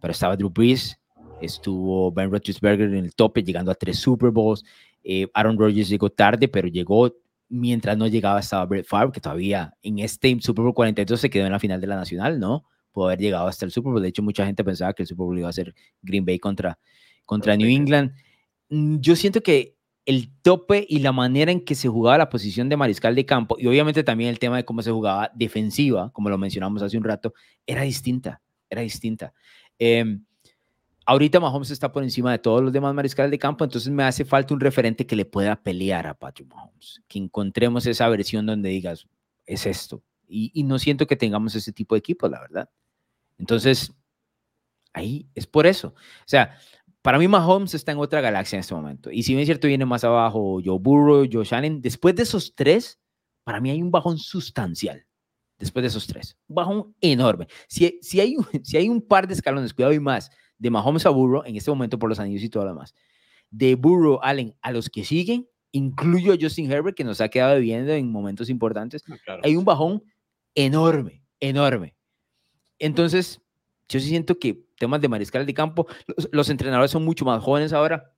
[0.00, 0.98] pero estaba Drew Brees,
[1.40, 4.64] estuvo Ben Roethlisberger en el tope, llegando a tres Super Bowls.
[5.04, 7.14] Eh, Aaron Rodgers llegó tarde, pero llegó
[7.52, 11.44] mientras no llegaba estaba Brett Favre, que todavía en este Super Bowl 42 se quedó
[11.44, 12.64] en la final de la Nacional, ¿no?
[12.92, 14.02] Pudo haber llegado hasta el Super Bowl.
[14.02, 16.78] De hecho, mucha gente pensaba que el Super Bowl iba a ser Green Bay contra,
[17.26, 18.12] contra New England.
[18.70, 19.76] Mm, Yo siento que
[20.06, 23.56] el tope y la manera en que se jugaba la posición de mariscal de campo,
[23.58, 27.04] y obviamente también el tema de cómo se jugaba defensiva, como lo mencionamos hace un
[27.04, 27.34] rato,
[27.66, 29.32] era distinta, era distinta.
[29.78, 30.24] Em,
[31.06, 34.24] ahorita Mahomes está por encima de todos los demás mariscales de campo, entonces me hace
[34.24, 38.70] falta un referente que le pueda pelear a Patrick Mahomes, que encontremos esa versión donde
[38.70, 39.06] digas,
[39.46, 40.02] es esto.
[40.28, 42.70] Y, no siento que tengamos ese tipo de equipos, la verdad.
[43.36, 43.92] Entonces,
[44.94, 45.88] ahí es por eso.
[45.88, 46.56] O sea,
[47.02, 49.10] para mí Mahomes está en otra galaxia en este momento.
[49.10, 52.54] Y si bien es cierto, viene más abajo Joe Burrow, Josh Allen, después de esos
[52.54, 52.98] tres,
[53.44, 55.04] para mí hay un bajón sustancial.
[55.58, 56.38] Después de esos tres.
[56.48, 57.46] Un bajón enorme.
[57.68, 61.10] Si, si, hay, si hay un par de escalones, cuidado y más, de Mahomes a
[61.10, 62.94] Burrow, en este momento por los anillos y todo lo demás,
[63.50, 67.58] de Burrow, Allen a los que siguen, incluyo a Justin Herbert, que nos ha quedado
[67.60, 69.42] viendo en momentos importantes, Claro.
[69.44, 70.02] hay un bajón
[70.54, 71.94] enorme, enorme.
[72.78, 73.40] Entonces,
[73.88, 77.42] yo sí siento que temas de mariscal de campo, los, los entrenadores son mucho más
[77.42, 78.12] jóvenes ahora,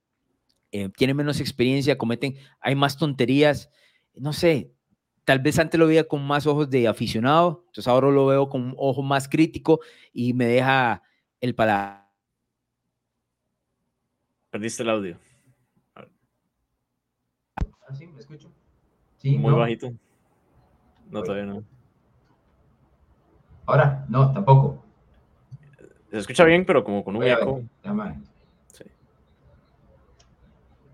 [0.72, 3.70] eh, tienen menos experiencia, cometen, hay más tonterías,
[4.14, 4.72] no sé,
[5.24, 8.62] tal vez antes lo veía con más ojos de aficionado, entonces ahora lo veo con
[8.62, 9.80] un ojo más crítico
[10.12, 11.02] y me deja
[11.40, 12.03] el paladar.
[14.54, 15.18] Perdiste el audio.
[15.96, 16.06] Ah,
[17.92, 18.52] sí, me escucho.
[19.16, 19.58] Sí, Muy no.
[19.58, 19.92] bajito.
[21.10, 21.64] No, todavía no.
[23.66, 24.84] Ahora, no, tampoco.
[26.12, 27.62] Se escucha bien, pero como con un eco.
[28.68, 28.84] Sí.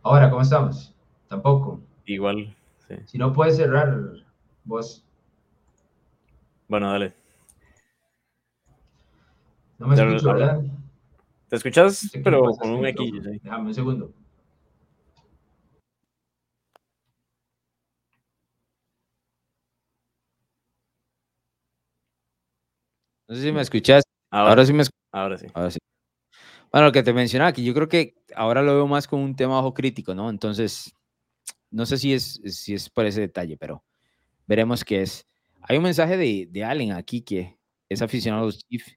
[0.04, 0.94] Ahora, ¿cómo estamos?
[1.28, 1.82] Tampoco.
[2.06, 2.56] Igual.
[2.88, 2.94] Sí.
[3.04, 3.94] Si no puedes cerrar
[4.64, 5.04] vos.
[6.66, 7.12] Bueno, dale.
[9.78, 10.32] No me escucho.
[10.32, 10.62] ¿verdad?
[11.50, 12.08] ¿Te escuchas?
[12.22, 13.10] Pero con un sí.
[13.42, 14.14] Déjame un segundo.
[23.28, 24.04] No sé si me escuchas.
[24.30, 25.00] Ahora, Ahora sí me escuchas.
[25.12, 25.46] ahora sí.
[25.54, 25.78] Ahora sí.
[26.72, 29.34] Bueno, lo que te mencionaba, que yo creo que ahora lo veo más como un
[29.34, 30.30] tema ojo crítico, ¿no?
[30.30, 30.94] Entonces,
[31.70, 33.84] no sé si es, si es por ese detalle, pero
[34.46, 35.26] veremos qué es.
[35.62, 37.58] Hay un mensaje de, de Allen aquí que
[37.88, 38.96] es aficionado a los Chiefs,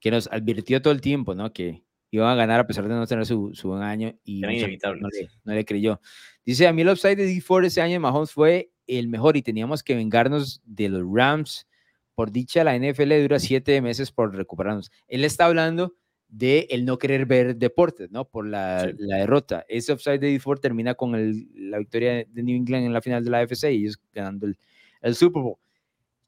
[0.00, 1.52] que nos advirtió todo el tiempo, ¿no?
[1.52, 1.84] Que
[2.16, 5.02] iban a ganar a pesar de no tener su, su buen año y gente inevitables.
[5.02, 6.00] no le, no le creyó.
[6.44, 9.42] Dice, a mí el upside de D4 ese año de Mahomes fue el mejor y
[9.42, 11.66] teníamos que vengarnos de los Rams.
[12.14, 14.90] Por dicha, la NFL dura siete meses por recuperarnos.
[15.08, 15.94] Él está hablando
[16.28, 18.26] de el no querer ver deportes, ¿no?
[18.26, 18.96] Por la, Sí.
[18.98, 19.64] la derrota.
[19.68, 23.22] Ese upside de D4 termina con el- la victoria de New England en la final
[23.24, 24.56] de la AFC y ellos ganando el,
[25.02, 25.56] el Super Bowl.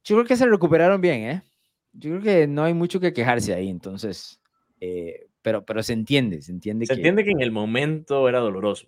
[0.05, 1.43] Yo creo que se recuperaron bien, ¿eh?
[1.95, 4.41] Yo creo que no hay mucho que quejarse ahí, entonces,
[4.81, 7.01] eh, pero, pero se entiende, se entiende Se que...
[7.01, 8.87] entiende que en el momento era doloroso.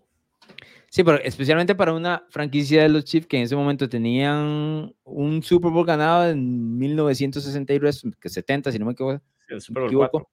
[0.89, 5.43] Sí, pero especialmente para una franquicia de los Chiefs que en ese momento tenían un
[5.43, 9.23] Super Bowl ganado en 1963, que 70, si no me equivoco.
[9.49, 10.11] El me Super Bowl equivoco.
[10.11, 10.31] 4.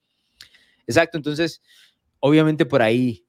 [0.88, 1.62] Exacto, entonces,
[2.20, 3.23] obviamente por ahí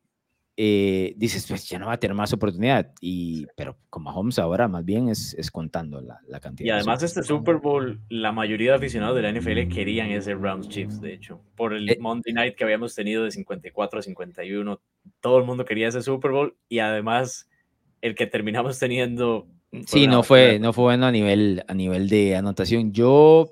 [0.56, 4.68] eh, dices, pues ya no va a tener más oportunidad, y, pero con Mahomes ahora
[4.68, 6.66] más bien es, es contando la, la cantidad.
[6.66, 10.34] Y de además este Super Bowl, la mayoría de aficionados de la NFL querían ese
[10.34, 11.40] Rams Chiefs, de hecho.
[11.56, 11.98] Por el Eh.
[12.00, 14.80] Monday Night que habíamos tenido de 54 a 51,
[15.20, 17.48] todo el mundo quería ese Super Bowl y además
[18.00, 19.48] el que terminamos teniendo...
[19.86, 22.92] Sí, una no fue, no fue bueno a nivel, a nivel de anotación.
[22.92, 23.48] Yo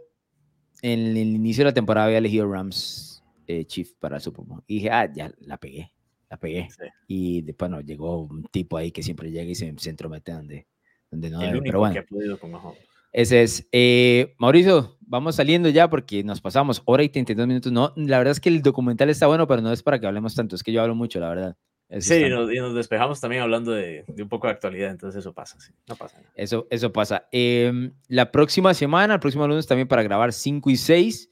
[0.83, 4.62] en el inicio de la temporada había elegido Rams eh, Chief para el Super Bowl.
[4.66, 5.91] Y dije, ah, ya la pegué,
[6.33, 6.67] la pegué.
[6.71, 6.85] Sí.
[7.09, 10.67] Y después no, llegó un tipo ahí que siempre llega y se, se entromete donde,
[11.11, 11.59] donde no el debe.
[11.59, 12.81] único Pero bueno, que ha podido con Mahomes.
[13.13, 13.69] ese es.
[13.71, 17.71] Eh, Mauricio, vamos saliendo ya porque nos pasamos hora y 32 minutos.
[17.71, 20.35] No, la verdad es que el documental está bueno, pero no es para que hablemos
[20.35, 20.57] tanto.
[20.57, 21.57] Es que yo hablo mucho, la verdad.
[21.91, 24.91] Eso Sí, y nos, y nos despejamos también hablando de, de un poco de actualidad,
[24.91, 26.33] entonces eso pasa, sí, no pasa nada.
[26.35, 27.29] Eso, eso pasa.
[27.31, 31.29] Em, la próxima semana, el próximo lunes también para grabar 5 y 6.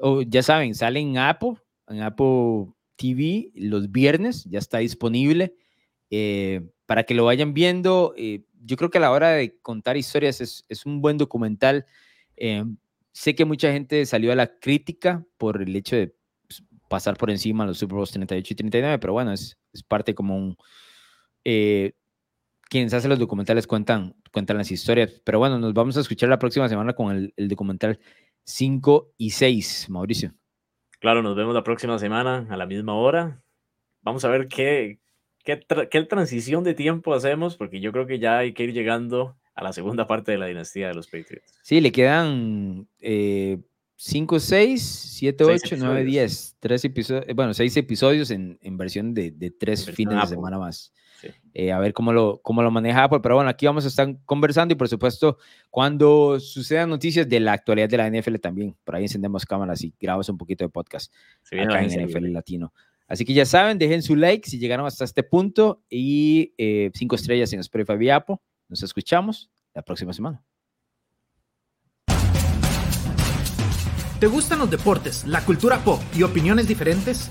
[0.00, 1.54] o ya saben, salen en Apple,
[1.88, 5.54] en Apple TV los viernes, ya está disponible.
[6.10, 9.96] eh, para que lo vayan viendo, eh, yo creo que a la hora de contar
[9.96, 11.86] historias es, es un buen documental.
[12.36, 12.76] em,
[13.12, 16.14] sé que mucha gente salió a la crítica por el hecho de
[16.48, 20.14] pues, pasar por encima los Super Bowls 38 y 39, pero bueno, es, es parte
[20.14, 20.56] como un...
[21.44, 21.94] eh,
[22.70, 25.20] quienes hacen los documentales cuentan, cuentan las historias.
[25.24, 28.00] Pero bueno, nos vamos a escuchar la próxima semana con el, el documental
[28.44, 30.34] 5 y 6, Mauricio.
[31.04, 33.42] Claro, nos vemos la próxima semana a la misma hora.
[34.00, 35.00] Vamos a ver qué,
[35.44, 38.72] qué, tra- qué transición de tiempo hacemos, porque yo creo que ya hay que ir
[38.72, 41.52] llegando a la segunda parte de la dinastía de los Patriots.
[41.62, 42.88] Sí, le quedan
[43.96, 46.06] 5, 6, 7, Seis 8, 9, episodios.
[46.10, 46.56] 10.
[46.58, 50.90] Tres episodios, bueno, 6 episodios en, en versión de, de tres fines de semana más.
[51.20, 51.28] Sí.
[51.54, 53.20] Eh, a ver cómo lo, cómo lo maneja Apple.
[53.22, 55.38] Pero bueno, aquí vamos a estar conversando y por supuesto,
[55.70, 59.94] cuando sucedan noticias de la actualidad de la NFL también, por ahí encendemos cámaras y
[60.00, 61.12] grabamos un poquito de podcast.
[61.50, 62.32] Viene acá la en agencia NFL libre.
[62.32, 62.72] Latino.
[63.06, 67.16] Así que ya saben, dejen su like si llegaron hasta este punto y eh, cinco
[67.16, 68.36] estrellas en Spotify y Apple.
[68.68, 70.42] Nos escuchamos la próxima semana.
[74.20, 77.30] ¿Te gustan los deportes, la cultura pop y opiniones diferentes?